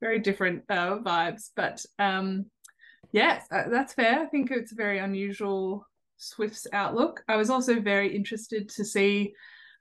very 0.00 0.18
different 0.18 0.64
uh, 0.68 0.98
vibes, 0.98 1.50
but 1.56 1.84
um, 1.98 2.46
yes, 3.12 3.46
uh, 3.50 3.68
that's 3.70 3.94
fair. 3.94 4.20
I 4.20 4.26
think 4.26 4.50
it's 4.50 4.72
a 4.72 4.76
very 4.76 4.98
unusual 4.98 5.86
Swifts 6.16 6.66
outlook. 6.72 7.22
I 7.28 7.36
was 7.36 7.50
also 7.50 7.80
very 7.80 8.14
interested 8.14 8.68
to 8.70 8.84
see 8.84 9.34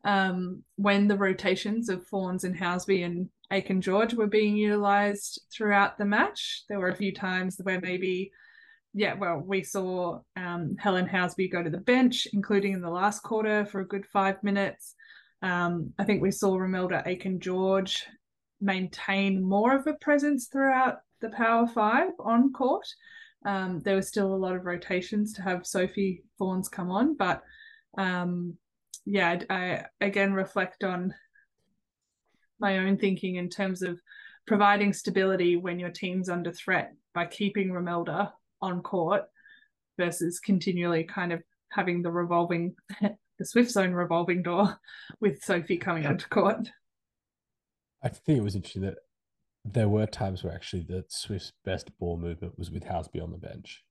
um, 0.05 0.63
when 0.75 1.07
the 1.07 1.17
rotations 1.17 1.89
of 1.89 2.05
Fawns 2.07 2.43
and 2.43 2.55
Housby 2.55 3.03
and 3.05 3.29
Aiken 3.51 3.81
George 3.81 4.13
were 4.13 4.27
being 4.27 4.55
utilized 4.55 5.41
throughout 5.51 5.97
the 5.97 6.05
match. 6.05 6.63
There 6.69 6.79
were 6.79 6.89
a 6.89 6.95
few 6.95 7.13
times 7.13 7.57
where 7.63 7.81
maybe, 7.81 8.31
yeah, 8.93 9.15
well, 9.15 9.41
we 9.43 9.63
saw 9.63 10.19
um, 10.35 10.75
Helen 10.79 11.07
Housby 11.07 11.51
go 11.51 11.63
to 11.63 11.69
the 11.69 11.77
bench, 11.77 12.27
including 12.33 12.73
in 12.73 12.81
the 12.81 12.89
last 12.89 13.21
quarter 13.23 13.65
for 13.65 13.81
a 13.81 13.87
good 13.87 14.05
five 14.05 14.43
minutes. 14.43 14.93
Um, 15.41 15.93
I 15.99 16.03
think 16.03 16.21
we 16.21 16.31
saw 16.31 16.57
Romelda 16.57 17.03
Aiken 17.05 17.39
George 17.39 18.05
maintain 18.59 19.43
more 19.43 19.75
of 19.75 19.85
a 19.87 19.93
presence 19.93 20.47
throughout 20.47 20.97
the 21.21 21.29
Power 21.29 21.67
Five 21.67 22.11
on 22.19 22.51
court. 22.51 22.87
Um, 23.45 23.81
there 23.81 23.95
was 23.95 24.07
still 24.07 24.33
a 24.33 24.35
lot 24.35 24.55
of 24.55 24.65
rotations 24.65 25.33
to 25.33 25.41
have 25.43 25.67
Sophie 25.67 26.23
Fawns 26.37 26.69
come 26.69 26.91
on, 26.91 27.15
but 27.15 27.43
um, 27.97 28.55
yeah, 29.05 29.39
I 29.49 29.85
again 30.01 30.33
reflect 30.33 30.83
on 30.83 31.13
my 32.59 32.79
own 32.79 32.97
thinking 32.97 33.35
in 33.35 33.49
terms 33.49 33.81
of 33.81 33.99
providing 34.47 34.93
stability 34.93 35.55
when 35.55 35.79
your 35.79 35.91
team's 35.91 36.29
under 36.29 36.51
threat 36.51 36.93
by 37.13 37.25
keeping 37.25 37.69
Romelda 37.69 38.31
on 38.61 38.81
court 38.81 39.23
versus 39.97 40.39
continually 40.39 41.03
kind 41.03 41.31
of 41.31 41.43
having 41.69 42.01
the 42.01 42.11
revolving 42.11 42.75
the 43.37 43.45
Swift 43.45 43.71
zone 43.71 43.93
revolving 43.93 44.43
door 44.43 44.79
with 45.19 45.43
Sophie 45.43 45.77
coming 45.77 46.05
onto 46.05 46.27
court. 46.27 46.69
I 48.03 48.09
think 48.09 48.39
it 48.39 48.43
was 48.43 48.55
interesting 48.55 48.83
that 48.83 48.97
there 49.65 49.89
were 49.89 50.05
times 50.05 50.43
where 50.43 50.53
actually 50.53 50.83
the 50.83 51.03
Swift's 51.09 51.53
best 51.65 51.97
ball 51.99 52.17
movement 52.17 52.57
was 52.57 52.71
with 52.71 52.85
Housby 52.85 53.21
on 53.21 53.31
the 53.31 53.37
bench. 53.37 53.83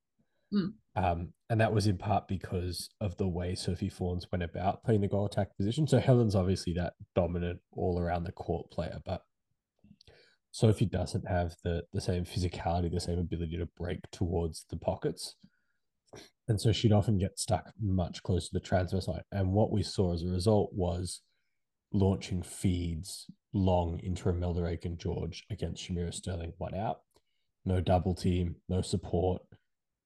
Mm. 0.55 0.73
Um, 0.95 1.33
and 1.51 1.61
that 1.61 1.75
was 1.75 1.87
in 1.87 1.99
part 1.99 2.29
because 2.29 2.89
of 3.01 3.17
the 3.17 3.27
way 3.27 3.55
Sophie 3.55 3.89
Fawns 3.89 4.27
went 4.31 4.45
about 4.45 4.85
playing 4.85 5.01
the 5.01 5.09
goal 5.09 5.27
attack 5.27 5.57
position. 5.57 5.87
So 5.87 5.99
Helen's 5.99 6.37
obviously 6.37 6.73
that 6.75 6.95
dominant 7.15 7.61
all 7.73 7.99
around 8.01 8.25
the 8.25 8.33
court 8.33 8.71
player, 8.71 9.01
but 9.05 9.23
Sophie 10.53 10.87
doesn't 10.87 11.29
have 11.29 11.55
the 11.65 11.83
the 11.93 12.01
same 12.01 12.25
physicality, 12.25 12.91
the 12.91 13.01
same 13.01 13.19
ability 13.19 13.59
to 13.59 13.69
break 13.77 13.99
towards 14.11 14.65
the 14.71 14.77
pockets. 14.77 15.37
And 16.49 16.61
so 16.61 16.73
she'd 16.73 16.93
often 16.93 17.19
get 17.19 17.39
stuck 17.39 17.73
much 17.81 18.23
closer 18.23 18.49
to 18.49 18.55
the 18.55 18.61
transfer 18.61 19.01
side. 19.01 19.23
And 19.33 19.53
what 19.53 19.73
we 19.73 19.83
saw 19.83 20.15
as 20.15 20.23
a 20.23 20.29
result 20.29 20.71
was 20.73 21.23
launching 21.93 22.43
feeds 22.43 23.27
long 23.53 24.01
into 24.03 24.25
Romelda 24.25 24.71
Aiken 24.71 24.97
George 24.97 25.45
against 25.51 25.83
Shamera 25.83 26.15
Sterling, 26.15 26.53
one 26.59 26.75
out. 26.75 27.01
No 27.65 27.81
double 27.81 28.15
team, 28.15 28.57
no 28.69 28.81
support, 28.81 29.43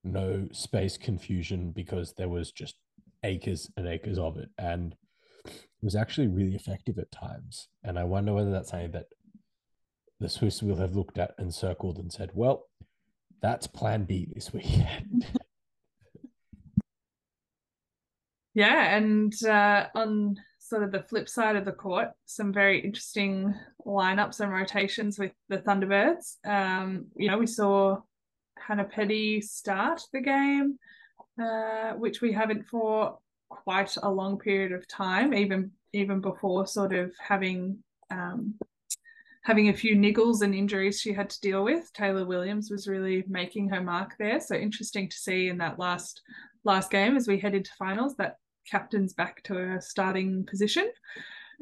no 0.02 0.48
space 0.52 0.96
confusion 0.96 1.72
because 1.72 2.14
there 2.14 2.28
was 2.28 2.52
just 2.52 2.76
acres 3.22 3.70
and 3.76 3.86
acres 3.86 4.18
of 4.18 4.38
it. 4.38 4.48
And 4.56 4.94
it 5.44 5.84
was 5.84 5.96
actually 5.96 6.28
really 6.28 6.54
effective 6.54 6.98
at 6.98 7.12
times. 7.12 7.68
And 7.84 7.98
I 7.98 8.04
wonder 8.04 8.32
whether 8.32 8.50
that's 8.50 8.70
something 8.70 8.92
that 8.92 9.06
the 10.20 10.28
Swiss 10.28 10.62
will 10.62 10.76
have 10.76 10.94
looked 10.94 11.18
at 11.18 11.34
and 11.38 11.54
circled 11.54 11.98
and 11.98 12.12
said, 12.12 12.30
well, 12.34 12.66
that's 13.42 13.66
plan 13.66 14.04
B 14.04 14.28
this 14.32 14.52
weekend. 14.52 15.26
yeah. 18.54 18.96
And 18.96 19.34
uh, 19.44 19.86
on 19.94 20.36
sort 20.58 20.82
of 20.82 20.92
the 20.92 21.02
flip 21.02 21.28
side 21.28 21.56
of 21.56 21.64
the 21.64 21.72
court, 21.72 22.08
some 22.26 22.52
very 22.52 22.80
interesting 22.80 23.54
lineups 23.84 24.40
and 24.40 24.52
rotations 24.52 25.18
with 25.18 25.32
the 25.48 25.58
Thunderbirds. 25.58 26.36
Um, 26.46 27.06
you 27.16 27.28
know, 27.28 27.38
we 27.38 27.46
saw 27.46 27.98
Hannah 28.56 28.84
Petty 28.84 29.40
start 29.40 30.02
the 30.12 30.20
game, 30.20 30.78
uh, 31.42 31.92
which 31.92 32.20
we 32.20 32.32
haven't 32.32 32.66
for 32.68 33.18
quite 33.48 33.96
a 34.02 34.10
long 34.10 34.38
period 34.38 34.72
of 34.72 34.86
time, 34.86 35.34
even 35.34 35.72
even 35.92 36.20
before 36.20 36.66
sort 36.68 36.92
of 36.92 37.12
having 37.18 37.78
um, 38.10 38.54
having 39.42 39.68
a 39.68 39.76
few 39.76 39.96
niggles 39.96 40.42
and 40.42 40.54
injuries 40.54 41.00
she 41.00 41.12
had 41.12 41.30
to 41.30 41.40
deal 41.40 41.64
with. 41.64 41.92
Taylor 41.92 42.24
Williams 42.24 42.70
was 42.70 42.86
really 42.86 43.24
making 43.26 43.68
her 43.68 43.80
mark 43.80 44.14
there. 44.18 44.40
So 44.40 44.54
interesting 44.54 45.08
to 45.08 45.16
see 45.16 45.48
in 45.48 45.58
that 45.58 45.78
last 45.78 46.22
last 46.64 46.90
game 46.90 47.16
as 47.16 47.26
we 47.26 47.38
head 47.38 47.54
into 47.54 47.70
finals 47.78 48.16
that 48.16 48.36
captain's 48.70 49.14
back 49.14 49.42
to 49.44 49.74
a 49.74 49.80
starting 49.80 50.44
position. 50.46 50.90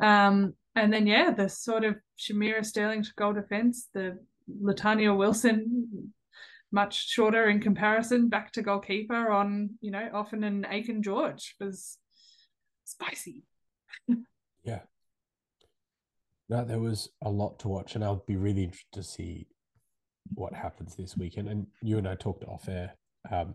Um, 0.03 0.55
and 0.75 0.93
then 0.93 1.07
yeah, 1.07 1.31
the 1.31 1.49
sort 1.49 1.85
of 1.85 1.97
Shamera 2.19 2.65
Sterling 2.65 3.03
to 3.03 3.11
goal 3.17 3.33
defense, 3.33 3.89
the 3.95 4.19
Latanya 4.63 5.17
Wilson 5.17 6.13
much 6.71 7.09
shorter 7.09 7.49
in 7.49 7.61
comparison. 7.61 8.29
Back 8.29 8.53
to 8.53 8.63
goalkeeper 8.63 9.31
on, 9.31 9.71
you 9.81 9.91
know, 9.91 10.09
often 10.13 10.45
and 10.45 10.67
Aiken 10.71 11.03
George 11.03 11.55
was 11.61 11.99
spicy. 12.85 13.45
yeah. 14.65 14.81
No, 16.49 16.65
there 16.65 16.81
was 16.81 17.11
a 17.23 17.31
lot 17.31 17.59
to 17.61 17.69
watch, 17.69 17.95
and 17.95 18.03
I'll 18.03 18.25
be 18.27 18.37
really 18.37 18.65
interested 18.65 18.93
to 18.93 19.03
see 19.03 19.47
what 20.35 20.55
happens 20.55 20.95
this 20.95 21.17
weekend. 21.17 21.49
And 21.49 21.67
you 21.83 21.99
and 21.99 22.09
I 22.09 22.15
talked 22.15 22.45
off 22.45 22.69
air, 22.69 22.95
um, 23.31 23.55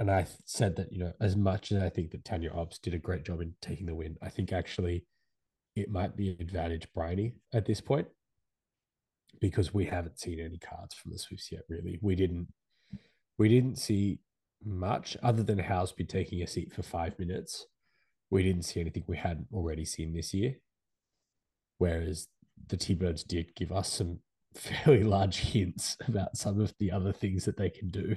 and 0.00 0.10
I 0.10 0.26
said 0.46 0.76
that 0.76 0.90
you 0.90 0.98
know, 0.98 1.12
as 1.20 1.36
much 1.36 1.70
as 1.70 1.82
I 1.82 1.90
think 1.90 2.10
that 2.10 2.24
Tania 2.24 2.50
Obst 2.50 2.80
did 2.80 2.94
a 2.94 2.98
great 2.98 3.22
job 3.22 3.42
in 3.42 3.54
taking 3.60 3.84
the 3.84 3.94
win, 3.94 4.16
I 4.22 4.30
think 4.30 4.50
actually 4.50 5.04
it 5.76 5.90
might 5.90 6.16
be 6.16 6.30
advantage 6.40 6.88
Briony 6.94 7.34
at 7.52 7.66
this 7.66 7.82
point 7.82 8.08
because 9.42 9.74
we 9.74 9.84
haven't 9.84 10.18
seen 10.18 10.40
any 10.40 10.58
cards 10.58 10.94
from 10.94 11.12
the 11.12 11.18
Swifts 11.18 11.52
yet. 11.52 11.62
Really, 11.68 11.98
we 12.00 12.16
didn't 12.16 12.48
we 13.38 13.50
didn't 13.50 13.76
see 13.76 14.20
much 14.64 15.18
other 15.22 15.42
than 15.42 15.58
House 15.58 15.92
Housby 15.92 16.08
taking 16.08 16.42
a 16.42 16.46
seat 16.46 16.72
for 16.72 16.82
five 16.82 17.18
minutes. 17.18 17.66
We 18.30 18.42
didn't 18.42 18.62
see 18.62 18.80
anything 18.80 19.04
we 19.06 19.18
hadn't 19.18 19.48
already 19.52 19.84
seen 19.84 20.14
this 20.14 20.32
year. 20.32 20.54
Whereas 21.76 22.26
the 22.68 22.78
T 22.78 22.94
Birds 22.94 23.22
did 23.22 23.54
give 23.54 23.70
us 23.70 23.92
some 23.92 24.20
fairly 24.54 25.04
large 25.04 25.36
hints 25.36 25.98
about 26.08 26.38
some 26.38 26.58
of 26.58 26.72
the 26.78 26.90
other 26.90 27.12
things 27.12 27.44
that 27.44 27.58
they 27.58 27.68
can 27.68 27.90
do. 27.90 28.16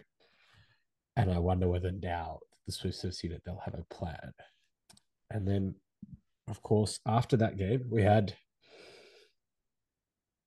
And 1.16 1.32
I 1.32 1.40
wonder 1.40 1.68
whether 1.68 1.92
now 1.92 2.40
the 2.66 2.72
Swifts 2.72 3.04
have 3.04 3.14
seen 3.14 3.32
it, 3.32 3.42
they'll 3.46 3.62
have 3.64 3.76
a 3.76 3.94
plan. 3.94 4.34
And 5.30 5.48
then, 5.48 5.76
of 6.48 6.62
course, 6.62 7.00
after 7.06 7.38
that 7.38 7.58
game, 7.58 7.86
we 7.90 8.02
had 8.02 8.34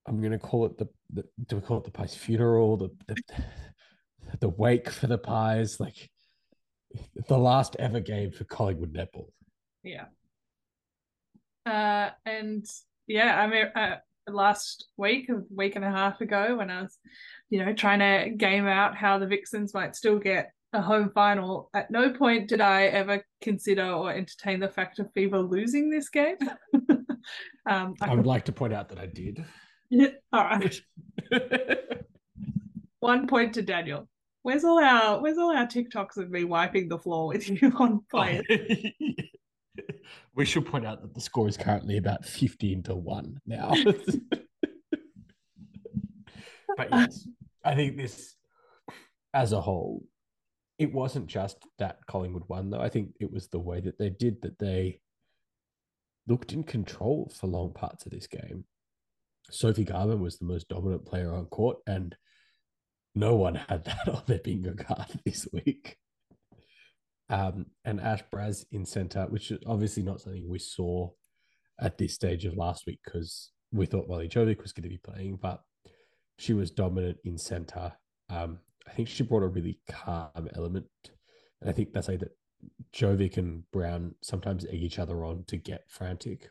I'm 0.09 0.23
gonna 0.23 0.39
call 0.39 0.67
it 0.67 0.79
the, 0.79 0.89
the 1.13 1.25
do 1.47 1.57
we 1.57 1.63
call 1.63 1.79
it 1.79 1.85
the 1.85 1.91
Pies 1.91 2.15
funeral, 2.15 2.77
the, 2.77 2.91
the 3.09 3.17
the 4.41 4.49
wake 4.49 4.91
for 4.91 5.07
the 5.07 5.19
Pies, 5.19 5.81
like 5.81 6.11
the 7.29 7.39
last 7.39 7.77
ever 7.79 8.01
game 8.01 8.31
for 8.31 8.45
Collingwood 8.45 8.93
netball. 8.93 9.29
Yeah. 9.83 10.07
Uh, 11.65 12.11
and 12.25 12.65
yeah, 13.07 13.41
I 13.41 13.47
mean, 13.47 13.67
uh, 13.75 13.97
last 14.29 14.87
week, 14.97 15.29
a 15.29 15.43
week 15.55 15.77
and 15.77 15.85
a 15.85 15.91
half 15.91 16.21
ago, 16.21 16.57
when 16.57 16.71
I 16.71 16.83
was, 16.83 16.97
you 17.51 17.65
know, 17.65 17.73
trying 17.73 17.99
to 17.99 18.31
game 18.31 18.67
out 18.67 18.97
how 18.97 19.19
the 19.19 19.27
Vixens 19.27 19.75
might 19.75 19.97
still 19.97 20.19
get 20.19 20.53
a 20.73 20.83
home 20.83 21.11
final, 21.15 21.71
at 21.75 21.91
no 21.91 22.13
point 22.13 22.49
did 22.49 22.61
I 22.61 22.85
ever 22.85 23.25
consider 23.41 23.87
or 23.87 24.13
entertain 24.13 24.61
the 24.61 24.69
fact 24.69 24.99
of 24.99 25.13
Fever 25.13 25.39
losing 25.41 25.91
this 25.91 26.09
game. 26.09 26.37
um, 27.67 27.95
I, 28.01 28.11
I 28.11 28.15
would 28.15 28.27
like 28.27 28.45
to 28.47 28.53
point 28.53 28.73
out 28.73 28.89
that 28.91 28.99
I 28.99 29.07
did. 29.07 29.45
Yeah. 29.91 30.09
All 30.33 30.45
right. 30.45 30.81
One 33.01 33.27
point 33.27 33.55
to 33.55 33.63
Daniel. 33.63 34.09
Where's 34.43 34.65
all 34.65 34.83
our 34.83 35.21
Where's 35.21 35.39
all 35.39 35.57
our 35.57 35.67
TikToks 35.67 36.17
of 36.17 36.31
me 36.31 36.45
wiping 36.45 36.89
the 36.89 36.99
floor 36.99 37.29
with 37.29 37.49
you 37.49 37.73
on 37.79 38.03
players? 38.11 38.45
we 40.35 40.45
should 40.45 40.67
point 40.67 40.87
out 40.87 41.03
that 41.03 41.15
the 41.15 41.21
score 41.21 41.49
is 41.49 41.57
currently 41.57 41.97
about 41.97 42.25
fifteen 42.25 42.83
to 42.85 42.95
one 42.95 43.41
now. 43.47 43.73
but 46.77 46.89
yes, 46.91 47.29
I 47.65 47.75
think 47.75 47.97
this, 47.97 48.35
as 49.35 49.53
a 49.53 49.61
whole, 49.61 50.05
it 50.79 50.93
wasn't 50.93 51.27
just 51.27 51.59
that 51.79 51.99
Collingwood 52.07 52.45
won 52.49 52.71
though. 52.71 52.81
I 52.81 52.89
think 52.89 53.13
it 53.21 53.33
was 53.33 53.49
the 53.49 53.59
way 53.59 53.81
that 53.81 53.99
they 53.99 54.11
did 54.11 54.43
that 54.43 54.59
they 54.59 55.01
looked 56.27 56.53
in 56.53 56.65
control 56.65 57.33
for 57.35 57.47
long 57.47 57.73
parts 57.73 58.05
of 58.05 58.13
this 58.13 58.27
game. 58.27 58.65
Sophie 59.51 59.85
Garbin 59.85 60.21
was 60.21 60.39
the 60.39 60.45
most 60.45 60.69
dominant 60.69 61.07
player 61.07 61.35
on 61.35 61.47
court, 61.47 61.79
and 61.87 62.17
no 63.15 63.37
one 63.37 63.55
had 63.55 63.85
that 63.87 64.09
on 64.09 64.23
their 64.27 64.39
bingo 64.39 64.75
card 64.75 65.21
this 65.25 65.47
week. 65.53 65.97
Um, 67.29 67.67
and 67.85 68.01
Ash 68.01 68.23
Braz 68.33 68.67
in 68.71 68.85
center, 68.85 69.27
which 69.29 69.51
is 69.51 69.59
obviously 69.67 70.03
not 70.03 70.21
something 70.21 70.49
we 70.49 70.59
saw 70.59 71.11
at 71.81 71.99
this 71.99 72.15
stage 72.15 72.45
of 72.45 72.57
last 72.57 72.87
week 72.87 73.01
because 73.05 73.51
we 73.73 73.87
thought 73.87 74.09
Molly 74.09 74.29
Jovic 74.29 74.63
was 74.63 74.73
going 74.73 74.85
to 74.85 74.89
be 74.89 74.99
playing, 74.99 75.39
but 75.41 75.61
she 76.39 76.53
was 76.53 76.71
dominant 76.71 77.19
in 77.25 77.37
center. 77.37 77.93
Um, 78.31 78.59
I 78.87 78.93
think 78.93 79.09
she 79.09 79.23
brought 79.23 79.43
a 79.43 79.49
really 79.49 79.79
calm 79.91 80.49
element. 80.55 80.87
And 81.61 81.71
I 81.71 81.73
think 81.73 81.93
that's 81.93 82.09
like 82.09 82.21
that 82.21 82.37
Jovic 82.95 83.37
and 83.37 83.63
Browne 83.73 84.15
sometimes 84.23 84.65
egg 84.65 84.83
each 84.83 84.99
other 84.99 85.25
on 85.25 85.45
to 85.49 85.57
get 85.57 85.85
frantic 85.89 86.51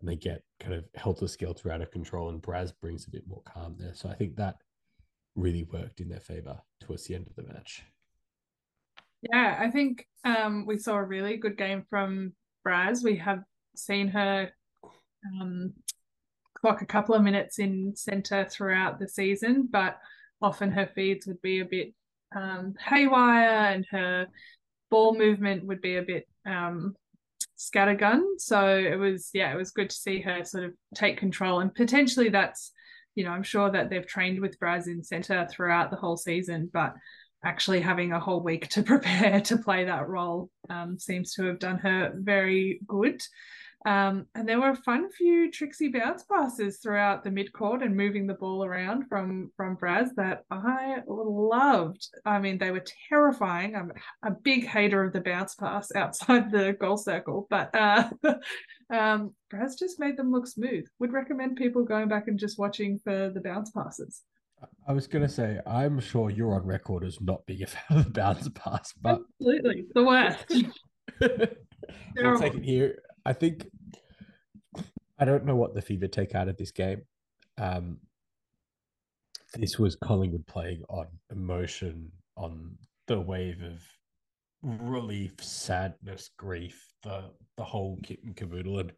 and 0.00 0.08
they 0.08 0.16
get 0.16 0.42
kind 0.60 0.74
of 0.74 0.84
helter 0.94 1.26
skelter 1.26 1.70
out 1.70 1.80
of 1.80 1.90
control. 1.90 2.28
And 2.28 2.42
Braz 2.42 2.72
brings 2.80 3.06
a 3.06 3.10
bit 3.10 3.26
more 3.26 3.42
calm 3.42 3.76
there. 3.78 3.94
So 3.94 4.08
I 4.08 4.14
think 4.14 4.36
that 4.36 4.56
really 5.34 5.64
worked 5.72 6.00
in 6.00 6.08
their 6.08 6.20
favor 6.20 6.60
towards 6.80 7.06
the 7.06 7.14
end 7.14 7.26
of 7.26 7.36
the 7.36 7.52
match. 7.52 7.82
Yeah, 9.22 9.56
I 9.58 9.70
think 9.70 10.06
um, 10.24 10.64
we 10.66 10.78
saw 10.78 10.94
a 10.94 11.02
really 11.02 11.36
good 11.36 11.56
game 11.56 11.84
from 11.90 12.32
Braz. 12.66 13.02
We 13.02 13.16
have 13.16 13.42
seen 13.74 14.08
her 14.08 14.50
um, 15.40 15.72
clock 16.54 16.82
a 16.82 16.86
couple 16.86 17.14
of 17.14 17.22
minutes 17.22 17.58
in 17.58 17.94
centre 17.96 18.46
throughout 18.48 18.98
the 18.98 19.08
season, 19.08 19.68
but 19.70 19.98
often 20.40 20.70
her 20.72 20.88
feeds 20.94 21.26
would 21.26 21.42
be 21.42 21.60
a 21.60 21.64
bit 21.64 21.94
um, 22.34 22.74
haywire 22.84 23.72
and 23.72 23.86
her 23.90 24.26
ball 24.90 25.16
movement 25.16 25.64
would 25.64 25.80
be 25.80 25.96
a 25.96 26.02
bit 26.02 26.28
um, 26.46 26.94
scattergun. 27.58 28.22
So 28.38 28.76
it 28.76 28.96
was, 28.96 29.30
yeah, 29.34 29.52
it 29.52 29.56
was 29.56 29.70
good 29.70 29.90
to 29.90 29.96
see 29.96 30.20
her 30.20 30.44
sort 30.44 30.64
of 30.64 30.72
take 30.94 31.18
control. 31.18 31.60
And 31.60 31.74
potentially 31.74 32.28
that's, 32.28 32.72
you 33.14 33.24
know, 33.24 33.30
I'm 33.30 33.42
sure 33.42 33.70
that 33.70 33.90
they've 33.90 34.06
trained 34.06 34.40
with 34.40 34.58
Braz 34.60 34.86
in 34.86 35.02
centre 35.02 35.48
throughout 35.50 35.90
the 35.90 35.96
whole 35.96 36.16
season, 36.16 36.70
but 36.72 36.94
actually 37.44 37.80
having 37.80 38.12
a 38.12 38.20
whole 38.20 38.42
week 38.42 38.68
to 38.68 38.82
prepare 38.84 39.40
to 39.40 39.58
play 39.58 39.84
that 39.84 40.08
role 40.08 40.50
um, 40.70 40.98
seems 40.98 41.34
to 41.34 41.44
have 41.44 41.58
done 41.58 41.78
her 41.78 42.12
very 42.14 42.80
good. 42.86 43.20
Um, 43.86 44.26
and 44.34 44.48
there 44.48 44.60
were 44.60 44.70
a 44.70 44.76
fun 44.76 45.08
few 45.10 45.50
tricksy 45.52 45.88
bounce 45.88 46.24
passes 46.24 46.78
throughout 46.78 47.22
the 47.22 47.30
midcourt 47.30 47.84
and 47.84 47.96
moving 47.96 48.26
the 48.26 48.34
ball 48.34 48.64
around 48.64 49.06
from 49.08 49.52
from 49.56 49.76
Braz 49.76 50.08
that 50.16 50.44
I 50.50 50.98
loved. 51.06 52.08
I 52.24 52.40
mean, 52.40 52.58
they 52.58 52.72
were 52.72 52.84
terrifying. 53.08 53.76
I'm 53.76 53.92
a 54.24 54.32
big 54.32 54.66
hater 54.66 55.04
of 55.04 55.12
the 55.12 55.20
bounce 55.20 55.54
pass 55.54 55.90
outside 55.96 56.50
the 56.50 56.76
goal 56.80 56.96
circle, 56.96 57.46
but 57.50 57.72
uh, 57.74 58.08
um, 58.92 59.34
Braz 59.52 59.78
just 59.78 60.00
made 60.00 60.16
them 60.16 60.32
look 60.32 60.48
smooth. 60.48 60.86
Would 60.98 61.12
recommend 61.12 61.56
people 61.56 61.84
going 61.84 62.08
back 62.08 62.26
and 62.26 62.38
just 62.38 62.58
watching 62.58 62.98
for 63.04 63.30
the 63.30 63.40
bounce 63.40 63.70
passes. 63.70 64.22
I 64.88 64.92
was 64.92 65.06
going 65.06 65.22
to 65.22 65.32
say, 65.32 65.60
I'm 65.66 66.00
sure 66.00 66.30
you're 66.30 66.54
on 66.54 66.66
record 66.66 67.04
as 67.04 67.20
not 67.20 67.46
being 67.46 67.62
a 67.62 67.66
fan 67.68 67.98
of 67.98 68.04
the 68.06 68.10
bounce 68.10 68.48
pass, 68.48 68.92
but 69.00 69.20
absolutely 69.40 69.86
the 69.94 70.02
worst. 70.02 70.52
we'll 72.16 72.38
take 72.40 72.54
it 72.54 72.64
here 72.64 72.98
I 73.24 73.32
think 73.32 73.66
I 75.18 75.24
don't 75.24 75.44
know 75.44 75.56
what 75.56 75.74
the 75.74 75.82
Fever 75.82 76.06
take 76.06 76.34
out 76.34 76.48
of 76.48 76.56
this 76.56 76.70
game. 76.70 77.02
Um, 77.56 77.98
this 79.54 79.78
was 79.78 79.96
Collingwood 79.96 80.46
playing 80.46 80.82
on 80.88 81.06
emotion, 81.30 82.12
on 82.36 82.76
the 83.06 83.20
wave 83.20 83.62
of 83.62 83.82
relief, 84.62 85.42
sadness, 85.42 86.30
grief, 86.36 86.92
the 87.02 87.30
the 87.56 87.64
whole 87.64 87.98
kit 88.02 88.20
and 88.24 88.36
caboodle. 88.36 88.78
And 88.78 88.92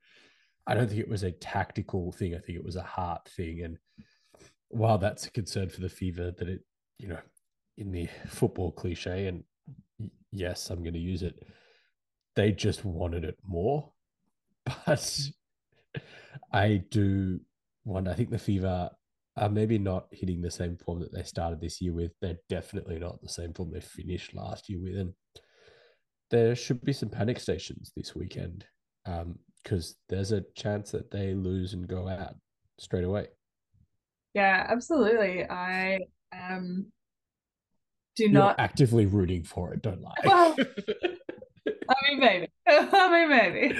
I 0.66 0.74
don't 0.74 0.88
think 0.88 1.00
it 1.00 1.08
was 1.08 1.22
a 1.22 1.32
tactical 1.32 2.12
thing. 2.12 2.34
I 2.34 2.38
think 2.38 2.58
it 2.58 2.64
was 2.64 2.76
a 2.76 2.82
heart 2.82 3.28
thing. 3.28 3.62
And 3.62 3.78
while 4.68 4.98
that's 4.98 5.26
a 5.26 5.30
concern 5.30 5.68
for 5.68 5.80
the 5.80 5.88
Fever, 5.88 6.32
that 6.36 6.48
it, 6.48 6.60
you 6.98 7.08
know, 7.08 7.18
in 7.78 7.92
the 7.92 8.08
football 8.28 8.72
cliche, 8.72 9.26
and 9.26 9.44
yes, 10.32 10.70
I'm 10.70 10.82
going 10.82 10.94
to 10.94 11.00
use 11.00 11.22
it, 11.22 11.42
they 12.36 12.52
just 12.52 12.84
wanted 12.84 13.24
it 13.24 13.38
more 13.42 13.90
but 14.86 15.30
I 16.52 16.82
do 16.90 17.40
wonder. 17.84 18.10
I 18.10 18.14
think 18.14 18.30
the 18.30 18.38
Fever 18.38 18.90
are 19.36 19.48
maybe 19.48 19.78
not 19.78 20.06
hitting 20.10 20.40
the 20.40 20.50
same 20.50 20.76
form 20.76 21.00
that 21.00 21.12
they 21.12 21.22
started 21.22 21.60
this 21.60 21.80
year 21.80 21.92
with. 21.92 22.12
They're 22.20 22.38
definitely 22.48 22.98
not 22.98 23.20
the 23.22 23.28
same 23.28 23.52
form 23.52 23.70
they 23.72 23.80
finished 23.80 24.34
last 24.34 24.68
year 24.68 24.80
with, 24.80 24.96
and 24.96 25.14
there 26.30 26.54
should 26.54 26.82
be 26.82 26.92
some 26.92 27.08
panic 27.08 27.40
stations 27.40 27.92
this 27.96 28.14
weekend 28.14 28.64
because 29.04 29.90
um, 29.90 29.96
there's 30.08 30.32
a 30.32 30.44
chance 30.54 30.90
that 30.92 31.10
they 31.10 31.34
lose 31.34 31.72
and 31.72 31.88
go 31.88 32.08
out 32.08 32.34
straight 32.78 33.04
away. 33.04 33.28
Yeah, 34.34 34.66
absolutely. 34.68 35.44
I 35.48 36.00
um 36.32 36.86
do 38.16 38.24
You're 38.24 38.32
not 38.32 38.60
actively 38.60 39.06
rooting 39.06 39.42
for 39.42 39.72
it. 39.72 39.82
Don't 39.82 40.02
lie. 40.02 40.14
Well, 40.24 40.54
I 41.66 41.94
mean, 42.08 42.20
maybe. 42.20 42.48
I 42.68 43.10
mean, 43.10 43.30
maybe 43.30 43.78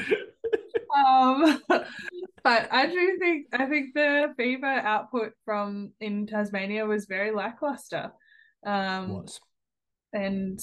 um, 0.96 1.60
but 2.44 2.68
I 2.72 2.86
do 2.86 3.18
think 3.18 3.46
I 3.52 3.66
think 3.66 3.94
the 3.94 4.34
fever 4.36 4.66
output 4.66 5.32
from 5.44 5.92
in 6.00 6.26
Tasmania 6.26 6.86
was 6.86 7.06
very 7.06 7.32
lackluster. 7.32 8.12
Um, 8.64 9.10
was. 9.10 9.40
And 10.12 10.60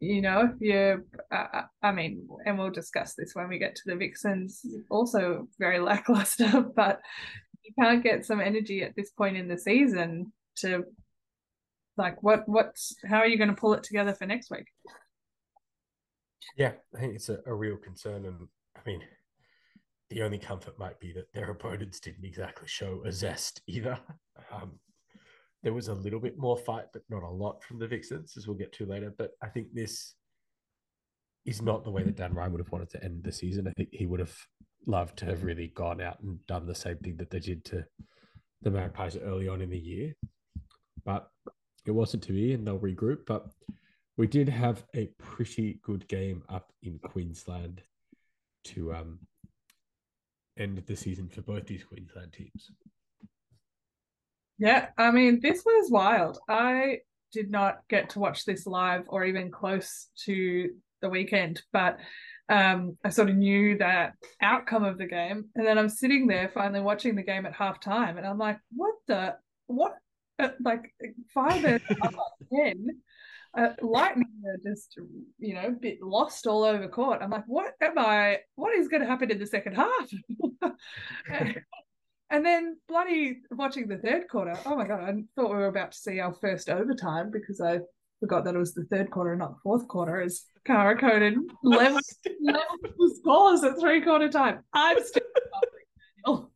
you 0.00 0.22
know, 0.22 0.50
if 0.54 0.60
you, 0.60 1.04
uh, 1.30 1.62
I 1.82 1.92
mean, 1.92 2.26
and 2.46 2.58
we'll 2.58 2.70
discuss 2.70 3.14
this 3.14 3.34
when 3.34 3.48
we 3.48 3.58
get 3.58 3.76
to 3.76 3.82
the 3.86 3.96
Vixens. 3.96 4.64
Also 4.90 5.46
very 5.58 5.78
lackluster, 5.78 6.64
but 6.76 7.00
you 7.62 7.72
can't 7.78 8.02
get 8.02 8.24
some 8.24 8.40
energy 8.40 8.82
at 8.82 8.96
this 8.96 9.10
point 9.10 9.36
in 9.36 9.46
the 9.46 9.58
season 9.58 10.32
to 10.56 10.84
like 11.96 12.22
what 12.22 12.48
what's 12.48 12.94
how 13.04 13.18
are 13.18 13.26
you 13.26 13.36
going 13.36 13.50
to 13.50 13.56
pull 13.56 13.74
it 13.74 13.82
together 13.82 14.14
for 14.14 14.26
next 14.26 14.50
week? 14.50 14.66
Yeah, 16.56 16.72
I 16.96 17.00
think 17.00 17.14
it's 17.14 17.28
a, 17.28 17.38
a 17.46 17.54
real 17.54 17.76
concern, 17.76 18.24
and 18.24 18.48
I 18.76 18.80
mean, 18.86 19.02
the 20.10 20.22
only 20.22 20.38
comfort 20.38 20.78
might 20.78 20.98
be 21.00 21.12
that 21.12 21.32
their 21.32 21.50
opponents 21.50 22.00
didn't 22.00 22.24
exactly 22.24 22.66
show 22.68 23.02
a 23.04 23.12
zest 23.12 23.62
either. 23.66 23.98
Um, 24.50 24.80
there 25.62 25.74
was 25.74 25.88
a 25.88 25.94
little 25.94 26.18
bit 26.18 26.38
more 26.38 26.56
fight, 26.56 26.86
but 26.92 27.02
not 27.08 27.22
a 27.22 27.28
lot 27.28 27.62
from 27.62 27.78
the 27.78 27.86
Vixens, 27.86 28.36
as 28.36 28.48
we'll 28.48 28.56
get 28.56 28.72
to 28.72 28.86
later. 28.86 29.14
But 29.16 29.32
I 29.42 29.48
think 29.48 29.68
this 29.72 30.14
is 31.44 31.62
not 31.62 31.84
the 31.84 31.90
way 31.90 32.02
that 32.02 32.16
Dan 32.16 32.34
Ryan 32.34 32.52
would 32.52 32.60
have 32.60 32.72
wanted 32.72 32.90
to 32.90 33.04
end 33.04 33.22
the 33.22 33.30
season. 33.30 33.68
I 33.68 33.72
think 33.72 33.90
he 33.92 34.06
would 34.06 34.18
have 34.18 34.34
loved 34.86 35.18
to 35.18 35.26
have 35.26 35.44
really 35.44 35.68
gone 35.68 36.00
out 36.00 36.20
and 36.22 36.44
done 36.46 36.66
the 36.66 36.74
same 36.74 36.96
thing 36.96 37.16
that 37.18 37.30
they 37.30 37.38
did 37.38 37.64
to 37.66 37.84
the 38.62 38.70
Magpies 38.70 39.16
early 39.16 39.46
on 39.46 39.60
in 39.60 39.70
the 39.70 39.78
year. 39.78 40.14
But 41.04 41.28
it 41.86 41.92
wasn't 41.92 42.22
to 42.24 42.32
be, 42.32 42.54
and 42.54 42.66
they'll 42.66 42.78
regroup. 42.78 43.26
But 43.26 43.46
we 44.16 44.26
did 44.26 44.48
have 44.48 44.84
a 44.94 45.06
pretty 45.18 45.80
good 45.82 46.08
game 46.08 46.42
up 46.48 46.72
in 46.82 46.98
Queensland 46.98 47.82
to 48.64 48.94
um, 48.94 49.18
end 50.60 50.78
of 50.78 50.86
the 50.86 50.96
season 50.96 51.28
for 51.28 51.42
both 51.42 51.66
these 51.66 51.84
Queensland 51.84 52.32
teams. 52.32 52.70
Yeah, 54.58 54.88
I 54.98 55.10
mean, 55.10 55.40
this 55.40 55.62
was 55.64 55.90
wild. 55.90 56.38
I 56.48 56.98
did 57.32 57.50
not 57.50 57.78
get 57.88 58.10
to 58.10 58.18
watch 58.18 58.44
this 58.44 58.66
live 58.66 59.04
or 59.08 59.24
even 59.24 59.50
close 59.50 60.08
to 60.26 60.70
the 61.00 61.08
weekend, 61.08 61.62
but 61.72 61.98
um, 62.50 62.98
I 63.04 63.08
sort 63.08 63.30
of 63.30 63.36
knew 63.36 63.78
that 63.78 64.14
outcome 64.42 64.84
of 64.84 64.98
the 64.98 65.06
game. 65.06 65.46
And 65.54 65.66
then 65.66 65.78
I'm 65.78 65.88
sitting 65.88 66.26
there 66.26 66.50
finally 66.52 66.80
watching 66.80 67.14
the 67.14 67.22
game 67.22 67.46
at 67.46 67.54
halftime, 67.54 68.18
and 68.18 68.26
I'm 68.26 68.38
like, 68.38 68.58
what 68.76 68.94
the, 69.06 69.36
what, 69.66 69.94
uh, 70.38 70.50
like 70.62 70.92
five 71.32 71.64
and 71.64 71.80
ten. 72.52 72.86
Uh, 73.56 73.70
Lightning 73.82 74.42
are 74.46 74.58
just, 74.62 74.96
you 75.38 75.54
know, 75.54 75.66
a 75.66 75.70
bit 75.70 76.00
lost 76.00 76.46
all 76.46 76.62
over 76.62 76.86
court. 76.88 77.20
I'm 77.20 77.30
like, 77.30 77.44
what 77.46 77.72
am 77.80 77.98
I? 77.98 78.38
What 78.54 78.74
is 78.74 78.88
going 78.88 79.02
to 79.02 79.08
happen 79.08 79.30
in 79.30 79.38
the 79.38 79.46
second 79.46 79.74
half? 79.74 80.10
and 82.30 82.46
then 82.46 82.76
bloody 82.88 83.40
watching 83.50 83.88
the 83.88 83.98
third 83.98 84.28
quarter. 84.28 84.56
Oh 84.64 84.76
my 84.76 84.86
god! 84.86 85.00
I 85.02 85.12
thought 85.34 85.50
we 85.50 85.56
were 85.56 85.66
about 85.66 85.92
to 85.92 85.98
see 85.98 86.20
our 86.20 86.32
first 86.32 86.70
overtime 86.70 87.30
because 87.32 87.60
I 87.60 87.80
forgot 88.20 88.44
that 88.44 88.54
it 88.54 88.58
was 88.58 88.74
the 88.74 88.84
third 88.84 89.10
quarter, 89.10 89.34
not 89.34 89.54
the 89.54 89.60
fourth 89.64 89.88
quarter. 89.88 90.20
As 90.20 90.44
Cara 90.64 90.96
Koenen 90.96 91.34
level 91.64 92.00
level 92.40 92.76
the 92.82 93.14
scores 93.18 93.64
at 93.64 93.80
three 93.80 94.00
quarter 94.00 94.28
time. 94.28 94.60
I'm 94.72 94.98
still. 95.04 95.22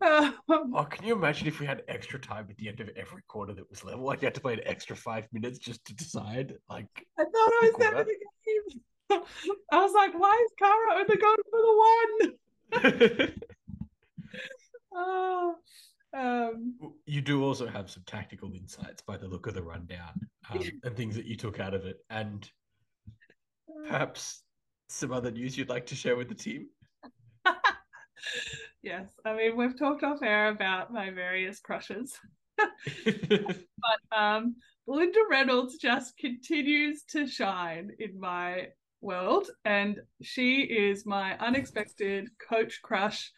um, 0.00 0.34
oh, 0.48 0.86
can 0.88 1.06
you 1.06 1.14
imagine 1.14 1.46
if 1.46 1.60
we 1.60 1.66
had 1.66 1.82
extra 1.88 2.18
time 2.18 2.46
at 2.50 2.56
the 2.56 2.68
end 2.68 2.80
of 2.80 2.88
every 2.96 3.22
quarter 3.28 3.52
that 3.54 3.68
was 3.70 3.84
level? 3.84 4.04
Like 4.04 4.22
you 4.22 4.26
had 4.26 4.34
to 4.34 4.40
play 4.40 4.54
an 4.54 4.60
extra 4.64 4.96
five 4.96 5.26
minutes 5.32 5.58
just 5.58 5.84
to 5.86 5.94
decide. 5.94 6.54
Like 6.68 6.86
I 7.18 7.24
thought 7.24 7.34
I 7.34 7.70
was 7.72 7.82
having 7.82 8.00
a 8.00 8.46
game. 8.46 8.80
I 9.72 9.82
was 9.82 9.92
like, 9.94 10.18
why 10.18 10.44
is 10.44 10.52
Cara 10.58 10.94
only 10.94 11.16
going 11.16 11.36
for 11.50 11.60
the 11.60 13.20
one? 13.20 13.32
oh, 14.94 15.54
um, 16.12 16.74
you 17.06 17.20
do 17.20 17.44
also 17.44 17.66
have 17.66 17.90
some 17.90 18.02
tactical 18.06 18.52
insights 18.52 19.02
by 19.02 19.16
the 19.16 19.28
look 19.28 19.46
of 19.46 19.54
the 19.54 19.62
rundown 19.62 20.28
um, 20.50 20.60
and 20.84 20.96
things 20.96 21.14
that 21.16 21.26
you 21.26 21.36
took 21.36 21.60
out 21.60 21.74
of 21.74 21.86
it, 21.86 21.98
and 22.10 22.50
perhaps 23.86 24.42
some 24.88 25.12
other 25.12 25.30
news 25.30 25.56
you'd 25.56 25.68
like 25.68 25.86
to 25.86 25.94
share 25.94 26.16
with 26.16 26.28
the 26.28 26.34
team. 26.34 26.66
Yes, 28.82 29.08
I 29.24 29.34
mean 29.34 29.56
we've 29.56 29.78
talked 29.78 30.02
off 30.02 30.22
air 30.22 30.48
about 30.48 30.92
my 30.92 31.10
various 31.10 31.60
crushes, 31.60 32.18
but 33.04 34.18
um, 34.18 34.56
Belinda 34.86 35.20
Reynolds 35.30 35.76
just 35.76 36.16
continues 36.16 37.04
to 37.10 37.26
shine 37.26 37.90
in 37.98 38.18
my 38.18 38.68
world, 39.00 39.48
and 39.64 40.00
she 40.22 40.62
is 40.62 41.06
my 41.06 41.36
unexpected 41.38 42.28
coach 42.48 42.80
crush. 42.82 43.30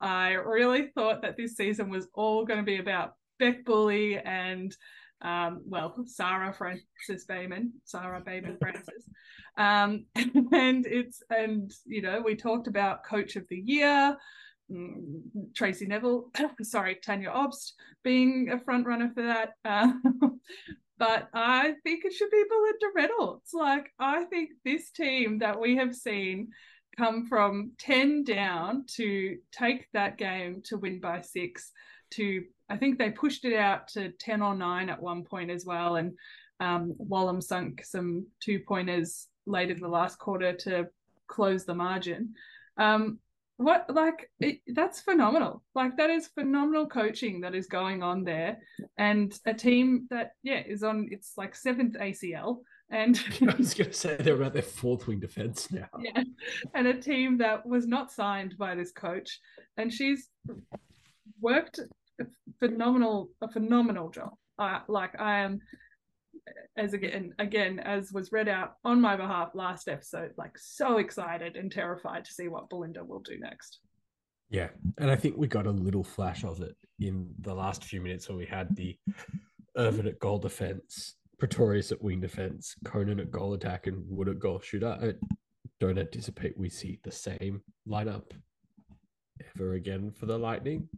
I 0.00 0.30
really 0.30 0.88
thought 0.94 1.22
that 1.22 1.36
this 1.36 1.56
season 1.56 1.90
was 1.90 2.08
all 2.14 2.46
going 2.46 2.60
to 2.60 2.64
be 2.64 2.78
about 2.78 3.14
Beck 3.38 3.64
Bulley 3.64 4.18
and 4.18 4.74
um, 5.22 5.62
well, 5.66 5.94
Sarah 6.06 6.52
Francis 6.52 7.26
Bayman, 7.28 7.70
Sarah 7.84 8.22
Bayman 8.22 8.58
Francis. 8.58 9.08
Um, 9.60 10.06
and 10.16 10.86
it's, 10.86 11.22
and, 11.28 11.70
you 11.84 12.00
know, 12.00 12.22
we 12.24 12.34
talked 12.34 12.66
about 12.66 13.04
coach 13.04 13.36
of 13.36 13.46
the 13.50 13.58
year, 13.58 14.16
mm, 14.72 15.20
Tracy 15.54 15.86
Neville, 15.86 16.30
sorry, 16.62 16.96
Tania 17.02 17.30
Obst 17.30 17.72
being 18.02 18.50
a 18.50 18.58
front 18.58 18.86
runner 18.86 19.10
for 19.14 19.22
that. 19.22 19.50
Uh, 19.64 19.92
but 20.98 21.28
I 21.34 21.74
think 21.84 22.06
it 22.06 22.14
should 22.14 22.30
be 22.30 22.42
Belinda 22.48 22.86
Reynolds. 22.96 23.50
Like, 23.52 23.92
I 23.98 24.24
think 24.24 24.50
this 24.64 24.90
team 24.90 25.40
that 25.40 25.60
we 25.60 25.76
have 25.76 25.94
seen 25.94 26.48
come 26.96 27.26
from 27.26 27.72
10 27.80 28.24
down 28.24 28.84
to 28.96 29.36
take 29.52 29.86
that 29.92 30.16
game 30.16 30.62
to 30.64 30.78
win 30.78 31.00
by 31.00 31.20
six 31.20 31.70
to 32.12 32.44
I 32.68 32.76
think 32.76 32.98
they 32.98 33.10
pushed 33.10 33.44
it 33.44 33.56
out 33.56 33.88
to 33.88 34.10
10 34.10 34.42
or 34.42 34.54
9 34.54 34.88
at 34.90 35.02
one 35.02 35.24
point 35.24 35.50
as 35.50 35.64
well. 35.64 35.96
And 35.96 36.12
um, 36.60 36.94
sunk 37.40 37.84
some 37.84 38.26
two 38.40 38.60
pointers 38.60 39.26
late 39.46 39.70
in 39.70 39.80
the 39.80 39.88
last 39.88 40.18
quarter 40.18 40.52
to 40.52 40.88
close 41.28 41.64
the 41.64 41.74
margin. 41.74 42.34
Um, 42.76 43.18
what 43.56 43.84
like 43.90 44.30
it, 44.38 44.60
that's 44.68 45.02
phenomenal 45.02 45.62
like 45.74 45.94
that 45.98 46.08
is 46.08 46.28
phenomenal 46.28 46.86
coaching 46.86 47.42
that 47.42 47.54
is 47.54 47.66
going 47.66 48.02
on 48.02 48.24
there 48.24 48.56
and 48.96 49.38
a 49.44 49.52
team 49.52 50.06
that 50.08 50.30
yeah 50.42 50.62
is 50.66 50.82
on 50.82 51.06
it's 51.10 51.34
like 51.36 51.54
seventh 51.54 51.94
acl 51.98 52.60
and 52.90 53.22
I 53.42 53.54
was 53.56 53.74
going 53.74 53.90
to 53.90 53.96
say 53.96 54.16
they're 54.16 54.34
about 54.34 54.52
their 54.52 54.62
fourth 54.62 55.06
wing 55.06 55.20
defense 55.20 55.70
now. 55.70 55.88
Yeah, 56.00 56.22
and 56.74 56.86
a 56.86 57.00
team 57.00 57.38
that 57.38 57.64
was 57.64 57.86
not 57.86 58.10
signed 58.10 58.56
by 58.58 58.74
this 58.74 58.92
coach, 58.92 59.38
and 59.76 59.92
she's 59.92 60.28
worked 61.40 61.80
a 62.20 62.26
phenomenal 62.58 63.30
a 63.40 63.50
phenomenal 63.50 64.10
job. 64.10 64.34
Uh, 64.58 64.80
like 64.88 65.18
I 65.20 65.40
am, 65.40 65.60
as 66.76 66.92
again 66.92 67.34
again 67.38 67.78
as 67.80 68.12
was 68.12 68.32
read 68.32 68.48
out 68.48 68.74
on 68.84 69.00
my 69.00 69.16
behalf 69.16 69.50
last 69.54 69.88
episode, 69.88 70.32
like 70.36 70.56
so 70.56 70.98
excited 70.98 71.56
and 71.56 71.70
terrified 71.70 72.24
to 72.24 72.32
see 72.32 72.48
what 72.48 72.68
Belinda 72.68 73.04
will 73.04 73.20
do 73.20 73.38
next. 73.38 73.80
Yeah, 74.50 74.68
and 74.98 75.10
I 75.10 75.16
think 75.16 75.36
we 75.36 75.46
got 75.46 75.66
a 75.66 75.70
little 75.70 76.04
flash 76.04 76.44
of 76.44 76.60
it 76.60 76.76
in 76.98 77.28
the 77.40 77.54
last 77.54 77.84
few 77.84 78.00
minutes 78.00 78.28
where 78.28 78.38
we 78.38 78.46
had 78.46 78.74
the 78.74 78.96
Irvin 79.76 80.08
at 80.08 80.18
goal 80.18 80.38
defense 80.38 81.14
Pretorius 81.40 81.90
at 81.90 82.02
wing 82.02 82.20
defense, 82.20 82.76
Koenen 82.84 83.18
at 83.18 83.30
goal 83.32 83.54
attack, 83.54 83.86
and 83.86 84.04
Wood 84.06 84.28
at 84.28 84.38
goal 84.38 84.60
shooter. 84.60 84.96
I 85.02 85.14
don't 85.80 85.98
anticipate 85.98 86.56
we 86.56 86.68
see 86.68 87.00
the 87.02 87.10
same 87.10 87.62
lineup 87.88 88.30
ever 89.56 89.72
again 89.72 90.12
for 90.12 90.26
the 90.26 90.38
Lightning. 90.38 90.88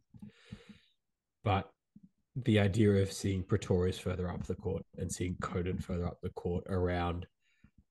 But 1.45 1.71
the 2.37 2.59
idea 2.59 2.91
of 2.91 3.13
seeing 3.13 3.43
Pretorius 3.43 3.99
further 3.99 4.31
up 4.31 4.45
the 4.47 4.55
court 4.55 4.85
and 4.97 5.11
seeing 5.11 5.37
Koenen 5.37 5.83
further 5.83 6.07
up 6.07 6.19
the 6.23 6.31
court 6.31 6.65
around 6.69 7.27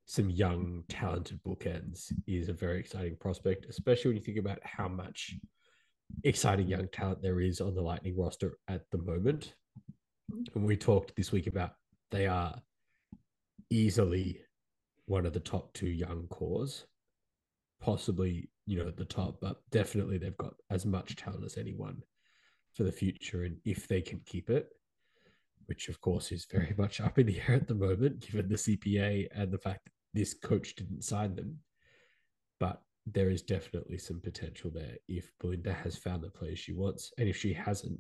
some 0.06 0.30
young, 0.30 0.84
talented 0.90 1.40
bookends 1.44 2.12
is 2.28 2.50
a 2.50 2.54
very 2.54 2.80
exciting 2.80 3.16
prospect, 3.18 3.68
especially 3.70 4.10
when 4.10 4.18
you 4.18 4.24
think 4.24 4.40
about 4.40 4.60
how 4.64 4.88
much 4.88 5.36
exciting 6.24 6.68
young 6.68 6.88
talent 6.92 7.22
there 7.22 7.40
is 7.40 7.62
on 7.62 7.76
the 7.76 7.82
Lightning 7.82 8.18
roster 8.18 8.58
at 8.68 8.82
the 8.92 8.98
moment. 8.98 9.54
And 10.56 10.66
we 10.66 10.76
talked 10.76 11.16
this 11.16 11.32
week 11.32 11.48
about 11.48 11.74
they 12.10 12.28
are 12.28 12.56
easily 13.70 14.42
one 15.06 15.26
of 15.26 15.34
the 15.34 15.40
top 15.40 15.72
two 15.74 15.90
young 15.90 16.28
cores, 16.30 16.86
possibly, 17.80 18.50
you 18.66 18.78
know, 18.78 18.88
at 18.88 18.98
the 18.98 19.06
top, 19.06 19.40
but 19.40 19.62
definitely 19.72 20.18
they've 20.18 20.38
got 20.38 20.56
as 20.70 20.86
much 20.86 21.16
talent 21.16 21.46
as 21.46 21.58
anyone 21.58 22.02
for 22.74 22.84
the 22.84 22.92
future. 22.92 23.44
And 23.44 23.58
if 23.66 23.88
they 23.88 24.02
can 24.02 24.22
keep 24.26 24.50
it, 24.50 24.70
which 25.66 25.90
of 25.90 26.02
course 26.02 26.32
is 26.32 26.46
very 26.52 26.74
much 26.78 27.02
up 27.02 27.20
in 27.20 27.28
the 27.28 27.40
air 27.48 27.56
at 27.56 27.68
the 27.68 27.76
moment, 27.76 28.20
given 28.20 28.50
the 28.50 28.56
CPA 28.56 29.28
and 29.34 29.52
the 29.52 29.58
fact 29.58 29.86
that 29.86 29.92
this 30.14 30.34
coach 30.34 30.76
didn't 30.76 31.04
sign 31.04 31.36
them. 31.36 31.58
But 32.60 32.82
there 33.06 33.30
is 33.30 33.42
definitely 33.42 33.98
some 33.98 34.20
potential 34.22 34.70
there 34.70 34.96
if 35.08 35.32
Belinda 35.40 35.74
has 35.74 35.98
found 35.98 36.22
the 36.22 36.30
players 36.30 36.60
she 36.60 36.74
wants. 36.74 37.12
And 37.18 37.28
if 37.28 37.38
she 37.38 37.54
hasn't, 37.54 38.00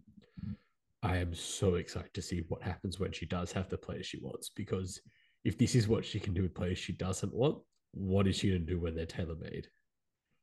I 1.04 1.18
am 1.18 1.34
so 1.34 1.76
excited 1.76 2.14
to 2.14 2.22
see 2.22 2.44
what 2.48 2.62
happens 2.62 3.00
when 3.00 3.12
she 3.12 3.26
does 3.26 3.52
have 3.54 3.70
the 3.70 3.78
players 3.78 4.06
she 4.06 4.20
wants. 4.20 4.50
Because 4.50 5.02
if 5.44 5.58
this 5.58 5.74
is 5.74 5.88
what 5.88 6.06
she 6.06 6.20
can 6.20 6.34
do 6.34 6.44
with 6.44 6.54
players 6.54 6.78
she 6.78 6.94
doesn't 6.94 7.34
want, 7.34 7.58
what 7.94 8.28
is 8.28 8.38
she 8.38 8.50
going 8.50 8.66
to 8.66 8.74
do 8.74 8.80
when 8.80 8.96
they're 8.96 9.06
tailor 9.06 9.36
made? 9.36 9.68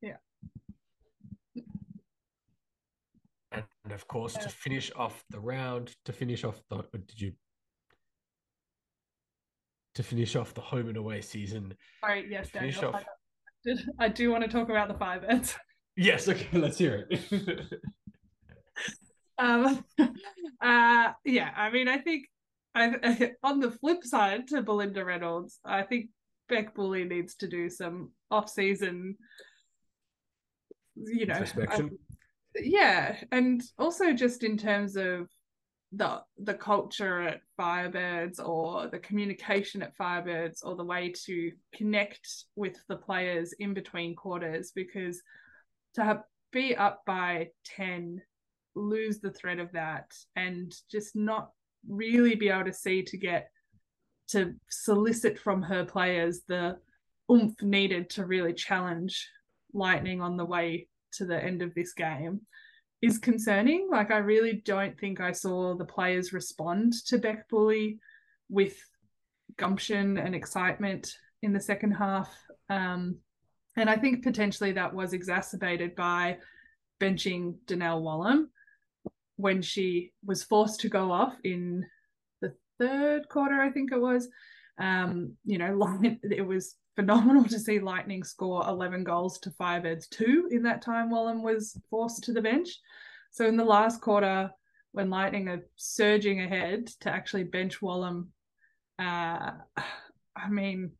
Yeah. 0.02 0.16
And, 3.52 3.64
of 3.92 4.06
course, 4.08 4.34
to 4.34 4.48
finish 4.48 4.90
off 4.94 5.24
the 5.30 5.40
round, 5.40 5.94
to 6.04 6.12
finish 6.12 6.44
off 6.44 6.60
the 6.68 6.84
did 6.92 7.20
you 7.20 7.32
to 9.94 10.02
finish 10.02 10.36
off 10.36 10.54
the 10.54 10.60
home 10.60 10.88
and 10.88 10.96
away 10.96 11.20
season? 11.20 11.74
Sorry, 12.00 12.26
yes, 12.30 12.50
Daniel. 12.50 12.94
Off... 12.94 13.04
I, 13.66 13.74
I 14.06 14.08
do 14.08 14.30
want 14.30 14.44
to 14.44 14.50
talk 14.50 14.68
about 14.68 14.88
the 14.88 14.94
five 14.94 15.24
ends. 15.24 15.56
Yes, 15.96 16.28
okay, 16.28 16.46
let's 16.52 16.78
hear 16.78 17.08
it. 17.10 17.74
Um, 19.38 19.84
uh, 20.60 21.12
yeah, 21.24 21.50
I 21.56 21.70
mean, 21.70 21.88
I 21.88 21.98
think 21.98 22.26
I, 22.74 23.32
on 23.42 23.60
the 23.60 23.70
flip 23.70 24.04
side 24.04 24.48
to 24.48 24.62
Belinda 24.62 25.04
Reynolds, 25.04 25.60
I 25.64 25.82
think 25.82 26.10
beck 26.48 26.74
Bulley 26.74 27.04
needs 27.04 27.36
to 27.36 27.48
do 27.48 27.70
some 27.70 28.10
off-season, 28.30 29.16
you 30.96 31.26
know. 31.26 31.44
Yeah, 32.60 33.16
and 33.32 33.62
also 33.78 34.12
just 34.12 34.42
in 34.42 34.56
terms 34.56 34.96
of 34.96 35.28
the 35.92 36.20
the 36.36 36.54
culture 36.54 37.22
at 37.22 37.40
Firebirds 37.58 38.38
or 38.44 38.88
the 38.88 38.98
communication 38.98 39.82
at 39.82 39.96
Firebirds 39.96 40.58
or 40.62 40.76
the 40.76 40.84
way 40.84 41.12
to 41.26 41.52
connect 41.74 42.44
with 42.56 42.76
the 42.88 42.96
players 42.96 43.54
in 43.58 43.72
between 43.72 44.14
quarters 44.14 44.72
because 44.74 45.22
to 45.94 46.04
have, 46.04 46.22
be 46.52 46.76
up 46.76 47.02
by 47.06 47.48
10 47.64 48.20
lose 48.74 49.18
the 49.20 49.32
thread 49.32 49.58
of 49.58 49.72
that 49.72 50.12
and 50.36 50.74
just 50.90 51.16
not 51.16 51.50
really 51.88 52.34
be 52.34 52.48
able 52.48 52.64
to 52.64 52.72
see 52.72 53.02
to 53.02 53.16
get 53.16 53.50
to 54.28 54.54
solicit 54.70 55.38
from 55.38 55.62
her 55.62 55.84
players 55.84 56.42
the 56.48 56.76
oomph 57.30 57.60
needed 57.62 58.10
to 58.10 58.26
really 58.26 58.52
challenge 58.52 59.28
lightning 59.72 60.20
on 60.20 60.36
the 60.36 60.44
way 60.44 60.86
to 61.12 61.24
the 61.24 61.42
end 61.42 61.62
of 61.62 61.74
this 61.74 61.92
game 61.92 62.40
is 63.02 63.18
concerning. 63.18 63.88
Like, 63.90 64.10
I 64.10 64.18
really 64.18 64.62
don't 64.64 64.98
think 64.98 65.20
I 65.20 65.32
saw 65.32 65.74
the 65.74 65.84
players 65.84 66.32
respond 66.32 66.94
to 67.06 67.18
Bec 67.18 67.48
Bulley 67.48 67.98
with 68.48 68.76
gumption 69.56 70.18
and 70.18 70.34
excitement 70.34 71.12
in 71.42 71.52
the 71.52 71.60
second 71.60 71.92
half. 71.92 72.34
Um, 72.68 73.18
and 73.76 73.88
I 73.88 73.96
think 73.96 74.24
potentially 74.24 74.72
that 74.72 74.94
was 74.94 75.12
exacerbated 75.12 75.94
by 75.94 76.38
benching 77.00 77.54
Donnell 77.66 78.02
Wallam 78.02 78.46
when 79.36 79.62
she 79.62 80.12
was 80.24 80.42
forced 80.42 80.80
to 80.80 80.88
go 80.88 81.12
off 81.12 81.34
in 81.44 81.86
the 82.42 82.52
third 82.78 83.28
quarter, 83.28 83.60
I 83.60 83.70
think 83.70 83.92
it 83.92 84.00
was. 84.00 84.28
Um, 84.78 85.36
you 85.44 85.58
know, 85.58 86.00
it 86.22 86.46
was 86.46 86.74
phenomenal 86.98 87.44
to 87.44 87.60
see 87.60 87.78
Lightning 87.78 88.24
score 88.24 88.66
11 88.66 89.04
goals 89.04 89.38
to 89.38 89.50
Firebirds 89.50 90.08
two 90.08 90.48
in 90.50 90.64
that 90.64 90.82
time 90.82 91.10
Wallam 91.10 91.44
was 91.44 91.78
forced 91.90 92.24
to 92.24 92.32
the 92.32 92.42
bench. 92.42 92.70
So 93.30 93.46
in 93.46 93.56
the 93.56 93.64
last 93.64 94.00
quarter, 94.00 94.50
when 94.90 95.08
Lightning 95.08 95.48
are 95.48 95.64
surging 95.76 96.40
ahead 96.40 96.88
to 97.02 97.10
actually 97.10 97.44
bench 97.44 97.80
Wallam, 97.80 98.26
uh, 98.98 99.52
I 100.36 100.48
mean, 100.50 100.90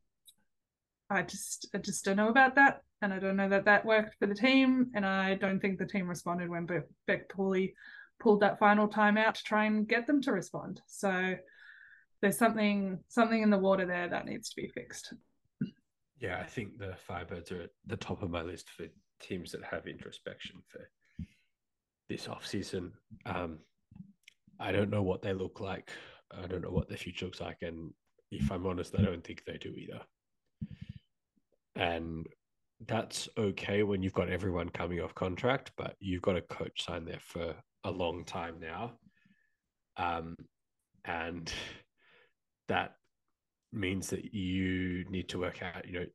I 1.10 1.22
just 1.22 1.66
I 1.74 1.78
just 1.78 2.04
don't 2.04 2.16
know 2.16 2.28
about 2.28 2.54
that, 2.54 2.82
and 3.02 3.12
I 3.12 3.18
don't 3.18 3.36
know 3.36 3.48
that 3.48 3.64
that 3.64 3.84
worked 3.84 4.14
for 4.20 4.26
the 4.26 4.36
team, 4.36 4.92
and 4.94 5.04
I 5.04 5.34
don't 5.34 5.58
think 5.58 5.80
the 5.80 5.86
team 5.86 6.06
responded 6.06 6.48
when 6.48 6.66
Be- 6.66 6.78
Bec 7.08 7.34
Bulley 7.34 7.74
pulled 8.20 8.40
that 8.40 8.60
final 8.60 8.86
timeout 8.86 9.34
to 9.34 9.42
try 9.42 9.64
and 9.64 9.88
get 9.88 10.06
them 10.06 10.22
to 10.22 10.32
respond. 10.32 10.80
So 10.86 11.34
there's 12.20 12.38
something 12.38 13.00
something 13.08 13.42
in 13.42 13.50
the 13.50 13.58
water 13.58 13.84
there 13.84 14.08
that 14.08 14.26
needs 14.26 14.50
to 14.50 14.56
be 14.56 14.68
fixed. 14.68 15.12
Yeah, 16.20 16.38
I 16.40 16.44
think 16.44 16.78
the 16.78 16.96
Firebirds 17.08 17.52
are 17.52 17.62
at 17.62 17.70
the 17.86 17.96
top 17.96 18.22
of 18.22 18.30
my 18.30 18.42
list 18.42 18.70
for 18.70 18.86
teams 19.20 19.52
that 19.52 19.62
have 19.64 19.86
introspection 19.86 20.62
for 20.68 20.88
this 22.08 22.28
off 22.28 22.46
season. 22.46 22.92
Um, 23.26 23.58
I 24.58 24.72
don't 24.72 24.90
know 24.90 25.02
what 25.02 25.22
they 25.22 25.32
look 25.32 25.60
like. 25.60 25.90
I 26.36 26.46
don't 26.46 26.62
know 26.62 26.70
what 26.70 26.88
their 26.88 26.98
future 26.98 27.26
looks 27.26 27.40
like, 27.40 27.58
and 27.62 27.92
if 28.30 28.50
I'm 28.50 28.66
honest, 28.66 28.94
I 28.98 29.02
don't 29.02 29.22
think 29.24 29.44
they 29.44 29.58
do 29.58 29.70
either. 29.70 30.00
And 31.76 32.26
that's 32.86 33.28
okay 33.38 33.82
when 33.82 34.02
you've 34.02 34.12
got 34.12 34.28
everyone 34.28 34.68
coming 34.70 35.00
off 35.00 35.14
contract, 35.14 35.72
but 35.76 35.94
you've 36.00 36.22
got 36.22 36.36
a 36.36 36.42
coach 36.42 36.84
signed 36.84 37.06
there 37.06 37.20
for 37.20 37.54
a 37.84 37.90
long 37.90 38.24
time 38.24 38.56
now, 38.60 38.92
um, 39.96 40.36
and 41.04 41.52
that 42.66 42.97
means 43.72 44.08
that 44.10 44.34
you 44.34 45.04
need 45.10 45.28
to 45.30 45.38
work 45.38 45.62
out, 45.62 45.86
you 45.86 45.92
know, 45.92 46.06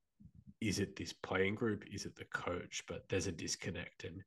is 0.61 0.79
it 0.79 0.95
this 0.95 1.13
playing 1.13 1.55
group? 1.55 1.83
Is 1.91 2.05
it 2.05 2.15
the 2.15 2.25
coach? 2.25 2.83
But 2.87 3.03
there's 3.09 3.27
a 3.27 3.31
disconnect. 3.31 4.05
And 4.05 4.21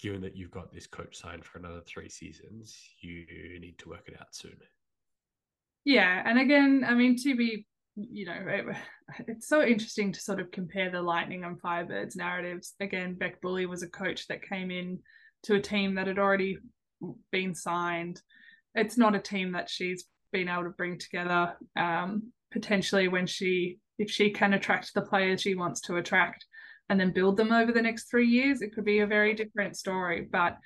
given 0.00 0.20
that 0.22 0.36
you've 0.36 0.50
got 0.50 0.72
this 0.72 0.86
coach 0.86 1.16
signed 1.16 1.44
for 1.44 1.58
another 1.58 1.80
three 1.86 2.08
seasons, 2.08 2.76
you 3.00 3.60
need 3.60 3.78
to 3.78 3.88
work 3.88 4.08
it 4.08 4.20
out 4.20 4.34
soon. 4.34 4.56
Yeah. 5.84 6.22
And 6.24 6.38
again, 6.38 6.84
I 6.86 6.94
mean, 6.94 7.16
to 7.22 7.36
be, 7.36 7.66
you 7.96 8.26
know, 8.26 8.38
it, 8.46 8.64
it's 9.28 9.48
so 9.48 9.62
interesting 9.62 10.12
to 10.12 10.20
sort 10.20 10.40
of 10.40 10.50
compare 10.50 10.90
the 10.90 11.02
Lightning 11.02 11.44
and 11.44 11.60
Firebirds 11.60 12.16
narratives. 12.16 12.74
Again, 12.80 13.14
Beck 13.14 13.40
Bulley 13.40 13.66
was 13.66 13.82
a 13.82 13.88
coach 13.88 14.26
that 14.26 14.42
came 14.42 14.70
in 14.70 14.98
to 15.44 15.54
a 15.54 15.60
team 15.60 15.94
that 15.94 16.06
had 16.06 16.18
already 16.18 16.58
been 17.30 17.54
signed. 17.54 18.20
It's 18.74 18.98
not 18.98 19.14
a 19.14 19.20
team 19.20 19.52
that 19.52 19.70
she's 19.70 20.04
been 20.32 20.48
able 20.48 20.64
to 20.64 20.70
bring 20.70 20.98
together. 20.98 21.54
Um, 21.76 22.32
potentially 22.50 23.08
when 23.08 23.26
she 23.26 23.78
if 23.98 24.10
she 24.10 24.30
can 24.30 24.54
attract 24.54 24.94
the 24.94 25.02
players 25.02 25.42
she 25.42 25.54
wants 25.54 25.80
to 25.82 25.96
attract 25.96 26.46
and 26.88 26.98
then 26.98 27.12
build 27.12 27.36
them 27.36 27.52
over 27.52 27.70
the 27.72 27.82
next 27.82 28.10
three 28.10 28.26
years 28.26 28.62
it 28.62 28.74
could 28.74 28.84
be 28.84 29.00
a 29.00 29.06
very 29.06 29.34
different 29.34 29.76
story. 29.76 30.28
But 30.30 30.56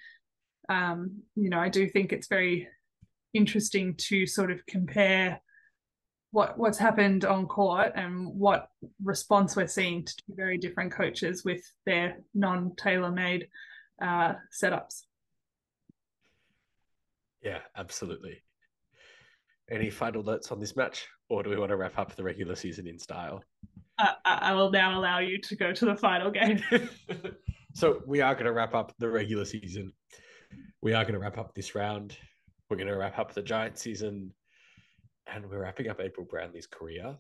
um, 0.69 1.23
you 1.37 1.51
know 1.51 1.59
i 1.59 1.69
do 1.69 1.87
think 1.89 2.13
it's 2.13 2.29
very 2.29 2.69
interesting 3.35 3.95
to 3.97 4.27
sort 4.27 4.51
of 4.51 4.65
compare 4.67 5.41
what 6.35 6.59
what's 6.59 6.79
happened 6.79 7.25
on 7.25 7.47
court 7.47 7.93
and 7.95 8.27
what 8.27 8.69
response 9.03 9.55
we're 9.55 9.69
seeing 9.69 10.05
to 10.05 10.17
two 10.17 10.35
very 10.35 10.59
different 10.59 10.91
coaches 10.91 11.45
with 11.45 11.63
their 11.87 12.17
non-tailor-made 12.35 13.47
uh, 14.03 14.33
setups. 14.53 15.03
Yeah 17.41 17.61
absolutely. 17.77 18.43
Any 19.71 19.91
final 19.91 20.25
notes 20.25 20.51
on 20.51 20.59
this 20.59 20.75
match, 20.75 21.07
or 21.35 21.43
do 21.43 21.51
we 21.51 21.57
want 21.57 21.71
to 21.71 21.77
wrap 21.77 21.99
up 21.99 22.15
the 22.15 22.23
regular 22.23 22.55
season 22.55 22.87
in 22.87 22.99
style? 22.99 23.43
Uh, 23.99 24.13
I 24.25 24.53
will 24.55 24.71
now 24.71 24.99
allow 24.99 25.19
you 25.19 25.39
to 25.39 25.57
go 25.57 25.73
to 25.73 25.85
the 25.85 25.97
final 25.97 26.31
game. 26.31 26.63
so 27.75 28.03
we 28.07 28.21
are 28.21 28.35
going 28.35 28.47
to 28.47 28.53
wrap 28.53 28.75
up 28.75 28.93
the 28.99 29.09
regular 29.09 29.45
season. 29.45 29.93
We 30.81 30.95
are 30.95 31.03
going 31.03 31.15
to 31.15 31.21
wrap 31.21 31.39
up 31.39 31.55
this 31.55 31.75
round. 31.75 32.17
We're 32.69 32.77
going 32.77 32.89
to 32.89 32.97
wrap 32.97 33.19
up 33.19 33.35
the 33.35 33.43
Giant 33.43 33.79
season, 33.79 34.33
and 35.27 35.49
we're 35.49 35.63
wrapping 35.63 35.89
up 35.89 36.01
April 36.01 36.27
Brownlee's 36.27 36.67
career 36.67 37.17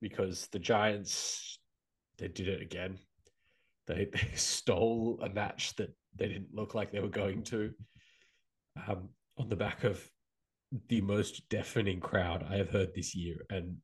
because 0.00 0.48
the 0.48 0.58
Giants 0.58 1.58
they 2.18 2.28
did 2.28 2.48
it 2.48 2.60
again. 2.60 2.98
They, 3.86 4.08
they 4.12 4.30
stole 4.34 5.20
a 5.22 5.28
match 5.28 5.74
that 5.76 5.94
they 6.16 6.28
didn't 6.28 6.54
look 6.54 6.74
like 6.74 6.92
they 6.92 7.00
were 7.00 7.08
going 7.08 7.42
to 7.44 7.72
um, 8.86 9.08
on 9.38 9.48
the 9.48 9.56
back 9.56 9.84
of 9.84 10.06
the 10.88 11.00
most 11.00 11.48
deafening 11.48 12.00
crowd 12.00 12.44
I 12.48 12.56
have 12.56 12.70
heard 12.70 12.94
this 12.94 13.14
year. 13.14 13.36
And 13.50 13.76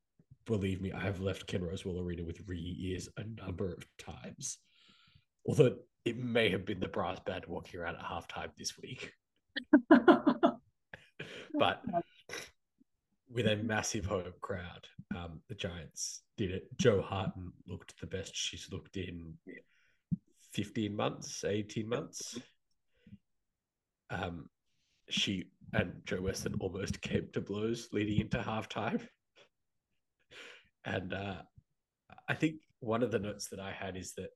believe 0.45 0.81
me, 0.81 0.91
I 0.91 1.01
have 1.01 1.19
left 1.19 1.47
Ken 1.47 1.61
Rosewall 1.61 2.03
Arena 2.03 2.23
with 2.23 2.41
ringing 2.45 2.75
ears 2.79 3.09
a 3.17 3.23
number 3.41 3.71
of 3.71 3.85
times. 3.97 4.59
Although 5.47 5.75
it 6.05 6.17
may 6.17 6.49
have 6.49 6.65
been 6.65 6.79
the 6.79 6.87
brass 6.87 7.19
band 7.19 7.45
walking 7.47 7.79
around 7.79 7.95
at 7.95 8.03
halftime 8.03 8.49
this 8.57 8.77
week. 8.77 9.11
but 9.89 11.81
with 13.29 13.47
a 13.47 13.55
massive 13.57 14.05
home 14.05 14.33
crowd, 14.41 14.87
um, 15.15 15.41
the 15.49 15.55
Giants 15.55 16.21
did 16.37 16.51
it. 16.51 16.67
Jo 16.77 17.01
Harten 17.01 17.51
looked 17.67 17.99
the 17.99 18.07
best 18.07 18.35
she's 18.35 18.69
looked 18.71 18.97
in 18.97 19.33
15 20.53 20.95
months, 20.95 21.43
18 21.43 21.89
months. 21.89 22.37
Um, 24.09 24.49
she 25.09 25.45
and 25.73 25.93
Jo 26.05 26.21
Weston 26.21 26.55
almost 26.59 27.01
came 27.01 27.27
to 27.33 27.41
blows 27.41 27.89
leading 27.91 28.21
into 28.21 28.37
halftime. 28.37 29.01
And 30.85 31.13
uh, 31.13 31.35
I 32.29 32.33
think 32.33 32.55
one 32.79 33.03
of 33.03 33.11
the 33.11 33.19
notes 33.19 33.49
that 33.49 33.59
I 33.59 33.71
had 33.71 33.97
is 33.97 34.13
that 34.13 34.29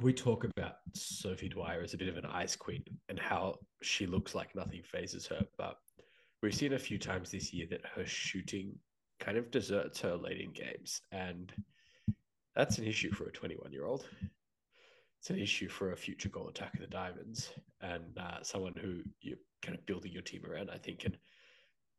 we 0.00 0.12
talk 0.12 0.44
about 0.44 0.76
Sophie 0.94 1.48
Dwyer 1.48 1.82
as 1.82 1.94
a 1.94 1.98
bit 1.98 2.08
of 2.08 2.16
an 2.16 2.26
ice 2.26 2.56
queen 2.56 2.84
and 3.08 3.18
how 3.18 3.56
she 3.82 4.06
looks 4.06 4.34
like 4.34 4.54
nothing 4.54 4.82
phases 4.82 5.26
her. 5.26 5.44
But 5.58 5.76
we've 6.42 6.54
seen 6.54 6.72
a 6.72 6.78
few 6.78 6.98
times 6.98 7.30
this 7.30 7.52
year 7.52 7.66
that 7.70 7.84
her 7.94 8.06
shooting 8.06 8.76
kind 9.18 9.36
of 9.36 9.50
deserts 9.50 10.00
her 10.00 10.16
late 10.16 10.40
in 10.40 10.52
games. 10.52 11.02
And 11.12 11.52
that's 12.54 12.78
an 12.78 12.84
issue 12.86 13.12
for 13.12 13.24
a 13.24 13.32
21 13.32 13.72
year 13.72 13.84
old 13.84 14.06
it's 15.20 15.28
an 15.28 15.38
issue 15.38 15.68
for 15.68 15.92
a 15.92 15.96
future 15.96 16.30
goal 16.30 16.48
attack 16.48 16.72
of 16.74 16.80
the 16.80 16.86
Diamonds 16.86 17.50
and 17.82 18.16
uh, 18.18 18.42
someone 18.42 18.72
who 18.74 19.02
you're 19.20 19.36
kind 19.60 19.76
of 19.76 19.84
building 19.84 20.12
your 20.12 20.22
team 20.22 20.42
around, 20.46 20.70
I 20.70 20.78
think. 20.78 21.04
And 21.04 21.18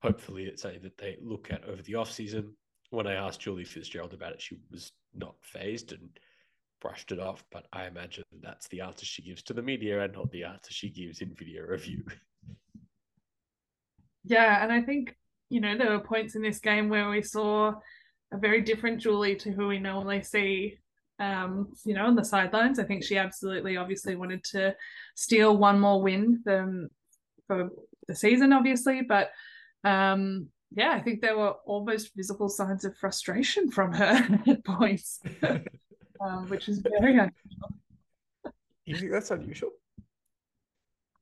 hopefully 0.02 0.46
it's 0.46 0.64
something 0.64 0.82
that 0.82 0.98
they 0.98 1.18
look 1.22 1.52
at 1.52 1.64
over 1.66 1.84
the 1.84 1.96
off 1.96 2.12
season. 2.12 2.56
When 2.90 3.06
I 3.06 3.14
asked 3.14 3.40
Julie 3.40 3.64
Fitzgerald 3.64 4.14
about 4.14 4.34
it, 4.34 4.42
she 4.42 4.58
was 4.72 4.92
not 5.14 5.36
phased 5.42 5.92
and 5.92 6.10
brushed 6.82 7.12
it 7.12 7.20
off. 7.20 7.44
But 7.52 7.68
I 7.72 7.86
imagine 7.86 8.24
that's 8.42 8.68
the 8.70 8.82
answer 8.82 9.06
she 9.06 9.22
gives 9.22 9.44
to 9.44 9.54
the 9.54 9.62
media 9.62 10.02
and 10.04 10.14
not 10.14 10.32
the 10.32 10.46
answer 10.46 10.72
she 10.72 10.90
gives 10.90 11.22
in 11.22 11.36
video 11.36 11.64
review. 11.64 12.04
Yeah, 14.24 14.64
and 14.64 14.72
I 14.72 14.82
think, 14.82 15.16
you 15.50 15.62
know, 15.62 15.78
there 15.78 15.92
were 15.92 16.00
points 16.00 16.34
in 16.34 16.42
this 16.42 16.60
game 16.60 16.90
where 16.90 17.08
we 17.10 17.22
saw 17.22 17.76
a 18.34 18.38
very 18.38 18.62
different 18.62 19.00
Julie 19.00 19.36
to 19.36 19.52
who 19.52 19.68
we 19.68 19.78
normally 19.78 20.24
see 20.24 20.80
um, 21.20 21.74
you 21.86 21.94
know, 21.94 22.06
on 22.06 22.16
the 22.16 22.26
sidelines. 22.26 22.80
I 22.80 22.84
think 22.84 23.04
she 23.04 23.18
absolutely, 23.18 23.78
obviously, 23.78 24.16
wanted 24.16 24.44
to 24.46 24.76
steal 25.16 25.58
one 25.58 25.80
more 25.80 26.02
win 26.02 26.42
for, 26.44 26.88
for 27.48 27.70
the 28.08 28.16
season, 28.16 28.54
obviously. 28.54 29.02
But 29.02 29.32
um, 29.84 30.48
yeah, 30.72 30.92
I 30.92 31.02
think 31.02 31.22
there 31.22 31.38
were 31.38 31.56
almost 31.66 32.16
visible 32.16 32.50
signs 32.50 32.86
of 32.86 32.98
frustration 32.98 33.70
from 33.70 33.94
her 33.94 34.42
at 34.48 34.64
points, 34.66 35.20
um, 35.44 36.50
which 36.50 36.70
is 36.70 36.80
very 36.80 37.14
unusual. 37.14 37.76
You 38.86 38.96
think 38.96 39.12
that's 39.12 39.32
unusual? 39.32 39.72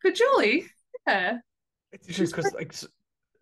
For 0.02 0.12
Julie, 0.12 0.66
yeah. 1.08 1.38
It's 1.92 2.08
just 2.08 2.36
because, 2.36 2.54
like, 2.54 2.74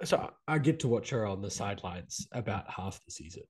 so 0.03 0.31
I 0.47 0.57
get 0.57 0.79
to 0.79 0.87
watch 0.87 1.09
her 1.09 1.25
on 1.25 1.41
the 1.41 1.51
sidelines 1.51 2.27
about 2.31 2.69
half 2.69 2.99
the 3.05 3.11
season. 3.11 3.43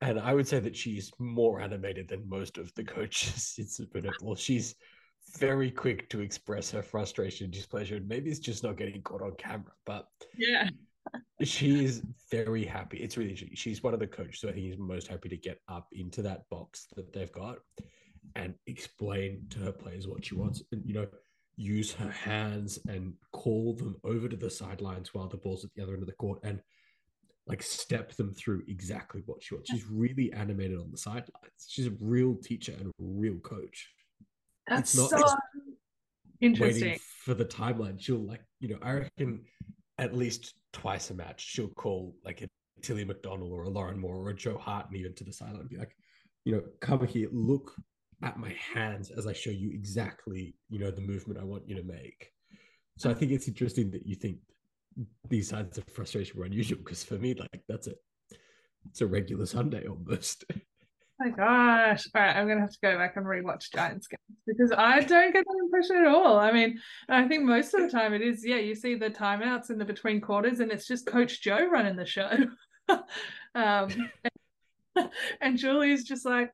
And 0.00 0.20
I 0.20 0.32
would 0.32 0.46
say 0.46 0.60
that 0.60 0.76
she's 0.76 1.10
more 1.18 1.60
animated 1.60 2.08
than 2.08 2.28
most 2.28 2.56
of 2.56 2.72
the 2.74 2.84
coaches. 2.84 3.54
It's 3.58 3.78
been 3.78 4.06
a, 4.06 4.10
well, 4.22 4.36
she's 4.36 4.76
very 5.38 5.70
quick 5.70 6.08
to 6.10 6.20
express 6.20 6.70
her 6.70 6.82
frustration, 6.82 7.44
and 7.44 7.52
displeasure, 7.52 7.96
and 7.96 8.08
maybe 8.08 8.30
it's 8.30 8.38
just 8.38 8.62
not 8.62 8.76
getting 8.76 9.02
caught 9.02 9.22
on 9.22 9.32
camera. 9.36 9.72
But 9.84 10.06
yeah, 10.36 10.70
she 11.42 11.84
is 11.84 12.02
very 12.30 12.64
happy. 12.64 12.98
It's 12.98 13.16
really 13.16 13.34
she's 13.54 13.82
one 13.82 13.92
of 13.92 14.00
the 14.00 14.06
coaches 14.06 14.40
who 14.40 14.48
I 14.48 14.52
think 14.52 14.72
is 14.72 14.78
most 14.78 15.08
happy 15.08 15.28
to 15.28 15.36
get 15.36 15.60
up 15.68 15.88
into 15.92 16.22
that 16.22 16.48
box 16.48 16.86
that 16.96 17.12
they've 17.12 17.32
got 17.32 17.58
and 18.36 18.54
explain 18.66 19.42
to 19.50 19.58
her 19.60 19.72
players 19.72 20.06
what 20.06 20.24
she 20.24 20.34
wants, 20.34 20.62
and 20.72 20.82
you 20.86 20.94
know, 20.94 21.06
use 21.56 21.92
her 21.92 22.10
hands 22.10 22.78
and 22.88 23.14
call 23.32 23.74
them 23.74 23.96
over 24.04 24.28
to 24.28 24.36
the 24.36 24.50
sidelines 24.50 25.12
while 25.12 25.28
the 25.28 25.36
ball's 25.36 25.64
at 25.64 25.70
the 25.74 25.82
other 25.82 25.92
end 25.92 26.02
of 26.02 26.08
the 26.08 26.14
court 26.14 26.38
and 26.44 26.60
like 27.48 27.62
step 27.62 28.14
them 28.16 28.34
through 28.34 28.62
exactly 28.68 29.22
what 29.26 29.42
she 29.42 29.54
wants. 29.54 29.70
She's 29.70 29.86
really 29.86 30.32
animated 30.32 30.78
on 30.78 30.90
the 30.90 30.98
sidelines. 30.98 31.66
She's 31.66 31.86
a 31.86 31.92
real 32.00 32.36
teacher 32.36 32.72
and 32.78 32.88
a 32.88 32.92
real 32.98 33.38
coach. 33.38 33.90
That's 34.66 34.94
it's 34.94 35.10
not 35.12 35.20
so 35.20 35.36
interesting. 36.40 36.84
Waiting 36.84 37.00
for 37.24 37.34
the 37.34 37.46
timeline. 37.46 38.00
She'll 38.00 38.18
like, 38.18 38.42
you 38.60 38.68
know, 38.68 38.78
I 38.82 38.92
reckon 38.92 39.44
at 39.98 40.14
least 40.14 40.54
twice 40.72 41.10
a 41.10 41.14
match, 41.14 41.44
she'll 41.44 41.68
call 41.68 42.14
like 42.24 42.42
a 42.42 42.48
Tilly 42.82 43.04
McDonald 43.04 43.50
or 43.50 43.64
a 43.64 43.68
Lauren 43.68 43.98
Moore 43.98 44.16
or 44.16 44.30
a 44.30 44.34
Jo 44.34 44.56
Harten 44.56 44.96
even 44.96 45.14
to 45.14 45.24
the 45.24 45.32
sideline 45.32 45.62
and 45.62 45.68
be 45.68 45.76
like, 45.76 45.96
you 46.44 46.52
know, 46.52 46.62
come 46.80 47.04
here, 47.06 47.28
look 47.32 47.74
at 48.22 48.38
my 48.38 48.54
hands 48.74 49.10
as 49.10 49.26
I 49.26 49.32
show 49.32 49.50
you 49.50 49.70
exactly, 49.72 50.54
you 50.68 50.78
know, 50.78 50.90
the 50.90 51.00
movement 51.00 51.40
I 51.40 51.44
want 51.44 51.68
you 51.68 51.76
to 51.76 51.82
make. 51.82 52.30
So 52.96 53.10
I 53.10 53.14
think 53.14 53.32
it's 53.32 53.48
interesting 53.48 53.90
that 53.92 54.06
you 54.06 54.14
think 54.16 54.38
these 55.28 55.48
signs 55.48 55.78
of 55.78 55.84
frustration 55.88 56.38
were 56.38 56.46
unusual 56.46 56.78
because 56.78 57.04
for 57.04 57.14
me, 57.14 57.34
like 57.34 57.62
that's 57.68 57.86
it. 57.86 57.98
It's 58.90 59.00
a 59.00 59.06
regular 59.06 59.46
Sunday 59.46 59.86
almost. 59.86 60.44
my 61.18 61.30
gosh. 61.30 62.06
All 62.14 62.22
right, 62.22 62.36
I'm 62.36 62.48
gonna 62.48 62.60
have 62.60 62.72
to 62.72 62.78
go 62.80 62.96
back 62.96 63.16
and 63.16 63.26
rewatch 63.26 63.72
Giants 63.72 64.06
games 64.06 64.38
because 64.46 64.72
I 64.72 65.00
don't 65.00 65.32
get 65.32 65.44
that 65.44 65.60
impression 65.64 65.96
at 65.96 66.06
all. 66.06 66.38
I 66.38 66.52
mean, 66.52 66.80
I 67.08 67.26
think 67.26 67.44
most 67.44 67.74
of 67.74 67.80
the 67.80 67.90
time 67.90 68.14
it 68.14 68.22
is, 68.22 68.44
yeah, 68.46 68.56
you 68.56 68.74
see 68.74 68.94
the 68.94 69.10
timeouts 69.10 69.70
in 69.70 69.78
the 69.78 69.84
between 69.84 70.20
quarters 70.20 70.60
and 70.60 70.70
it's 70.70 70.86
just 70.86 71.06
Coach 71.06 71.42
Jo 71.42 71.66
running 71.66 71.96
the 71.96 72.06
show. 72.06 72.30
um 72.88 73.00
and, 73.54 75.10
and 75.40 75.58
Julie's 75.58 76.04
just 76.04 76.24
like, 76.24 76.52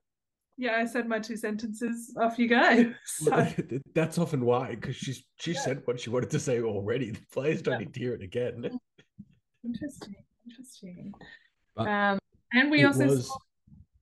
yeah, 0.57 0.77
I 0.77 0.85
said 0.85 1.07
my 1.07 1.19
two 1.19 1.37
sentences. 1.37 2.15
Off 2.19 2.39
you 2.39 2.47
go. 2.47 2.93
So. 3.05 3.47
That's 3.93 4.17
often 4.17 4.45
why, 4.45 4.75
because 4.75 4.95
she's 4.95 5.23
she 5.39 5.53
yeah. 5.53 5.59
said 5.61 5.81
what 5.85 5.99
she 5.99 6.09
wanted 6.09 6.29
to 6.31 6.39
say 6.39 6.61
already. 6.61 7.11
The 7.11 7.21
players 7.31 7.61
don't 7.61 7.73
yeah. 7.73 7.79
need 7.79 7.93
to 7.93 7.99
hear 7.99 8.13
it 8.13 8.21
again. 8.21 8.79
Interesting, 9.63 10.15
interesting. 10.47 11.13
But 11.75 11.87
um, 11.87 12.19
and 12.53 12.71
we 12.71 12.83
also 12.85 13.05
was... 13.07 13.27
saw 13.27 13.37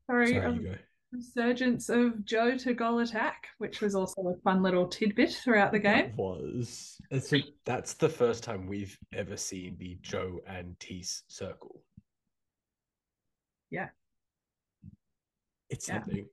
Sorry, 0.07 0.33
Sorry 0.33 0.45
um, 0.45 0.75
resurgence 1.11 1.89
of 1.89 2.25
Jo 2.25 2.57
to 2.57 2.73
goal 2.73 2.99
attack, 2.99 3.47
which 3.57 3.81
was 3.81 3.95
also 3.95 4.21
a 4.27 4.41
fun 4.41 4.61
little 4.61 4.87
tidbit 4.87 5.31
throughout 5.31 5.71
the 5.71 5.79
game. 5.79 6.05
It 6.05 6.15
was. 6.17 6.97
So 7.21 7.37
that's 7.65 7.93
the 7.93 8.09
first 8.09 8.43
time 8.43 8.67
we've 8.67 8.97
ever 9.13 9.37
seen 9.37 9.77
the 9.79 9.97
Jo 10.01 10.39
and 10.47 10.77
Tease 10.79 11.23
circle. 11.27 11.81
Yeah. 13.69 13.89
It's 15.69 15.87
yeah. 15.87 16.01
something. 16.01 16.27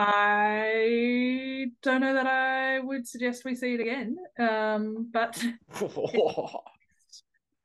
I 0.00 1.72
don't 1.82 2.00
know 2.00 2.14
that 2.14 2.28
I 2.28 2.78
would 2.78 3.08
suggest 3.08 3.44
we 3.44 3.56
see 3.56 3.74
it 3.74 3.80
again. 3.80 4.16
Um, 4.38 5.10
but 5.12 5.44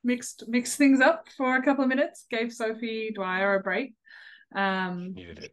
mixed 0.03 0.43
mixed 0.47 0.79
things 0.79 0.99
up 0.99 1.27
for 1.37 1.55
a 1.55 1.61
couple 1.61 1.83
of 1.83 1.89
minutes, 1.89 2.25
gave 2.31 2.51
Sophie 2.51 3.11
Dwyer 3.13 3.53
a 3.53 3.59
break. 3.61 3.93
Um, 4.55 5.13
needed 5.13 5.43
it. 5.43 5.51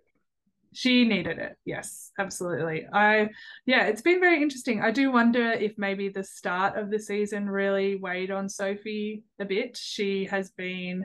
She 0.72 1.04
needed 1.04 1.38
it. 1.38 1.56
Yes, 1.66 2.12
absolutely. 2.18 2.86
I 2.90 3.28
yeah, 3.66 3.84
it's 3.84 4.00
been 4.00 4.20
very 4.20 4.40
interesting. 4.40 4.80
I 4.80 4.90
do 4.90 5.12
wonder 5.12 5.52
if 5.52 5.74
maybe 5.76 6.08
the 6.08 6.24
start 6.24 6.78
of 6.78 6.90
the 6.90 6.98
season 6.98 7.50
really 7.50 7.96
weighed 7.96 8.30
on 8.30 8.48
Sophie 8.48 9.22
a 9.38 9.44
bit. 9.44 9.76
She 9.76 10.24
has 10.30 10.50
been, 10.52 11.04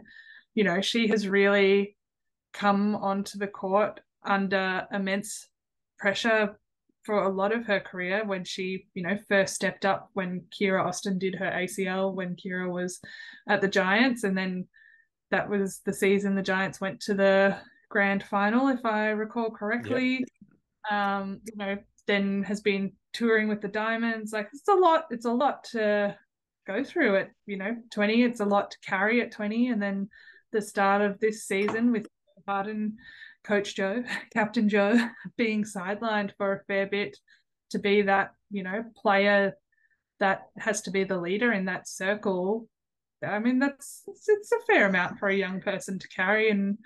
you 0.53 0.63
know, 0.63 0.79
she 0.79 1.09
has 1.09 1.27
really 1.27 1.97
come 2.53 2.95
onto 2.95 3.37
the 3.37 3.47
court 3.47 3.99
under 4.23 4.87
immense 4.93 5.49
pressure 5.97 6.57
for 7.03 7.23
a 7.23 7.29
lot 7.29 7.53
of 7.53 7.65
her 7.65 7.79
career 7.79 8.25
when 8.25 8.43
she, 8.43 8.87
you 8.95 9.03
know, 9.03 9.17
first 9.29 9.53
stepped 9.53 9.85
up 9.85 10.09
when 10.13 10.43
Kiera 10.49 10.83
Austin 10.83 11.19
did 11.19 11.35
her 11.35 11.51
ACL 11.51 12.13
when 12.13 12.35
Kiera 12.35 12.69
was 12.69 12.99
at 13.47 13.61
the 13.61 13.67
Giants. 13.67 14.23
And 14.23 14.35
then 14.35 14.67
that 15.29 15.49
was 15.49 15.81
the 15.85 15.93
season 15.93 16.33
the 16.33 16.41
Giants 16.41 16.81
went 16.81 16.99
to 17.01 17.13
the 17.13 17.57
grand 17.89 18.23
final, 18.23 18.69
if 18.69 18.83
I 18.85 19.09
recall 19.09 19.51
correctly. 19.51 20.25
Yep. 20.89 20.91
Um, 20.91 21.41
you 21.45 21.57
know, 21.57 21.77
then 22.07 22.43
has 22.43 22.61
been 22.61 22.93
touring 23.13 23.47
with 23.47 23.61
the 23.61 23.67
Diamonds. 23.67 24.33
Like 24.33 24.49
it's 24.53 24.67
a 24.67 24.73
lot. 24.73 25.05
It's 25.09 25.25
a 25.25 25.31
lot 25.31 25.63
to 25.71 26.17
go 26.67 26.83
through 26.83 27.17
at 27.17 27.31
you 27.45 27.57
know 27.57 27.75
20. 27.91 28.23
It's 28.23 28.39
a 28.39 28.45
lot 28.45 28.71
to 28.71 28.77
carry 28.85 29.21
at 29.21 29.31
20, 29.31 29.69
and 29.69 29.81
then 29.81 30.09
the 30.51 30.61
start 30.61 31.01
of 31.01 31.19
this 31.19 31.45
season 31.47 31.91
with 31.91 32.07
Harten, 32.47 32.97
Coach 33.45 33.75
Jo, 33.75 34.03
Captain 34.33 34.67
Jo, 34.67 34.97
being 35.37 35.63
sidelined 35.63 36.31
for 36.37 36.53
a 36.53 36.63
fair 36.65 36.87
bit 36.87 37.17
to 37.71 37.79
be 37.79 38.03
that 38.03 38.31
you 38.51 38.63
know 38.63 38.83
player 38.95 39.53
that 40.19 40.43
has 40.57 40.81
to 40.83 40.91
be 40.91 41.03
the 41.03 41.17
leader 41.17 41.51
in 41.51 41.65
that 41.65 41.87
circle. 41.87 42.67
I 43.25 43.39
mean, 43.39 43.59
that's 43.59 44.03
it's, 44.07 44.51
a 44.51 44.65
fair 44.67 44.87
amount 44.87 45.19
for 45.19 45.29
a 45.29 45.35
young 45.35 45.61
person 45.61 45.99
to 45.99 46.07
carry, 46.09 46.49
and 46.49 46.77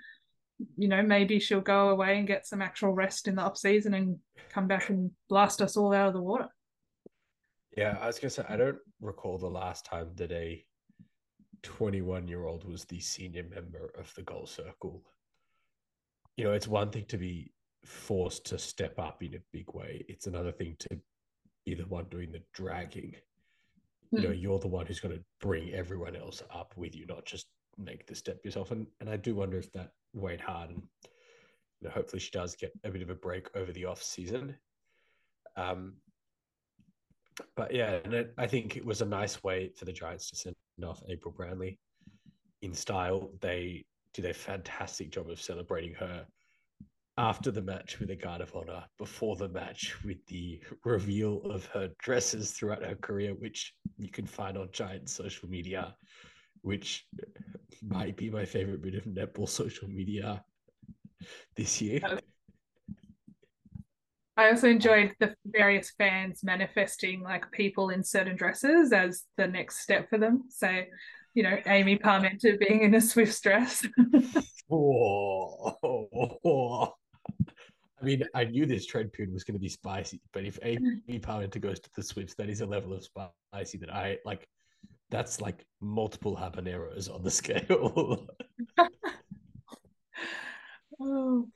you 0.76 0.88
know, 0.88 1.02
maybe 1.02 1.38
she'll 1.38 1.60
go 1.60 1.90
away 1.90 2.18
and 2.18 2.26
get 2.26 2.46
some 2.46 2.62
actual 2.62 2.92
rest 2.92 3.28
in 3.28 3.36
the 3.36 3.42
off 3.42 3.56
season 3.56 3.94
and 3.94 4.18
come 4.50 4.66
back 4.66 4.90
and 4.90 5.10
blast 5.28 5.62
us 5.62 5.76
all 5.76 5.92
out 5.92 6.08
of 6.08 6.14
the 6.14 6.22
water. 6.22 6.48
Yeah, 7.76 7.96
I 8.00 8.06
was 8.06 8.18
gonna 8.18 8.30
say 8.30 8.44
I 8.48 8.56
don't 8.56 8.78
recall 9.00 9.38
the 9.38 9.48
last 9.48 9.84
time 9.84 10.10
that 10.16 10.32
a 10.32 10.64
21 11.62 12.26
year 12.26 12.46
old 12.46 12.64
was 12.64 12.84
the 12.84 13.00
senior 13.00 13.44
member 13.44 13.92
of 13.98 14.12
the 14.14 14.22
goal 14.22 14.46
circle. 14.46 15.02
You 16.36 16.44
know, 16.44 16.52
it's 16.52 16.68
one 16.68 16.90
thing 16.90 17.04
to 17.06 17.18
be 17.18 17.52
forced 17.84 18.46
to 18.46 18.58
step 18.58 18.98
up 18.98 19.22
in 19.22 19.34
a 19.34 19.42
big 19.52 19.72
way. 19.72 20.04
It's 20.08 20.26
another 20.26 20.52
thing 20.52 20.76
to 20.80 21.00
be 21.66 21.74
the 21.74 21.86
one 21.86 22.06
doing 22.10 22.32
the 22.32 22.42
dragging. 22.52 23.14
You 24.12 24.22
know, 24.22 24.28
hmm. 24.30 24.34
you're 24.34 24.58
the 24.58 24.68
one 24.68 24.86
who's 24.86 25.00
going 25.00 25.14
to 25.14 25.24
bring 25.40 25.72
everyone 25.72 26.16
else 26.16 26.42
up 26.52 26.74
with 26.76 26.96
you, 26.96 27.06
not 27.06 27.24
just 27.24 27.46
make 27.78 28.06
the 28.06 28.14
step 28.14 28.44
yourself. 28.44 28.70
And 28.70 28.86
and 29.00 29.08
I 29.08 29.16
do 29.16 29.34
wonder 29.34 29.58
if 29.58 29.72
that 29.72 29.92
weighed 30.14 30.40
hard. 30.40 30.70
And 30.70 30.82
you 31.80 31.88
know, 31.88 31.90
hopefully 31.90 32.20
she 32.20 32.30
does 32.30 32.56
get 32.56 32.72
a 32.84 32.90
bit 32.90 33.02
of 33.02 33.10
a 33.10 33.14
break 33.14 33.48
over 33.54 33.72
the 33.72 33.84
off 33.84 34.02
season. 34.02 34.56
Um, 35.56 35.94
but 37.56 37.72
yeah, 37.72 38.00
and 38.04 38.12
it, 38.12 38.34
I 38.36 38.46
think 38.46 38.76
it 38.76 38.84
was 38.84 39.00
a 39.00 39.06
nice 39.06 39.42
way 39.42 39.70
for 39.76 39.84
the 39.84 39.92
Giants 39.92 40.30
to 40.30 40.36
send 40.36 40.56
off 40.84 41.02
April 41.08 41.32
Brownlee 41.32 41.78
in 42.62 42.74
style. 42.74 43.30
They 43.40 43.84
did 44.14 44.24
a 44.26 44.34
fantastic 44.34 45.10
job 45.10 45.30
of 45.30 45.40
celebrating 45.40 45.94
her 45.94 46.26
after 47.18 47.50
the 47.50 47.62
match 47.62 47.98
with 48.00 48.10
a 48.10 48.16
guard 48.16 48.40
of 48.40 48.54
honor, 48.54 48.84
before 48.98 49.36
the 49.36 49.48
match 49.48 49.96
with 50.04 50.24
the 50.26 50.60
reveal 50.84 51.42
of 51.42 51.66
her 51.66 51.90
dresses 51.98 52.52
throughout 52.52 52.84
her 52.84 52.94
career, 52.94 53.34
which 53.34 53.74
you 53.98 54.10
can 54.10 54.26
find 54.26 54.56
on 54.56 54.68
giant 54.72 55.08
social 55.08 55.48
media 55.48 55.94
which 56.62 57.06
might 57.82 58.16
be 58.16 58.30
my 58.30 58.44
favorite 58.44 58.82
bit 58.82 58.94
of 58.94 59.04
netball 59.04 59.48
social 59.48 59.88
media 59.88 60.44
this 61.56 61.80
year. 61.80 62.00
I 64.36 64.50
also 64.50 64.68
enjoyed 64.68 65.14
the 65.20 65.34
various 65.44 65.92
fans 65.98 66.42
manifesting 66.42 67.22
like 67.22 67.50
people 67.52 67.90
in 67.90 68.02
certain 68.02 68.36
dresses 68.36 68.92
as 68.92 69.24
the 69.36 69.46
next 69.46 69.80
step 69.80 70.08
for 70.08 70.18
them. 70.18 70.44
So, 70.48 70.82
you 71.34 71.42
know, 71.42 71.58
Amy 71.66 71.96
Parmenter 71.96 72.58
being 72.58 72.82
in 72.82 72.94
a 72.94 73.00
Swift 73.00 73.42
dress. 73.42 73.86
oh, 74.70 75.74
I 78.00 78.04
mean, 78.04 78.24
I 78.34 78.44
knew 78.44 78.64
this 78.66 78.86
trend 78.86 79.12
period 79.12 79.32
was 79.32 79.44
going 79.44 79.54
to 79.54 79.60
be 79.60 79.68
spicy, 79.68 80.20
but 80.32 80.44
if 80.44 80.58
Amy 80.62 81.02
Parmenter 81.20 81.60
goes 81.60 81.80
to 81.80 81.90
the 81.94 82.02
Swifts, 82.02 82.34
that 82.34 82.48
is 82.48 82.62
a 82.62 82.66
level 82.66 82.94
of 82.94 83.04
spicy 83.04 83.78
that 83.78 83.92
I 83.92 84.18
like 84.24 84.48
that's 85.10 85.40
like 85.40 85.66
multiple 85.80 86.36
habaneros 86.36 87.12
on 87.12 87.22
the 87.22 87.30
scale. 87.40 88.26
oh. 91.00 91.48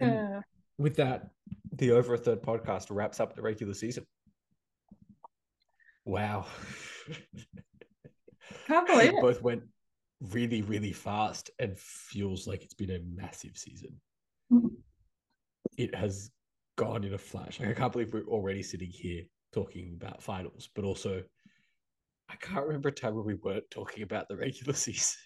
Yeah. 0.00 0.40
with 0.78 0.96
that, 0.96 1.30
the 1.76 1.92
over 1.92 2.14
a 2.14 2.18
third 2.18 2.42
podcast 2.42 2.86
wraps 2.90 3.20
up 3.20 3.36
the 3.36 3.42
regular 3.42 3.74
season. 3.74 4.04
Wow. 6.04 6.46
Can't 8.72 8.86
believe 8.86 9.14
it 9.14 9.20
both 9.20 9.42
went 9.42 9.62
really, 10.20 10.62
really 10.62 10.92
fast 10.92 11.50
and 11.58 11.78
feels 11.78 12.46
like 12.46 12.62
it's 12.62 12.74
been 12.74 12.90
a 12.90 13.00
massive 13.00 13.56
season. 13.56 14.00
Mhm. 14.50 14.76
It 15.76 15.94
has 15.94 16.30
gone 16.76 17.04
in 17.04 17.14
a 17.14 17.18
flash. 17.18 17.60
Like, 17.60 17.68
I 17.70 17.74
can't 17.74 17.92
believe 17.92 18.12
we're 18.12 18.24
already 18.24 18.62
sitting 18.62 18.90
here 18.90 19.24
talking 19.52 19.94
about 20.00 20.22
finals, 20.22 20.68
but 20.74 20.84
also 20.84 21.22
I 22.28 22.36
can't 22.36 22.64
remember 22.66 22.88
a 22.88 22.92
time 22.92 23.14
where 23.14 23.24
we 23.24 23.34
weren't 23.34 23.70
talking 23.70 24.02
about 24.02 24.28
the 24.28 24.36
regular 24.36 24.72
season. 24.86 25.18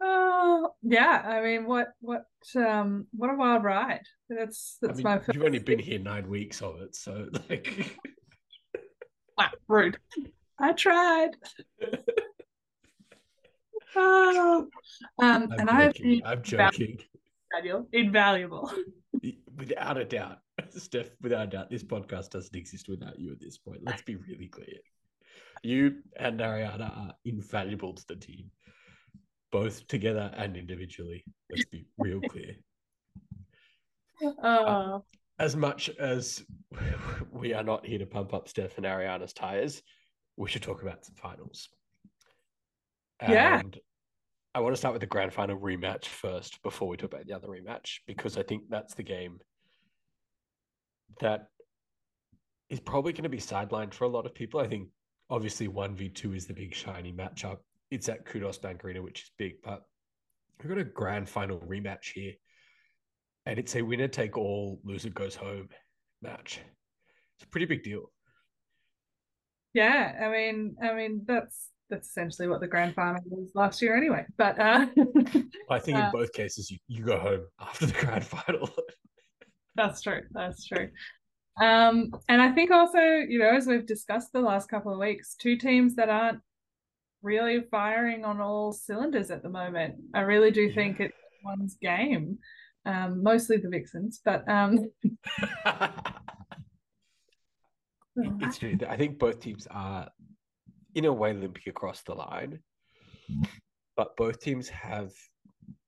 Oh 0.00 0.74
yeah, 0.82 1.22
I 1.24 1.40
mean, 1.42 1.66
what 1.66 1.88
what 2.00 2.26
um 2.54 3.06
what 3.12 3.30
a 3.30 3.34
wild 3.34 3.64
ride. 3.64 4.02
That's 4.28 4.78
I 4.82 4.88
that's 4.88 4.98
mean, 4.98 5.04
my 5.04 5.18
first. 5.18 5.34
you've 5.34 5.44
only 5.44 5.58
been 5.58 5.78
here 5.78 5.98
nine 5.98 6.28
weeks 6.28 6.60
of 6.60 6.80
it, 6.82 6.94
so 6.94 7.28
like 7.48 7.98
Wow, 9.36 9.50
rude. 9.68 9.98
I 10.58 10.72
tried. 10.72 11.30
Oh, 13.96 14.66
um, 15.20 15.48
I'm 15.52 15.52
and 15.52 15.70
I 15.70 15.82
have 15.82 15.94
joking. 15.94 16.18
been 16.18 16.22
I'm 16.26 16.42
joking. 16.42 16.98
invaluable. 17.52 17.88
invaluable. 17.92 18.72
Without 19.56 19.96
a 19.98 20.04
doubt, 20.04 20.38
Steph, 20.70 21.10
without 21.22 21.44
a 21.44 21.46
doubt, 21.46 21.70
this 21.70 21.84
podcast 21.84 22.30
doesn't 22.30 22.56
exist 22.56 22.88
without 22.88 23.18
you 23.18 23.32
at 23.32 23.40
this 23.40 23.56
point. 23.56 23.80
Let's 23.84 24.02
be 24.02 24.16
really 24.16 24.48
clear. 24.48 24.78
You 25.62 26.02
and 26.16 26.40
Ariana 26.40 26.96
are 26.96 27.14
invaluable 27.24 27.94
to 27.94 28.04
the 28.08 28.16
team, 28.16 28.50
both 29.52 29.86
together 29.86 30.32
and 30.36 30.56
individually. 30.56 31.24
Let's 31.50 31.66
be 31.66 31.86
real 31.98 32.20
clear. 32.20 32.56
Oh, 34.22 35.04
As 35.38 35.56
much 35.56 35.90
as 35.98 36.44
we 37.32 37.54
are 37.54 37.64
not 37.64 37.84
here 37.84 37.98
to 37.98 38.06
pump 38.06 38.32
up 38.32 38.48
Steph 38.48 38.76
and 38.76 38.86
Ariana's 38.86 39.32
tires, 39.32 39.82
we 40.36 40.48
should 40.48 40.62
talk 40.62 40.82
about 40.82 41.04
some 41.04 41.16
finals. 41.16 41.68
Yeah. 43.20 43.60
And 43.60 43.78
I 44.54 44.60
want 44.60 44.74
to 44.74 44.76
start 44.76 44.94
with 44.94 45.00
the 45.00 45.06
grand 45.06 45.32
final 45.32 45.58
rematch 45.58 46.06
first 46.06 46.62
before 46.62 46.86
we 46.86 46.96
talk 46.96 47.12
about 47.12 47.26
the 47.26 47.34
other 47.34 47.48
rematch, 47.48 47.98
because 48.06 48.38
I 48.38 48.44
think 48.44 48.62
that's 48.68 48.94
the 48.94 49.02
game 49.02 49.40
that 51.20 51.48
is 52.70 52.80
probably 52.80 53.12
going 53.12 53.24
to 53.24 53.28
be 53.28 53.38
sidelined 53.38 53.94
for 53.94 54.04
a 54.04 54.08
lot 54.08 54.26
of 54.26 54.34
people. 54.34 54.60
I 54.60 54.68
think 54.68 54.88
obviously 55.30 55.68
1v2 55.68 56.36
is 56.36 56.46
the 56.46 56.54
big 56.54 56.74
shiny 56.74 57.12
matchup. 57.12 57.58
It's 57.90 58.08
at 58.08 58.24
Qudos 58.24 58.60
Bank 58.60 58.84
Arena, 58.84 59.02
which 59.02 59.22
is 59.22 59.30
big, 59.36 59.54
but 59.64 59.82
we've 60.60 60.68
got 60.68 60.78
a 60.78 60.84
grand 60.84 61.28
final 61.28 61.58
rematch 61.58 62.12
here. 62.14 62.34
And 63.46 63.58
it's 63.58 63.76
a 63.76 63.82
winner 63.82 64.08
take 64.08 64.36
all, 64.38 64.80
loser 64.84 65.10
goes 65.10 65.34
home 65.34 65.68
match. 66.22 66.60
It's 67.36 67.44
a 67.44 67.48
pretty 67.48 67.66
big 67.66 67.82
deal. 67.82 68.10
yeah. 69.74 70.12
I 70.22 70.28
mean, 70.30 70.76
I 70.82 70.94
mean, 70.94 71.22
that's 71.26 71.68
that's 71.90 72.08
essentially 72.08 72.48
what 72.48 72.60
the 72.60 72.66
grand 72.66 72.94
final 72.94 73.20
was 73.26 73.50
last 73.54 73.82
year, 73.82 73.96
anyway. 73.96 74.24
But 74.38 74.58
uh, 74.58 74.86
I 75.70 75.78
think 75.78 75.98
Uh, 75.98 76.06
in 76.06 76.10
both 76.12 76.32
cases, 76.32 76.70
you, 76.70 76.78
you 76.88 77.04
go 77.04 77.18
home 77.18 77.44
after 77.60 77.86
the 77.86 77.92
grand 77.92 78.24
final. 78.24 78.70
That's 79.76 80.00
true. 80.02 80.22
That's 80.30 80.64
true. 80.66 80.88
Um, 81.60 82.10
and 82.28 82.40
I 82.40 82.52
think 82.52 82.70
also, 82.70 82.98
you 83.00 83.38
know, 83.40 83.50
as 83.54 83.66
we've 83.66 83.84
discussed 83.86 84.32
the 84.32 84.40
last 84.40 84.68
couple 84.68 84.92
of 84.92 84.98
weeks, 84.98 85.34
two 85.34 85.56
teams 85.56 85.96
that 85.96 86.08
aren't 86.08 86.40
really 87.22 87.62
firing 87.70 88.24
on 88.24 88.40
all 88.40 88.72
cylinders 88.72 89.30
at 89.30 89.42
the 89.42 89.48
moment. 89.48 89.96
I 90.14 90.20
really 90.20 90.50
do 90.52 90.62
Yeah. 90.62 90.74
think 90.74 91.00
it's 91.00 91.14
one's 91.44 91.76
game. 91.82 92.38
Um, 92.86 93.22
mostly 93.22 93.56
the 93.56 93.68
Vixens, 93.68 94.20
but 94.24 94.48
um, 94.48 94.90
it's 98.16 98.58
true. 98.58 98.76
I 98.88 98.96
think 98.96 99.18
both 99.18 99.40
teams 99.40 99.66
are, 99.70 100.08
in 100.94 101.04
a 101.04 101.12
way, 101.12 101.32
limping 101.32 101.64
across 101.66 102.02
the 102.02 102.14
line. 102.14 102.60
But 103.96 104.16
both 104.16 104.40
teams 104.40 104.68
have 104.68 105.12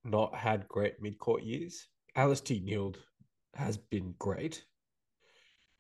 not 0.05 0.35
had 0.35 0.69
great 0.69 0.95
mid-court 1.01 1.43
years. 1.43 1.87
Alice 2.15 2.41
Teague-Neeld 2.41 2.99
has 3.55 3.77
been 3.77 4.15
great. 4.19 4.65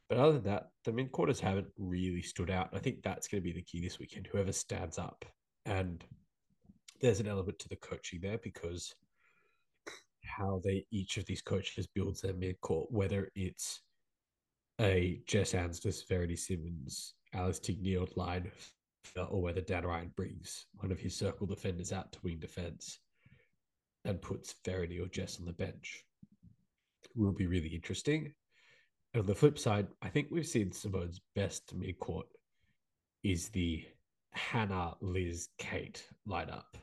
But 0.08 0.18
other 0.18 0.34
than 0.34 0.44
that, 0.44 0.68
the 0.84 0.92
mid-quarters 0.92 1.40
haven't 1.40 1.68
really 1.78 2.22
stood 2.22 2.50
out. 2.50 2.70
I 2.72 2.78
think 2.78 3.02
that's 3.02 3.26
going 3.26 3.42
to 3.42 3.44
be 3.44 3.52
the 3.52 3.62
key 3.62 3.80
this 3.80 3.98
weekend. 3.98 4.28
Whoever 4.30 4.52
stands 4.52 4.98
up. 4.98 5.24
And 5.64 6.04
there's 7.00 7.20
an 7.20 7.26
element 7.26 7.58
to 7.60 7.68
the 7.68 7.76
coaching 7.76 8.20
there 8.20 8.38
because 8.38 8.94
how 10.26 10.60
they 10.64 10.86
each 10.90 11.16
of 11.16 11.26
these 11.26 11.42
coaches 11.42 11.86
builds 11.86 12.20
their 12.20 12.34
mid-court, 12.34 12.90
whether 12.90 13.30
it's 13.34 13.80
a 14.80 15.20
Jess 15.26 15.52
Anstiss, 15.52 16.06
Verity 16.08 16.36
Simmons, 16.36 17.14
Alice 17.32 17.58
Teague-Neeld 17.58 18.16
line, 18.16 18.50
or 19.16 19.40
whether 19.40 19.60
Dan 19.60 19.86
Ryan 19.86 20.12
brings 20.16 20.66
one 20.74 20.92
of 20.92 21.00
his 21.00 21.16
circle 21.16 21.46
defenders 21.46 21.92
out 21.92 22.12
to 22.12 22.18
wing 22.22 22.38
defense 22.38 22.98
and 24.04 24.20
puts 24.20 24.54
Verity 24.64 25.00
or 25.00 25.06
Jess 25.06 25.38
on 25.38 25.46
the 25.46 25.52
bench. 25.52 26.04
Will 27.14 27.32
be 27.32 27.46
really 27.46 27.68
interesting. 27.68 28.32
On 29.14 29.24
the 29.24 29.34
flip 29.34 29.58
side, 29.58 29.86
I 30.02 30.08
think 30.08 30.28
we've 30.30 30.46
seen 30.46 30.70
Simone's 30.72 31.20
best 31.34 31.74
mid 31.74 31.98
court 31.98 32.26
is 33.22 33.48
the 33.48 33.84
Hannah, 34.32 34.94
Liz, 35.00 35.48
Kate 35.56 36.04
lineup. 36.28 36.74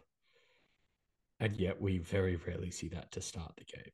And 1.44 1.58
yet 1.58 1.82
we 1.82 1.98
very 1.98 2.38
rarely 2.38 2.72
see 2.72 2.88
that 2.88 3.12
to 3.12 3.22
start 3.22 3.52
the 3.58 3.66
game. 3.66 3.92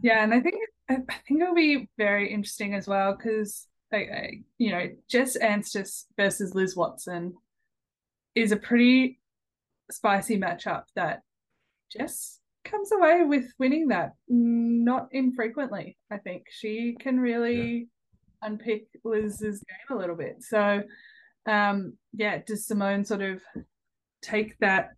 yeah, 0.00 0.22
and 0.22 0.32
I 0.32 0.40
think 0.40 0.54
I 0.88 0.98
think 1.26 1.42
it'll 1.42 1.52
be 1.52 1.88
very 1.98 2.32
interesting 2.32 2.74
as 2.74 2.86
well 2.86 3.16
because 3.16 3.66
like 3.90 4.08
you 4.56 4.70
know 4.70 4.86
Jess 5.10 5.36
Anstiss 5.36 6.04
versus 6.16 6.54
Liz 6.54 6.76
Watson 6.76 7.34
is 8.36 8.52
a 8.52 8.56
pretty 8.56 9.18
spicy 9.90 10.38
matchup 10.38 10.84
that 10.94 11.22
Jess 11.90 12.38
comes 12.64 12.92
away 12.92 13.24
with 13.24 13.52
winning 13.58 13.88
that 13.88 14.12
not 14.28 15.08
infrequently. 15.10 15.96
I 16.08 16.18
think 16.18 16.44
she 16.50 16.96
can 17.00 17.18
really 17.18 17.88
unpick 18.42 18.86
Liz's 19.02 19.60
game 19.60 19.96
a 19.96 20.00
little 20.00 20.16
bit. 20.16 20.36
So, 20.38 20.84
um, 21.48 21.94
yeah, 22.12 22.42
does 22.46 22.64
Simone 22.64 23.04
sort 23.04 23.22
of 23.22 23.42
take 24.22 24.56
that 24.60 24.90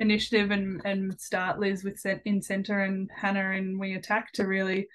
initiative 0.00 0.50
and 0.50 0.80
and 0.84 1.18
start 1.20 1.58
Liz 1.60 1.84
with 1.84 2.04
in 2.24 2.42
center 2.42 2.80
and 2.80 3.10
Hannah 3.14 3.52
and 3.52 3.78
we 3.78 3.94
attack 3.94 4.32
to 4.32 4.44
really 4.44 4.88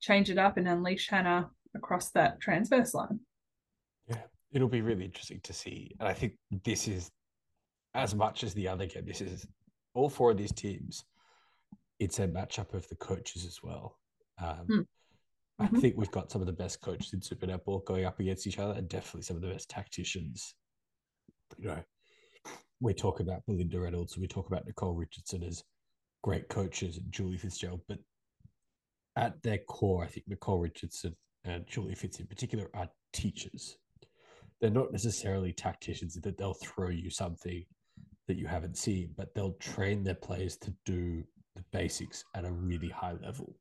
change 0.00 0.30
it 0.30 0.38
up 0.38 0.56
and 0.56 0.68
unleash 0.68 1.08
Hannah 1.08 1.50
across 1.74 2.10
that 2.10 2.40
transverse 2.40 2.94
line? 2.94 3.20
Yeah, 4.08 4.22
it'll 4.52 4.68
be 4.68 4.82
really 4.82 5.04
interesting 5.04 5.40
to 5.44 5.52
see. 5.52 5.94
And 6.00 6.08
I 6.08 6.12
think 6.12 6.34
this 6.64 6.88
is 6.88 7.10
as 7.94 8.14
much 8.14 8.44
as 8.44 8.54
the 8.54 8.68
other 8.68 8.86
game, 8.86 9.04
this 9.06 9.20
is 9.20 9.46
all 9.94 10.08
four 10.08 10.30
of 10.30 10.36
these 10.38 10.52
teams. 10.52 11.04
It's 11.98 12.18
a 12.18 12.26
matchup 12.28 12.72
of 12.74 12.88
the 12.88 12.96
coaches 12.96 13.44
as 13.44 13.62
well. 13.62 13.98
Um, 14.38 14.66
Hmm. 14.66 14.80
I 15.58 15.66
Mhm. 15.68 15.80
think 15.82 15.96
we've 15.98 16.10
got 16.10 16.30
some 16.30 16.40
of 16.40 16.46
the 16.46 16.52
best 16.54 16.80
coaches 16.80 17.12
in 17.12 17.20
Super 17.20 17.46
Netball 17.46 17.84
going 17.84 18.06
up 18.06 18.18
against 18.18 18.46
each 18.46 18.58
other, 18.58 18.72
and 18.72 18.88
definitely 18.88 19.22
some 19.22 19.36
of 19.36 19.42
the 19.42 19.48
best 19.50 19.68
tacticians. 19.68 20.54
You 21.58 21.66
know, 21.68 21.84
we 22.80 22.94
talk 22.94 23.20
about 23.20 23.44
Belinda 23.46 23.78
Reynolds, 23.78 24.16
we 24.16 24.26
talk 24.26 24.46
about 24.46 24.66
Nicole 24.66 24.94
Richardson 24.94 25.42
as 25.42 25.64
great 26.22 26.48
coaches, 26.48 26.96
and 26.96 27.12
Julie 27.12 27.36
Fitzgerald, 27.36 27.80
but 27.88 27.98
at 29.16 29.42
their 29.42 29.58
core, 29.58 30.04
I 30.04 30.06
think 30.06 30.26
Nicole 30.28 30.58
Richardson 30.58 31.16
and 31.44 31.66
Julie 31.66 31.94
Fitz 31.94 32.20
in 32.20 32.26
particular 32.26 32.70
are 32.74 32.88
teachers. 33.12 33.76
They're 34.60 34.70
not 34.70 34.92
necessarily 34.92 35.52
tacticians 35.52 36.14
that 36.14 36.36
they'll 36.36 36.54
throw 36.54 36.90
you 36.90 37.10
something 37.10 37.64
that 38.28 38.36
you 38.36 38.46
haven't 38.46 38.76
seen, 38.76 39.10
but 39.16 39.34
they'll 39.34 39.54
train 39.54 40.04
their 40.04 40.14
players 40.14 40.56
to 40.58 40.72
do 40.84 41.24
the 41.56 41.64
basics 41.72 42.24
at 42.34 42.44
a 42.44 42.52
really 42.52 42.88
high 42.88 43.14
level. 43.22 43.56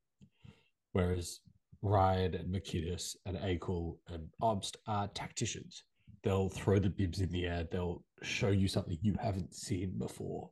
Whereas 0.92 1.40
Ryan 1.82 2.36
and 2.36 2.54
McKinnis 2.54 3.16
and 3.26 3.38
Akle 3.38 3.98
and 4.10 4.28
Obst 4.42 4.76
are 4.88 5.08
tacticians. 5.08 5.84
They'll 6.24 6.50
throw 6.50 6.80
the 6.80 6.90
bibs 6.90 7.22
in 7.22 7.30
the 7.30 7.46
air. 7.46 7.68
They'll 7.72 8.04
show 8.22 8.50
you 8.50 8.68
something 8.68 8.98
you 9.02 9.16
haven't 9.22 9.54
seen 9.54 9.98
before. 9.98 10.50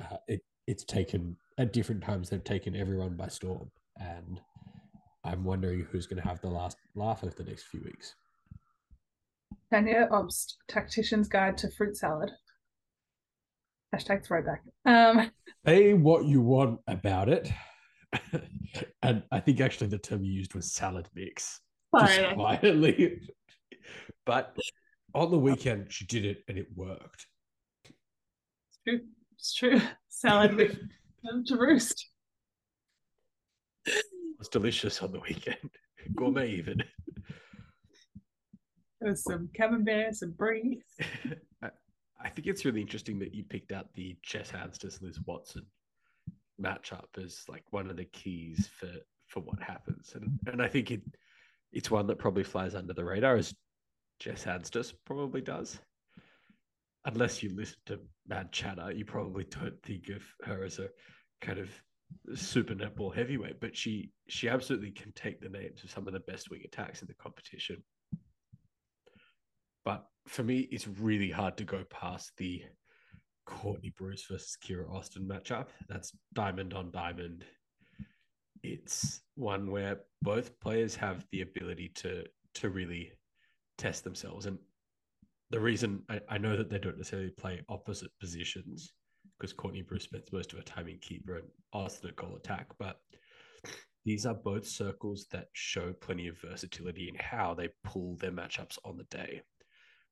Uh, 0.00 0.16
it 0.28 0.40
it's 0.66 0.84
taken 0.84 1.36
at 1.58 1.72
different 1.72 2.02
times. 2.02 2.28
They've 2.30 2.44
taken 2.44 2.76
everyone 2.76 3.16
by 3.16 3.28
storm, 3.28 3.70
and 3.96 4.40
I'm 5.24 5.44
wondering 5.44 5.86
who's 5.90 6.06
going 6.06 6.22
to 6.22 6.28
have 6.28 6.40
the 6.40 6.50
last 6.50 6.76
laugh 6.94 7.24
over 7.24 7.34
the 7.34 7.44
next 7.44 7.64
few 7.64 7.82
weeks. 7.84 8.14
Tania 9.72 10.08
Obst, 10.12 10.54
Tactician's 10.68 11.28
Guide 11.28 11.56
to 11.58 11.70
Fruit 11.70 11.96
Salad. 11.96 12.30
Hashtag 13.94 14.24
throwback. 14.24 14.62
Um, 14.84 15.30
Say 15.66 15.94
what 15.94 16.24
you 16.24 16.40
want 16.40 16.80
about 16.86 17.28
it, 17.28 17.50
and 19.02 19.22
I 19.32 19.40
think 19.40 19.60
actually 19.60 19.88
the 19.88 19.98
term 19.98 20.24
you 20.24 20.32
used 20.32 20.54
was 20.54 20.72
salad 20.72 21.08
mix. 21.14 21.60
just 21.98 22.34
quietly. 22.34 23.20
But 24.26 24.56
on 25.14 25.30
the 25.30 25.38
weekend, 25.38 25.92
she 25.92 26.04
did 26.06 26.24
it 26.24 26.44
and 26.48 26.58
it 26.58 26.68
worked. 26.74 27.26
It's 27.84 28.78
true. 28.84 29.00
It's 29.34 29.54
true. 29.54 29.80
Salad 30.08 30.54
mix. 30.54 30.76
Um, 31.30 31.44
to 31.46 31.56
roost. 31.56 32.08
It 33.86 34.04
was 34.38 34.48
delicious 34.48 35.02
on 35.02 35.12
the 35.12 35.20
weekend. 35.20 35.70
Gourmet 36.14 36.50
even. 36.50 36.82
There 39.00 39.10
was 39.10 39.22
some 39.22 39.48
camembert, 39.54 40.14
some 40.14 40.32
brie. 40.32 40.82
I, 42.22 42.28
think 42.28 42.46
it's 42.46 42.64
really 42.64 42.82
interesting 42.82 43.18
that 43.20 43.34
you 43.34 43.44
picked 43.44 43.72
out 43.72 43.86
the 43.94 44.16
Jess 44.22 44.52
Anstiss 44.52 45.00
Liz 45.00 45.18
Watson 45.26 45.64
matchup 46.62 47.06
as 47.22 47.42
like 47.48 47.64
one 47.70 47.88
of 47.88 47.96
the 47.96 48.04
keys 48.04 48.68
for 48.78 48.90
for 49.26 49.40
what 49.40 49.62
happens, 49.62 50.12
and 50.14 50.38
and 50.46 50.60
I 50.60 50.68
think 50.68 50.90
it 50.90 51.00
it's 51.72 51.90
one 51.90 52.06
that 52.08 52.18
probably 52.18 52.44
flies 52.44 52.74
under 52.74 52.92
the 52.92 53.04
radar 53.04 53.36
as 53.36 53.54
Jess 54.20 54.44
Anstiss 54.44 54.92
probably 55.04 55.40
does. 55.40 55.80
Unless 57.06 57.42
you 57.42 57.50
listen 57.56 57.78
to 57.86 58.00
Mad 58.28 58.52
Chatter, 58.52 58.92
you 58.92 59.06
probably 59.06 59.44
don't 59.44 59.82
think 59.82 60.10
of 60.10 60.22
her 60.44 60.62
as 60.62 60.78
a 60.78 60.88
kind 61.40 61.58
of 61.58 61.70
super 62.34 62.74
netball 62.74 63.14
heavyweight, 63.14 63.60
but 63.60 63.74
she 63.74 64.12
she 64.28 64.48
absolutely 64.48 64.90
can 64.90 65.12
take 65.12 65.40
the 65.40 65.48
names 65.48 65.82
of 65.82 65.90
some 65.90 66.06
of 66.06 66.12
the 66.12 66.20
best 66.20 66.50
wing 66.50 66.60
attacks 66.64 67.00
in 67.00 67.08
the 67.08 67.14
competition. 67.14 67.82
But 69.84 70.04
for 70.26 70.42
me, 70.42 70.68
it's 70.70 70.86
really 70.86 71.30
hard 71.30 71.56
to 71.56 71.64
go 71.64 71.84
past 71.90 72.32
the 72.36 72.62
Courtney 73.46 73.92
Bruce 73.96 74.26
versus 74.30 74.58
Kiera 74.62 74.92
Austin 74.92 75.26
matchup. 75.26 75.68
That's 75.88 76.12
diamond 76.34 76.74
on 76.74 76.90
diamond. 76.90 77.46
It's 78.62 79.22
one 79.36 79.70
where 79.70 80.00
both 80.20 80.60
players 80.60 80.94
have 80.96 81.24
the 81.32 81.40
ability 81.40 81.92
to 81.96 82.24
to 82.56 82.68
really 82.68 83.12
test 83.80 84.04
themselves. 84.04 84.46
And 84.46 84.58
the 85.50 85.60
reason 85.60 86.02
I, 86.08 86.20
I 86.28 86.38
know 86.38 86.56
that 86.56 86.70
they 86.70 86.78
don't 86.78 86.98
necessarily 86.98 87.30
play 87.30 87.62
opposite 87.68 88.10
positions 88.20 88.92
because 89.38 89.52
Courtney 89.52 89.82
Bruce 89.82 90.04
spends 90.04 90.32
most 90.32 90.52
of 90.52 90.58
her 90.58 90.64
time 90.64 90.86
in 90.86 90.98
keeper 90.98 91.36
and 91.36 91.48
Austin 91.72 92.10
at 92.10 92.16
goal 92.16 92.36
attack, 92.36 92.66
but 92.78 93.00
these 94.04 94.26
are 94.26 94.34
both 94.34 94.66
circles 94.66 95.26
that 95.32 95.48
show 95.52 95.92
plenty 95.94 96.28
of 96.28 96.40
versatility 96.40 97.08
in 97.08 97.14
how 97.16 97.54
they 97.54 97.68
pull 97.84 98.16
their 98.16 98.30
matchups 98.30 98.78
on 98.84 98.96
the 98.96 99.04
day. 99.04 99.42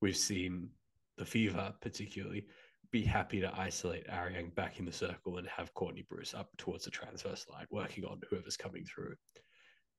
We've 0.01 0.16
seen 0.16 0.71
the 1.16 1.25
Fever, 1.25 1.75
particularly, 1.81 2.47
be 2.91 3.03
happy 3.03 3.41
to 3.41 3.55
isolate 3.59 4.09
Aryang 4.09 4.55
back 4.55 4.79
in 4.79 4.87
the 4.87 4.93
circle 4.93 5.37
and 5.37 5.47
have 5.49 5.75
Courtney 5.75 6.07
Bruce 6.09 6.35
up 6.35 6.49
towards 6.57 6.85
the 6.85 6.91
transverse 6.91 7.47
line, 7.51 7.66
working 7.71 8.05
on 8.05 8.21
whoever's 8.31 8.57
coming 8.57 8.85
through. 8.85 9.14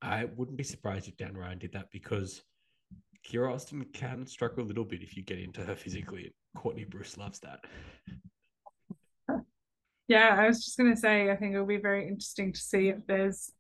I 0.01 0.26
wouldn't 0.26 0.57
be 0.57 0.63
surprised 0.63 1.07
if 1.07 1.17
Dan 1.17 1.38
Ryan 1.38 1.59
did 1.59 1.74
that 1.74 1.91
because 1.91 2.41
Kiera 3.28 3.53
Austin 3.53 3.86
can 3.93 4.26
struggle 4.26 4.63
a 4.63 4.67
little 4.67 4.86
bit 4.86 5.01
if 5.03 5.15
you 5.15 5.24
get 5.24 5.39
into 5.39 5.61
her 5.63 5.76
physically. 5.76 6.34
Courtney 6.55 6.86
Bruce 6.86 7.17
loves 7.17 7.39
that. 7.41 7.59
Yeah, 10.07 10.36
I 10.39 10.47
was 10.47 10.65
just 10.65 10.78
going 10.78 10.91
to 10.93 10.99
say, 10.99 11.30
I 11.30 11.36
think 11.36 11.53
it'll 11.53 11.67
be 11.67 11.78
very 11.78 12.07
interesting 12.07 12.51
to 12.51 12.59
see 12.59 12.89
if 12.89 12.97
there's 13.07 13.51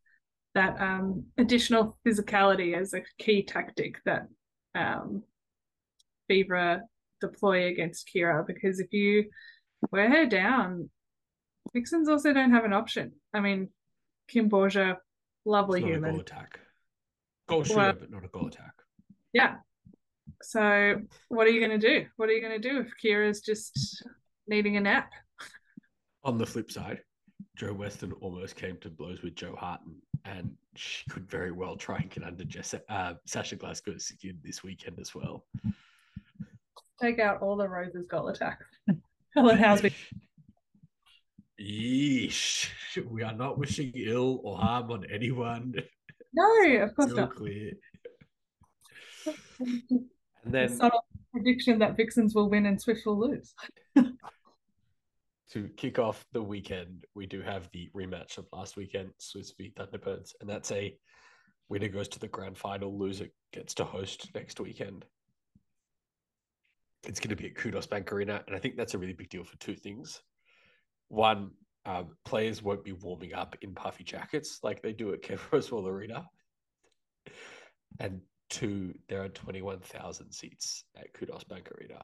that 0.55 0.81
um, 0.81 1.25
additional 1.37 1.95
physicality 2.05 2.75
as 2.75 2.95
a 2.95 3.01
key 3.19 3.43
tactic 3.43 3.97
that 4.05 4.27
um, 4.73 5.21
Fever 6.27 6.81
deploy 7.21 7.67
against 7.67 8.09
Kira. 8.13 8.47
Because 8.47 8.79
if 8.79 8.91
you 8.93 9.25
wear 9.91 10.09
her 10.09 10.25
down, 10.25 10.89
Vixens 11.71 12.09
also 12.09 12.33
don't 12.33 12.51
have 12.51 12.65
an 12.65 12.73
option. 12.73 13.11
I 13.31 13.41
mean, 13.41 13.69
Kim 14.27 14.49
Borgia, 14.49 14.97
lovely 15.45 15.81
It's 15.81 15.85
not 15.85 15.91
a 15.91 15.93
human. 15.93 16.11
goal 16.13 16.21
attack. 16.21 16.59
Goal 17.47 17.63
shooter, 17.63 17.77
Well- 17.77 17.93
but 17.93 18.09
not 18.09 18.25
a 18.25 18.29
goal 18.29 18.47
attack. 18.47 18.73
Yeah. 19.33 19.55
So 20.41 20.95
what 21.27 21.47
are 21.47 21.49
you 21.51 21.65
going 21.65 21.79
to 21.79 21.87
do? 21.87 22.05
What 22.17 22.29
are 22.29 22.33
you 22.33 22.41
going 22.41 22.59
to 22.61 22.69
do 22.69 22.79
if 22.79 22.87
Kiera's 23.03 23.41
just 23.41 24.03
needing 24.47 24.77
a 24.77 24.81
nap? 24.81 25.09
On 26.23 26.37
the 26.37 26.45
flip 26.45 26.71
side, 26.71 26.99
Jo 27.57 27.73
Weston 27.73 28.13
almost 28.21 28.55
came 28.55 28.77
to 28.81 28.89
blows 28.89 29.21
with 29.21 29.35
Jo 29.35 29.55
Harten, 29.55 29.95
and 30.25 30.51
she 30.75 31.03
could 31.09 31.29
very 31.29 31.51
well 31.51 31.75
try 31.75 31.97
and 31.97 32.09
get 32.09 32.23
under 32.23 32.43
Jess, 32.43 32.73
uh, 32.89 33.13
Sasha 33.25 33.55
Glasgow's 33.55 34.05
skin 34.05 34.37
this 34.43 34.63
weekend 34.63 34.97
as 34.99 35.13
well. 35.15 35.45
Take 37.01 37.19
out 37.19 37.41
all 37.41 37.55
the 37.55 37.67
Roses 37.67 38.05
goal 38.09 38.27
attack. 38.29 38.59
Helen 39.35 39.57
Housby. 39.57 39.93
Yeesh. 41.59 42.69
We 43.09 43.23
are 43.23 43.33
not 43.33 43.57
wishing 43.57 43.91
ill 43.95 44.39
or 44.43 44.57
harm 44.57 44.91
on 44.91 45.05
anyone. 45.11 45.75
No, 46.33 46.65
of 46.83 46.95
course 46.95 47.09
So 47.09 47.15
not. 47.15 47.35
clear. 47.35 47.71
And 50.45 50.53
The 50.53 50.67
then 50.67 50.69
subtle 50.69 51.05
prediction 51.31 51.79
that 51.79 51.97
Vixens 51.97 52.33
will 52.33 52.49
win 52.49 52.65
and 52.65 52.81
Swift 52.81 53.05
will 53.05 53.19
lose. 53.19 53.53
to 55.51 55.69
kick 55.75 55.99
off 55.99 56.25
the 56.31 56.41
weekend, 56.41 57.05
we 57.15 57.25
do 57.25 57.41
have 57.41 57.69
the 57.73 57.89
rematch 57.95 58.37
of 58.37 58.47
last 58.53 58.77
weekend, 58.77 59.09
Swifts 59.17 59.53
v 59.57 59.73
Thunderbirds, 59.75 60.31
and 60.39 60.49
that's 60.49 60.71
a 60.71 60.95
winner 61.67 61.87
goes 61.87 62.07
to 62.09 62.19
the 62.19 62.27
grand 62.27 62.57
final, 62.57 62.97
loser 62.97 63.27
gets 63.51 63.73
to 63.75 63.83
host 63.83 64.29
next 64.33 64.59
weekend. 64.59 65.05
It's 67.07 67.19
going 67.19 67.29
to 67.29 67.35
be 67.35 67.47
at 67.47 67.55
Qudos 67.55 67.89
Bank 67.89 68.11
Arena, 68.11 68.43
and 68.47 68.55
I 68.55 68.59
think 68.59 68.75
that's 68.75 68.93
a 68.93 68.97
really 68.97 69.13
big 69.13 69.29
deal 69.29 69.43
for 69.43 69.57
two 69.57 69.75
things. 69.75 70.21
One, 71.07 71.51
um, 71.85 72.15
players 72.25 72.61
won't 72.61 72.83
be 72.83 72.91
warming 72.91 73.33
up 73.33 73.55
in 73.61 73.73
puffy 73.73 74.03
jackets 74.03 74.59
like 74.63 74.81
they 74.81 74.93
do 74.93 75.13
at 75.13 75.21
Ken 75.21 75.37
Rosewall 75.51 75.87
Arena. 75.87 76.25
And 77.99 78.21
two, 78.49 78.93
there 79.07 79.23
are 79.23 79.29
21,000 79.29 80.31
seats 80.31 80.83
at 80.97 81.13
Qudos 81.13 81.47
Bank 81.47 81.69
Arena 81.71 82.01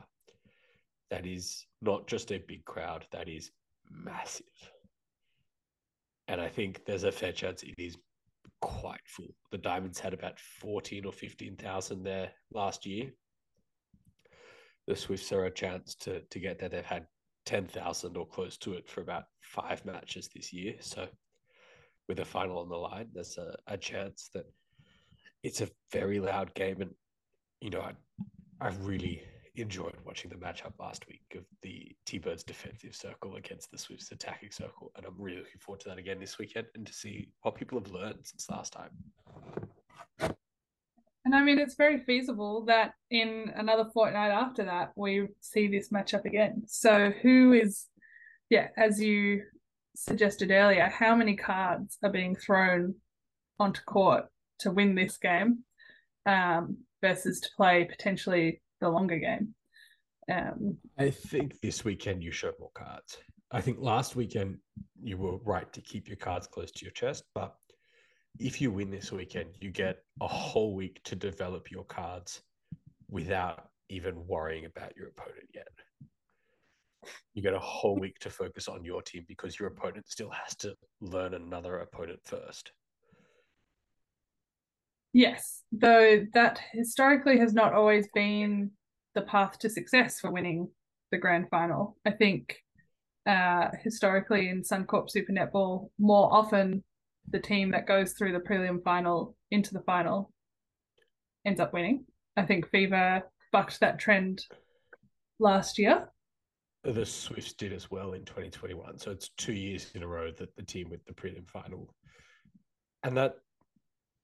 that 1.10 1.26
is 1.26 1.66
not 1.82 2.08
just 2.08 2.32
a 2.32 2.44
big 2.48 2.66
crowd, 2.66 3.06
that 3.12 3.30
is 3.30 3.52
massive. 3.90 4.46
And 6.28 6.42
I 6.42 6.50
think 6.50 6.86
there's 6.86 7.04
a 7.04 7.12
fair 7.12 7.32
chance 7.32 7.64
it 7.64 7.76
is 7.78 7.98
quite 8.62 9.02
full. 9.06 9.36
The 9.52 9.60
Diamonds 9.60 10.00
had 10.00 10.14
about 10.14 10.40
14 10.40 11.06
or 11.06 11.12
15,000 11.12 12.04
there 12.04 12.32
last 12.52 12.86
year. 12.86 13.12
The 14.88 14.96
Swifts 14.96 15.32
are 15.32 15.46
a 15.46 15.52
chance 15.52 15.96
to, 15.96 16.22
to 16.22 16.40
get 16.40 16.60
there. 16.60 16.70
They've 16.70 16.86
had 16.86 17.06
10,000 17.46 18.18
or 18.18 18.26
close 18.26 18.58
to 18.58 18.74
it 18.74 18.90
for 18.90 19.02
about 19.02 19.24
five 19.42 19.86
matches 19.86 20.30
this 20.34 20.52
year. 20.52 20.76
So, 20.80 21.08
with 22.08 22.20
a 22.20 22.26
final 22.26 22.60
on 22.60 22.70
the 22.70 22.76
line, 22.76 23.08
there's 23.14 23.38
a, 23.38 23.56
a 23.68 23.78
chance 23.78 24.30
that 24.34 24.46
it's 25.46 25.62
a 25.62 25.70
very 25.92 26.20
loud 26.20 26.52
game. 26.56 26.82
And, 26.82 26.90
you 27.62 27.70
know, 27.70 27.82
I, 27.82 27.94
I 28.60 28.72
really 28.82 29.22
enjoyed 29.56 29.94
watching 30.04 30.32
the 30.32 30.36
matchup 30.36 30.74
last 30.80 31.08
week 31.08 31.22
of 31.36 31.44
the 31.62 31.96
T 32.06 32.18
Birds 32.18 32.44
defensive 32.44 32.96
circle 32.96 33.36
against 33.36 33.70
the 33.70 33.78
Swifts 33.78 34.12
attacking 34.12 34.50
circle. 34.52 34.92
And 34.98 35.06
I'm 35.06 35.14
really 35.20 35.38
looking 35.38 35.60
forward 35.60 35.82
to 35.82 35.90
that 35.90 36.00
again 36.00 36.20
this 36.20 36.40
weekend 36.40 36.66
and 36.74 36.86
to 36.88 36.92
see 36.92 37.30
what 37.44 37.56
people 37.56 37.80
have 37.80 37.92
learned 37.92 38.20
since 38.24 38.50
last 38.50 38.74
time. 38.74 38.90
And 40.20 41.36
I 41.36 41.44
mean, 41.44 41.60
it's 41.60 41.76
very 41.76 42.00
feasible 42.00 42.66
that 42.66 42.94
in 43.12 43.52
another 43.56 43.86
fortnight 43.94 44.32
after 44.32 44.66
that, 44.66 44.94
we 44.96 45.28
see 45.42 45.68
this 45.68 45.90
matchup 45.90 46.26
again. 46.26 46.64
So, 46.66 47.12
who 47.22 47.54
is, 47.54 47.86
yeah, 48.50 48.68
as 48.78 49.00
you 49.00 49.44
suggested 49.96 50.50
earlier, 50.50 50.88
how 50.88 51.16
many 51.16 51.36
cards 51.36 51.98
are 52.04 52.12
being 52.12 52.36
thrown 52.36 52.96
onto 53.60 53.82
court 53.82 54.26
to 54.60 54.72
win 54.72 54.96
this 54.96 55.18
game 55.18 55.60
um, 56.26 56.78
versus 57.02 57.40
to 57.42 57.50
play 57.56 57.86
potentially 57.86 58.62
the 58.82 58.90
longer 58.90 59.20
game? 59.20 59.54
Um, 60.32 60.78
I 60.98 61.12
think 61.12 61.60
this 61.62 61.86
weekend 61.86 62.24
you 62.24 62.32
showed 62.32 62.56
more 62.60 62.72
cards. 62.74 63.18
I 63.52 63.62
think 63.62 63.78
last 63.80 64.16
weekend 64.16 64.58
you 65.02 65.18
were 65.18 65.38
right 65.38 65.72
to 65.74 65.82
keep 65.82 66.08
your 66.08 66.18
cards 66.18 66.48
close 66.48 66.72
to 66.72 66.86
your 66.86 66.92
chest, 66.92 67.24
but 67.36 67.56
if 68.40 68.60
you 68.60 68.72
win 68.72 68.90
this 68.90 69.12
weekend, 69.12 69.50
you 69.62 69.72
get 69.72 70.00
a 70.22 70.28
whole 70.28 70.74
week 70.76 71.00
to 71.06 71.16
develop 71.16 71.72
your 71.72 71.86
cards 71.86 72.42
without 73.10 73.70
even 73.90 74.28
worrying 74.28 74.66
about 74.66 74.96
your 74.98 75.08
opponent 75.08 75.48
yet. 75.54 75.68
You 77.34 77.44
get 77.44 77.54
a 77.54 77.60
whole 77.60 77.98
week 77.98 78.18
to 78.20 78.30
focus 78.30 78.68
on 78.68 78.84
your 78.84 79.02
team 79.02 79.26
because 79.28 79.60
your 79.60 79.70
opponent 79.70 80.10
still 80.10 80.32
has 80.32 80.56
to 80.58 80.76
learn 81.02 81.36
another 81.36 81.78
opponent 81.78 82.20
first. 82.24 82.72
Yes, 85.16 85.64
though 85.72 86.26
that 86.34 86.60
historically 86.74 87.40
has 87.40 87.54
not 87.54 87.74
always 87.74 88.10
been 88.14 88.72
the 89.14 89.22
path 89.22 89.58
to 89.60 89.70
success 89.70 90.20
for 90.20 90.30
winning 90.30 90.68
the 91.10 91.18
grand 91.18 91.50
final. 91.50 91.96
I 92.06 92.12
think 92.12 92.58
uh, 93.26 93.70
historically 93.82 94.50
in 94.50 94.62
Suncorp 94.62 95.10
Super 95.10 95.32
Netball, 95.32 95.90
more 95.98 96.28
often 96.34 96.84
the 97.30 97.40
team 97.40 97.72
that 97.72 97.88
goes 97.88 98.12
through 98.12 98.34
the 98.34 98.42
prelim 98.42 98.84
final 98.84 99.38
into 99.52 99.74
the 99.74 99.80
final 99.84 100.34
ends 101.46 101.62
up 101.62 101.72
winning. 101.72 102.04
I 102.36 102.44
think 102.44 102.70
Fever 102.70 103.24
bucked 103.54 103.80
that 103.80 104.00
trend 104.00 104.46
last 105.40 105.80
year. 105.80 106.10
The 106.84 107.06
Swifts 107.06 107.54
did 107.54 107.72
as 107.72 107.90
well 107.90 108.16
in 108.16 108.26
2021. 108.26 109.00
So 109.00 109.12
it's 109.12 109.30
two 109.38 109.54
years 109.54 109.92
in 109.96 110.04
a 110.04 110.08
row 110.08 110.32
that 110.32 110.54
the 110.58 110.64
team 110.64 110.90
with 110.90 111.06
the 111.06 111.14
prelim 111.14 111.48
final. 111.48 111.90
And 113.04 113.16
that 113.16 113.36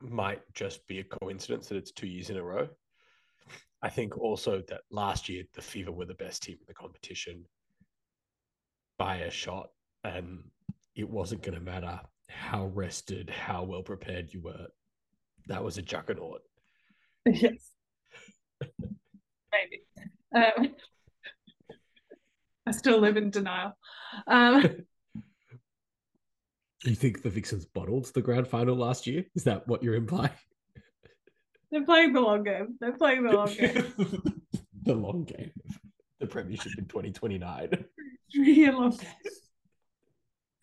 might 0.02 0.42
just 0.54 0.86
be 0.88 1.00
a 1.00 1.04
coincidence 1.04 1.68
that 1.68 1.78
it's 1.78 1.92
two 1.92 2.08
years 2.08 2.30
in 2.30 2.38
a 2.38 2.44
row. 2.44 2.68
I 3.82 3.90
think 3.90 4.18
also 4.18 4.62
that 4.68 4.82
last 4.92 5.28
year 5.28 5.44
the 5.54 5.62
Fever 5.62 5.92
were 5.92 6.06
the 6.06 6.14
best 6.14 6.44
team 6.44 6.58
in 6.60 6.66
the 6.68 6.74
competition 6.74 7.46
by 8.98 9.18
a 9.18 9.32
shot. 9.32 9.70
And 10.04 10.44
it 10.96 11.10
wasn't 11.10 11.42
going 11.42 11.58
to 11.58 11.64
matter 11.64 12.00
how 12.30 12.68
rested, 12.68 13.30
how 13.30 13.64
well 13.64 13.82
prepared 13.84 14.34
you 14.34 14.42
were. 14.42 14.68
That 15.48 15.64
was 15.64 15.78
a 15.78 15.82
juggernaut. 15.82 16.42
Yes. 17.26 17.72
Maybe. 19.52 19.82
Um, 20.36 20.76
I 22.68 22.72
still 22.72 23.00
live 23.00 23.18
in 23.18 23.32
denial. 23.32 23.76
Um, 24.28 24.86
You 26.84 26.96
think 26.96 27.22
the 27.22 27.30
Vixens 27.30 27.66
bottled 27.66 28.06
the 28.14 28.22
grand 28.22 28.48
final 28.48 28.76
last 28.76 29.06
year? 29.06 29.26
Is 29.36 29.44
that 29.44 29.68
what 29.68 29.84
you're 29.84 29.96
implying? 29.96 30.32
they're 31.72 31.86
playing 31.86 32.14
the 32.14 32.22
long 32.22 32.44
game. 32.44 32.76
They're 32.80 32.98
playing 32.98 33.24
the 33.24 33.32
long 33.34 33.54
game. 33.54 33.94
the 34.84 34.96
long 34.96 35.24
game. 35.24 35.52
The 36.20 36.28
premiership 36.28 36.74
in 36.78 36.86
2029. 36.86 37.86
Three 38.34 38.72
long 38.72 38.92
game. 38.92 39.10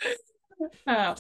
Oh. 0.89 1.15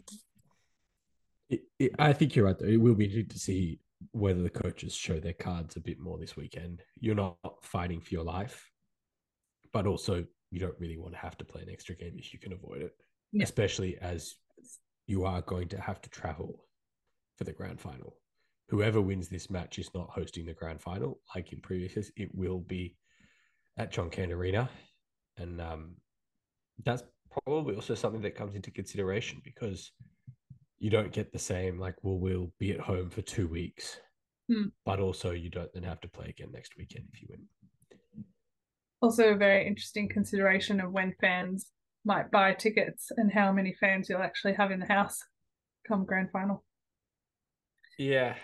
It, 1.49 1.63
it, 1.79 1.93
I 1.97 2.13
think 2.13 2.35
you're 2.35 2.45
right, 2.47 2.59
though. 2.59 2.67
It 2.67 2.81
will 2.81 2.97
be 2.97 3.05
interesting 3.05 3.29
to 3.29 3.39
see 3.39 3.79
whether 4.11 4.43
the 4.43 4.51
coaches 4.51 4.93
show 4.95 5.21
their 5.21 5.33
cards 5.33 5.77
a 5.77 5.81
bit 5.81 6.01
more 6.01 6.19
this 6.19 6.37
weekend. 6.37 6.83
You're 6.99 7.15
not 7.15 7.37
fighting 7.63 8.01
for 8.01 8.13
your 8.13 8.25
life, 8.25 8.69
but 9.73 9.87
also 9.87 10.25
you 10.51 10.59
don't 10.59 10.75
really 10.81 10.97
want 10.99 11.13
to 11.13 11.21
have 11.21 11.39
to 11.39 11.45
play 11.45 11.63
an 11.63 11.69
extra 11.71 11.95
game 11.95 12.17
if 12.19 12.33
you 12.33 12.41
can 12.41 12.53
avoid 12.53 12.83
it, 12.83 12.97
Yeah. 13.31 13.45
especially 13.45 13.97
as 13.99 14.35
you 15.09 15.25
are 15.25 15.43
going 15.43 15.67
to 15.69 15.81
have 15.81 16.01
to 16.03 16.11
travel 16.11 16.65
for 17.37 17.45
the 17.45 17.53
grand 17.53 17.81
final. 17.81 18.15
Whoever 18.69 19.01
wins 19.01 19.29
this 19.29 19.51
match 19.51 19.79
is 19.79 19.91
not 19.95 20.11
hosting 20.11 20.47
the 20.47 20.55
grand 20.55 20.81
final 20.81 21.19
like 21.35 21.53
in 21.53 21.61
previous 21.61 21.97
years. 21.97 22.13
It 22.17 22.31
will 22.35 22.61
be 22.61 22.95
at 23.79 23.91
John 23.91 24.11
Cain 24.11 24.31
Arena. 24.31 24.69
And 25.39 25.61
um, 25.61 25.97
that's 26.85 27.03
probably 27.45 27.75
also 27.75 27.95
something 27.95 28.23
that 28.23 28.37
comes 28.37 28.55
into 28.55 28.71
consideration 28.71 29.41
because 29.43 29.91
you 30.79 30.91
don't 30.91 31.13
get 31.13 31.33
the 31.33 31.39
same 31.39 31.79
like 31.79 31.97
well 32.03 32.19
we'll 32.19 32.53
be 32.61 32.73
at 32.73 32.81
home 32.81 33.11
for 33.11 33.23
two 33.23 33.49
weeks 33.49 33.99
Hmm. 34.51 34.69
but 34.87 34.99
also 34.99 35.33
you 35.33 35.51
don't 35.51 35.71
then 35.75 35.83
have 35.83 36.01
to 36.01 36.09
play 36.09 36.29
again 36.31 36.49
next 36.53 36.75
weekend 36.79 37.05
if 37.13 37.21
you 37.21 37.29
win 37.29 37.43
also, 39.01 39.33
a 39.33 39.37
very 39.37 39.67
interesting 39.67 40.09
consideration 40.09 40.81
of 40.81 40.91
when 40.91 41.15
fans 41.21 41.71
might 42.09 42.31
buy 42.31 42.55
tickets 42.55 43.13
and 43.19 43.31
how 43.31 43.53
many 43.53 43.73
fans 43.79 44.09
you'll 44.09 44.23
actually 44.23 44.55
have 44.55 44.71
in 44.73 44.81
the 44.81 44.87
house 44.87 45.19
come 45.87 46.05
grand 46.05 46.31
final. 46.33 46.65
yeah 47.99 48.35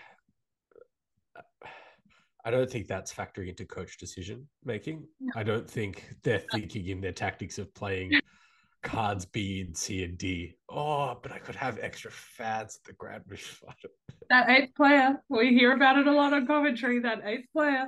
i 2.44 2.50
don't 2.50 2.70
think 2.70 2.86
that's 2.86 3.12
factoring 3.12 3.48
into 3.48 3.64
coach 3.64 3.96
decision 3.98 4.46
making 4.64 5.02
No. 5.20 5.32
i 5.40 5.42
don't 5.42 5.68
think 5.68 5.94
they're 6.22 6.44
thinking 6.52 6.88
in 6.88 7.00
their 7.00 7.12
tactics 7.12 7.58
of 7.58 7.72
playing 7.74 8.10
cards 8.82 9.24
b 9.24 9.62
and 9.62 9.74
c 9.76 10.04
and 10.04 10.18
d 10.18 10.56
oh 10.68 11.18
but 11.22 11.32
i 11.32 11.38
could 11.38 11.54
have 11.54 11.78
extra 11.80 12.10
fans 12.10 12.78
at 12.80 12.84
the 12.86 12.92
grand 12.92 13.24
final 13.30 13.90
That 14.28 14.50
eighth 14.50 14.74
player, 14.74 15.22
we 15.30 15.48
hear 15.58 15.72
about 15.72 15.98
it 15.98 16.06
a 16.06 16.12
lot 16.12 16.32
on 16.34 16.46
commentary. 16.46 16.98
That 17.00 17.20
eighth 17.24 17.48
player. 17.52 17.84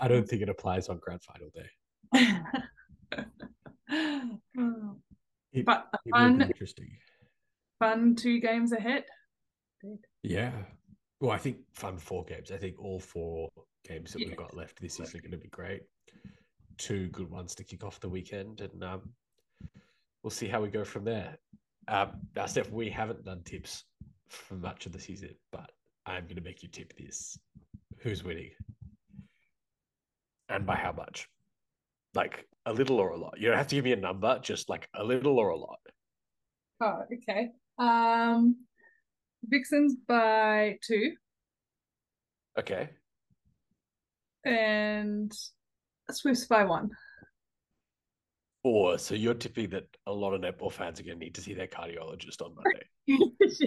i 0.00 0.08
don't 0.08 0.26
think 0.28 0.40
it 0.42 0.48
applies 0.48 0.88
on 0.88 0.98
grand 0.98 1.22
final 1.22 1.50
day 1.58 1.68
it, 3.88 5.64
but 5.64 5.88
it 6.04 6.10
fun, 6.10 6.42
interesting 6.42 6.90
fun 7.78 8.14
two 8.14 8.40
games 8.40 8.72
ahead. 8.72 9.04
Yeah. 10.22 10.52
Well, 11.20 11.30
I 11.30 11.38
think 11.38 11.58
fun 11.74 11.98
four 11.98 12.24
games. 12.24 12.50
I 12.50 12.56
think 12.56 12.78
all 12.78 13.00
four 13.00 13.48
games 13.86 14.12
that 14.12 14.20
Yeah. 14.20 14.28
we've 14.28 14.36
got 14.36 14.54
left 14.56 14.80
this 14.80 14.94
season 14.94 15.18
are 15.18 15.22
going 15.22 15.32
to 15.32 15.38
be 15.38 15.48
great. 15.48 15.82
Two 16.76 17.08
good 17.08 17.30
ones 17.30 17.54
to 17.56 17.64
kick 17.64 17.82
off 17.84 17.98
the 18.00 18.08
weekend, 18.08 18.60
and 18.60 18.84
um, 18.84 19.12
we'll 20.22 20.30
see 20.30 20.46
how 20.46 20.60
we 20.60 20.68
go 20.68 20.84
from 20.84 21.04
there. 21.04 21.36
Um, 21.88 22.20
now, 22.36 22.46
Steph, 22.46 22.70
we 22.70 22.88
haven't 22.90 23.24
done 23.24 23.42
tips 23.44 23.84
for 24.28 24.54
much 24.54 24.86
of 24.86 24.92
the 24.92 25.00
season, 25.00 25.34
but 25.50 25.72
I'm 26.06 26.24
going 26.24 26.36
to 26.36 26.42
make 26.42 26.62
you 26.62 26.68
tip 26.68 26.92
this. 26.96 27.38
Who's 27.98 28.22
winning? 28.22 28.50
And 30.48 30.64
by 30.66 30.76
how 30.76 30.92
much? 30.92 31.28
Like 32.14 32.46
a 32.66 32.72
little 32.72 32.98
or 32.98 33.10
a 33.10 33.16
lot? 33.16 33.34
You 33.38 33.48
don't 33.48 33.56
have 33.58 33.68
to 33.68 33.74
give 33.76 33.84
me 33.84 33.92
a 33.92 33.96
number, 33.96 34.38
just 34.40 34.68
like 34.68 34.88
a 34.94 35.04
little 35.04 35.38
or 35.38 35.50
a 35.50 35.56
lot. 35.56 35.78
Oh, 36.80 37.02
okay. 37.12 37.48
Um, 37.78 38.56
Vixens 39.44 39.94
by 40.06 40.78
two 40.82 41.12
Okay. 42.58 42.90
and 44.44 45.32
Swifts 46.10 46.46
by 46.46 46.64
one. 46.64 46.90
Or 48.64 48.98
so 48.98 49.14
you're 49.14 49.34
tipping 49.34 49.70
that 49.70 49.84
a 50.06 50.12
lot 50.12 50.34
of 50.34 50.40
netball 50.40 50.72
fans 50.72 50.98
are 50.98 51.04
going 51.04 51.18
to 51.18 51.24
need 51.24 51.34
to 51.36 51.40
see 51.40 51.54
their 51.54 51.68
cardiologist 51.68 52.42
on 52.42 52.54
Monday. 52.54 52.82
yes. 53.06 53.60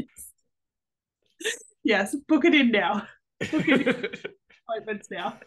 yes, 1.83 2.15
book 2.27 2.43
it 2.45 2.53
in 2.53 2.71
now. 2.71 3.07
Appointments 3.41 5.07
now. 5.09 5.39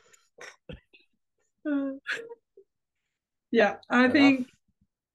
Yeah, 3.54 3.76
I 3.88 4.02
Fair 4.02 4.10
think. 4.10 4.48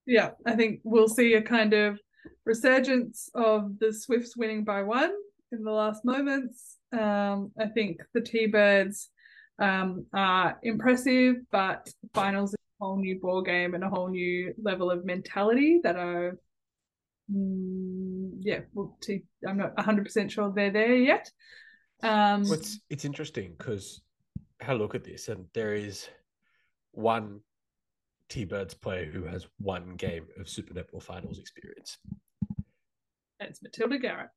Yeah, 0.06 0.30
I 0.46 0.56
think 0.56 0.80
we'll 0.86 1.10
see 1.10 1.34
a 1.34 1.42
kind 1.42 1.74
of 1.74 2.00
resurgence 2.46 3.30
of 3.36 3.78
the 3.80 3.92
Swifts 3.92 4.38
winning 4.38 4.64
by 4.64 4.82
one 4.82 5.12
in 5.52 5.66
the 5.66 5.72
last 5.72 6.06
moments. 6.06 6.78
Um, 6.94 7.52
I 7.60 7.66
think 7.66 8.00
the 8.14 8.22
T-Birds 8.22 9.10
um, 9.62 10.06
are 10.14 10.58
impressive, 10.64 11.36
but 11.52 11.90
finals 12.14 12.52
is 12.52 12.56
a 12.56 12.86
whole 12.86 12.98
new 12.98 13.20
ball 13.20 13.42
game 13.42 13.76
and 13.76 13.84
a 13.84 13.90
whole 13.90 14.08
new 14.08 14.54
level 14.64 14.90
of 14.90 15.04
mentality 15.04 15.82
that 15.84 15.98
are, 15.98 16.40
mm, 17.30 18.32
yeah, 18.40 18.62
well, 18.74 18.98
I'm 19.46 19.58
not 19.58 19.76
100% 19.76 20.32
sure 20.32 20.54
they're 20.56 20.72
there 20.72 20.96
yet. 20.96 21.30
Um, 22.04 22.44
Well, 22.44 22.54
it's 22.54 22.80
it's 22.90 23.04
interesting 23.04 23.56
because 23.58 24.00
I 24.66 24.72
look 24.76 24.96
at 24.96 25.04
this 25.04 25.28
and 25.28 25.46
there 25.54 25.74
is 25.74 26.08
one 26.94 27.42
T-Birds 28.30 28.74
player 28.76 29.06
who 29.06 29.24
has 29.26 29.48
one 29.60 29.96
game 29.96 30.26
of 30.40 30.48
Super 30.48 30.74
Netball 30.74 31.02
Finals 31.02 31.40
experience. 31.40 31.98
it's 33.40 33.62
Matilda 33.62 33.98
Garrett 33.98 34.30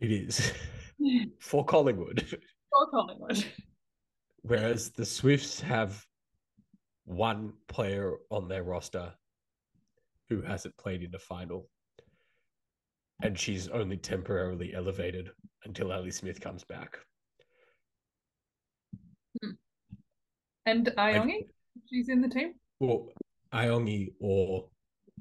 It 0.00 0.12
is 0.12 0.52
for 1.40 1.64
Collingwood, 1.64 2.26
For 2.28 2.90
Collingwood. 2.90 3.44
whereas 4.42 4.90
the 4.90 5.04
Swifts 5.06 5.60
have 5.60 6.04
one 7.04 7.52
player 7.68 8.14
on 8.30 8.48
their 8.48 8.62
roster 8.62 9.12
who 10.28 10.40
hasn't 10.42 10.76
played 10.76 11.02
in 11.02 11.14
a 11.14 11.18
final, 11.18 11.68
and 13.22 13.38
she's 13.38 13.68
only 13.68 13.96
temporarily 13.96 14.72
elevated 14.74 15.30
until 15.64 15.92
Ali 15.92 16.10
Smith 16.10 16.40
comes 16.40 16.64
back. 16.64 16.98
Hmm. 19.42 19.50
And 20.66 20.92
ah 20.96 21.06
Iongi, 21.08 21.46
she's 21.88 22.08
in 22.08 22.20
the 22.22 22.28
team. 22.28 22.54
Well, 22.80 23.08
Iongi 23.54 24.14
or 24.20 24.68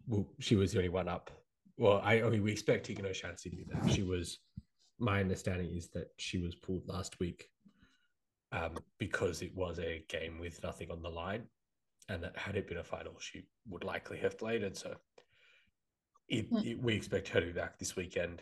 well, 0.07 0.27
she 0.39 0.55
was 0.55 0.71
the 0.71 0.79
only 0.79 0.89
one 0.89 1.07
up. 1.07 1.31
Well, 1.77 2.01
I, 2.03 2.21
I 2.21 2.29
mean, 2.29 2.43
we 2.43 2.51
expect 2.51 2.87
Teigan 2.87 3.05
O'Shannassy 3.05 3.49
to 3.49 3.55
be 3.55 3.63
back. 3.63 3.89
She 3.89 4.03
was. 4.03 4.39
My 4.99 5.19
understanding 5.19 5.73
is 5.75 5.89
that 5.89 6.09
she 6.17 6.37
was 6.37 6.53
pulled 6.53 6.87
last 6.87 7.19
week, 7.19 7.49
um, 8.51 8.77
because 8.99 9.41
it 9.41 9.55
was 9.55 9.79
a 9.79 10.05
game 10.09 10.37
with 10.39 10.61
nothing 10.63 10.91
on 10.91 11.01
the 11.01 11.09
line, 11.09 11.43
and 12.07 12.23
that 12.23 12.37
had 12.37 12.55
it 12.55 12.67
been 12.67 12.77
a 12.77 12.83
final, 12.83 13.13
she 13.19 13.47
would 13.67 13.83
likely 13.83 14.19
have 14.19 14.37
played, 14.37 14.63
and 14.63 14.77
so 14.77 14.95
it, 16.29 16.45
Hmm. 16.49 16.59
it, 16.59 16.79
we 16.79 16.93
expect 16.95 17.29
her 17.29 17.39
to 17.39 17.47
be 17.47 17.51
back 17.51 17.79
this 17.79 17.95
weekend. 17.95 18.41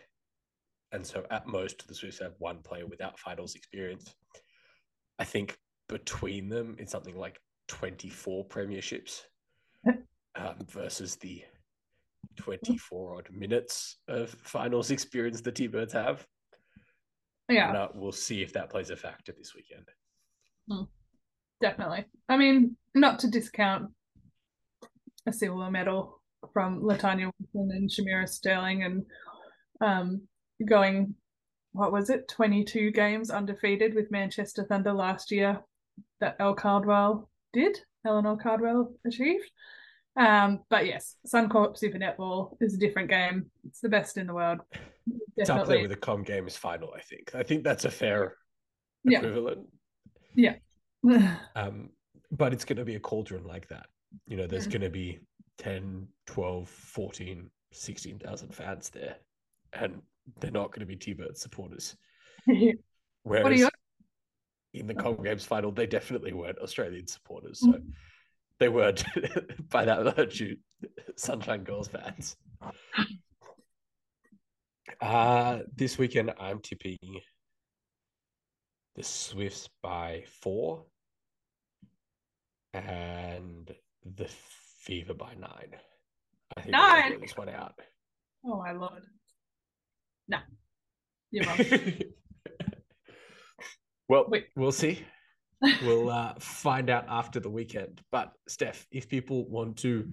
And 0.91 1.05
so, 1.05 1.25
at 1.29 1.47
most, 1.47 1.87
the 1.87 1.93
Swifts 1.93 2.19
have 2.19 2.33
one 2.39 2.57
player 2.57 2.85
without 2.85 3.19
finals 3.19 3.55
experience. 3.55 4.13
I 5.17 5.23
think 5.23 5.57
between 5.87 6.49
them, 6.49 6.75
it's 6.79 6.91
something 6.91 7.15
like 7.15 7.39
24 7.67 8.47
premierships 8.47 9.21
um, 9.87 10.55
versus 10.67 11.15
the 11.17 11.43
24 12.37 13.17
odd 13.17 13.27
minutes 13.31 13.97
of 14.07 14.29
finals 14.29 14.91
experience 14.91 15.41
the 15.41 15.51
T 15.51 15.67
Birds 15.67 15.93
have. 15.93 16.25
Yeah, 17.49 17.69
And, 17.69 17.77
uh, 17.77 17.87
we'll 17.95 18.11
see 18.11 18.41
if 18.41 18.53
that 18.53 18.69
plays 18.69 18.91
a 18.91 18.95
factor 18.95 19.33
this 19.35 19.55
weekend. 19.55 19.85
definitely. 21.61 22.05
I 22.27 22.37
mean, 22.37 22.77
not 22.93 23.19
to 23.19 23.29
discount 23.29 23.91
a 25.25 25.33
silver 25.33 25.69
medal 25.71 26.21
from 26.53 26.81
Latanya 26.81 27.31
Wilson 27.39 27.75
and 27.75 27.89
Shamera 27.89 28.27
Sterling 28.27 28.83
and 28.83 29.05
um, 29.81 30.21
going, 30.67 31.15
what 31.71 31.91
was 31.91 32.09
it, 32.09 32.27
22 32.27 32.91
games 32.91 33.29
undefeated 33.29 33.93
with 33.93 34.11
Manchester 34.11 34.63
Thunder 34.63 34.93
last 34.93 35.31
year 35.31 35.61
that 36.19 36.35
El 36.39 36.53
Cardwell 36.53 37.29
did, 37.53 37.79
Eleanor 38.05 38.37
Cardwell 38.37 38.93
achieved. 39.05 39.49
Um, 40.15 40.61
but 40.69 40.85
yes, 40.85 41.15
Suncorp 41.27 41.77
Super 41.77 41.97
Netball 41.97 42.57
is 42.59 42.73
a 42.73 42.77
different 42.77 43.09
game. 43.09 43.51
It's 43.67 43.79
the 43.79 43.89
best 43.89 44.17
in 44.17 44.27
the 44.27 44.33
world. 44.33 44.59
It's 45.37 45.49
up 45.49 45.57
there 45.57 45.77
Definitely. 45.77 45.81
with 45.83 45.91
the 45.91 45.97
Com 45.97 46.23
Games 46.23 46.55
final, 46.55 46.93
I 46.95 47.01
think. 47.01 47.31
I 47.33 47.43
think 47.43 47.63
that's 47.63 47.85
a 47.85 47.91
fair 47.91 48.35
equivalent. 49.05 49.67
Yeah. 50.35 50.55
Um, 51.55 51.91
but 52.29 52.51
it's 52.51 52.65
going 52.65 52.77
to 52.77 52.83
be 52.83 52.95
a 52.95 52.99
cauldron 52.99 53.45
like 53.45 53.69
that. 53.69 53.85
You 54.27 54.35
know, 54.35 54.47
there's 54.47 54.67
going 54.67 54.81
to 54.81 54.89
be 54.89 55.19
10, 55.59 56.05
12, 56.27 56.67
14 56.67 57.49
16,000 57.71 58.53
fans 58.53 58.89
there, 58.89 59.15
and 59.73 60.01
they're 60.39 60.51
not 60.51 60.71
going 60.71 60.81
to 60.81 60.85
be 60.85 60.95
T-Birds 60.95 61.41
supporters. 61.41 61.95
what 62.45 62.75
Whereas 63.23 63.45
are 63.45 63.53
you? 63.53 63.69
In 64.73 64.87
the 64.87 64.93
Com 64.93 65.21
Games 65.23 65.45
final, 65.45 65.71
they 65.71 65.87
definitely 65.87 66.33
weren't 66.33 66.59
Australian 66.59 67.07
supporters. 67.07 67.59
So 67.59 67.79
they 68.59 68.69
weren't, 68.69 69.03
by 69.69 69.85
that 69.85 70.15
virtue, 70.15 70.55
Sunshine 71.15 71.63
Girls 71.63 71.87
fans. 71.87 72.35
Uh, 75.01 75.59
this 75.75 75.97
weekend, 75.97 76.33
I'm 76.39 76.59
tipping 76.59 76.97
the 78.95 79.03
Swifts 79.03 79.69
by 79.81 80.23
four 80.41 80.85
and 82.73 83.73
the 84.03 84.27
Fever 84.81 85.13
by 85.13 85.33
nine. 85.35 85.75
I 86.57 86.61
think 86.61 86.71
Nine? 86.71 87.21
this 87.21 87.37
one 87.37 87.49
out. 87.49 87.73
Oh 88.45 88.57
my 88.57 88.71
lord. 88.71 89.03
No. 90.27 90.37
You're 91.31 91.45
wrong. 91.45 91.57
well, 94.09 94.25
Wait. 94.27 94.47
we'll 94.55 94.71
see. 94.71 95.05
we'll 95.83 96.09
uh, 96.09 96.33
find 96.39 96.89
out 96.89 97.05
after 97.07 97.39
the 97.39 97.49
weekend. 97.49 98.01
But 98.11 98.31
Steph, 98.47 98.87
if 98.91 99.07
people 99.07 99.47
want 99.49 99.77
to 99.77 100.09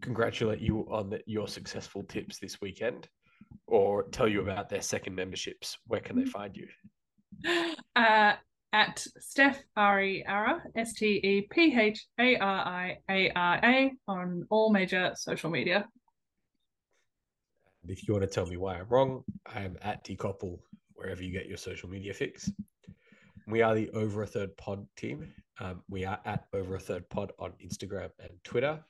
congratulate 0.00 0.60
you 0.60 0.86
on 0.90 1.10
the, 1.10 1.20
your 1.26 1.48
successful 1.48 2.02
tips 2.04 2.38
this 2.38 2.60
weekend, 2.60 3.08
or 3.66 4.04
tell 4.04 4.28
you 4.28 4.40
about 4.42 4.68
their 4.68 4.82
second 4.82 5.14
memberships, 5.14 5.78
where 5.86 6.00
can 6.00 6.16
they 6.16 6.24
find 6.24 6.56
you? 6.56 6.66
uh, 7.96 8.32
at 8.72 9.06
Steph 9.18 9.62
Ari 9.76 10.24
Ara, 10.26 10.62
S 10.76 10.94
T 10.94 11.20
E 11.22 11.46
P 11.50 11.78
H 11.78 12.06
A 12.18 12.36
R 12.36 12.58
I 12.66 12.96
A 13.10 13.30
R 13.34 13.60
A, 13.62 13.92
on 14.08 14.46
all 14.50 14.72
major 14.72 15.12
social 15.14 15.50
media. 15.50 15.86
And 17.82 17.90
if 17.90 18.06
you 18.06 18.14
want 18.14 18.24
to 18.24 18.30
tell 18.30 18.46
me 18.46 18.56
why 18.56 18.78
I'm 18.78 18.88
wrong, 18.88 19.22
I'm 19.46 19.76
at 19.82 20.04
Decouple 20.04 20.58
wherever 20.94 21.22
you 21.22 21.32
get 21.32 21.46
your 21.46 21.58
social 21.58 21.88
media 21.88 22.12
fix. 22.12 22.50
We 23.48 23.62
are 23.62 23.76
the 23.76 23.88
Over 23.90 24.24
a 24.24 24.26
Third 24.26 24.56
Pod 24.56 24.84
team. 24.96 25.32
Um, 25.60 25.82
we 25.88 26.04
are 26.04 26.18
at 26.24 26.46
Over 26.52 26.74
a 26.74 26.80
Third 26.80 27.08
Pod 27.10 27.30
on 27.38 27.52
Instagram 27.64 28.10
and 28.18 28.30
Twitter. 28.42 28.84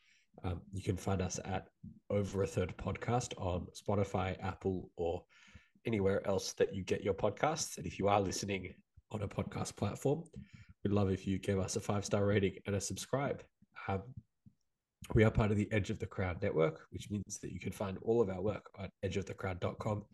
Um, 0.44 0.62
you 0.72 0.82
can 0.82 0.96
find 0.96 1.20
us 1.20 1.38
at 1.44 1.66
Over 2.08 2.42
a 2.42 2.46
Third 2.46 2.74
Podcast 2.78 3.38
on 3.38 3.66
Spotify, 3.78 4.42
Apple, 4.42 4.90
or 4.96 5.22
anywhere 5.84 6.26
else 6.26 6.54
that 6.54 6.74
you 6.74 6.84
get 6.84 7.04
your 7.04 7.12
podcasts. 7.12 7.76
And 7.76 7.86
if 7.86 7.98
you 7.98 8.08
are 8.08 8.18
listening 8.18 8.72
on 9.10 9.20
a 9.20 9.28
podcast 9.28 9.76
platform, 9.76 10.24
we'd 10.82 10.94
love 10.94 11.10
if 11.10 11.26
you 11.26 11.38
gave 11.38 11.58
us 11.58 11.76
a 11.76 11.80
five 11.80 12.06
star 12.06 12.24
rating 12.24 12.54
and 12.66 12.76
a 12.76 12.80
subscribe. 12.80 13.42
Um, 13.88 14.04
we 15.12 15.22
are 15.24 15.30
part 15.30 15.50
of 15.50 15.58
the 15.58 15.70
Edge 15.70 15.90
of 15.90 15.98
the 15.98 16.06
Crowd 16.06 16.40
network, 16.40 16.86
which 16.92 17.10
means 17.10 17.38
that 17.42 17.52
you 17.52 17.60
can 17.60 17.72
find 17.72 17.98
all 18.00 18.22
of 18.22 18.30
our 18.30 18.40
work 18.40 18.70
on 18.78 18.88
edgeofthecrowd.com 19.04 20.04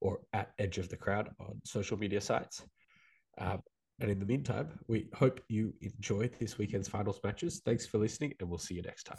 or 0.00 0.22
at 0.32 0.50
Edge 0.58 0.78
of 0.78 0.88
the 0.88 0.96
Crowd 0.96 1.30
on 1.38 1.60
social 1.64 1.96
media 1.96 2.20
sites. 2.20 2.64
Um, 3.38 3.62
and 4.00 4.10
in 4.10 4.18
the 4.18 4.26
meantime, 4.26 4.68
we 4.88 5.08
hope 5.14 5.40
you 5.48 5.74
enjoyed 5.80 6.32
this 6.38 6.58
weekend's 6.58 6.88
finals 6.88 7.20
matches. 7.22 7.60
Thanks 7.64 7.86
for 7.86 7.98
listening, 7.98 8.34
and 8.40 8.48
we'll 8.48 8.58
see 8.58 8.74
you 8.74 8.82
next 8.82 9.04
time. 9.04 9.18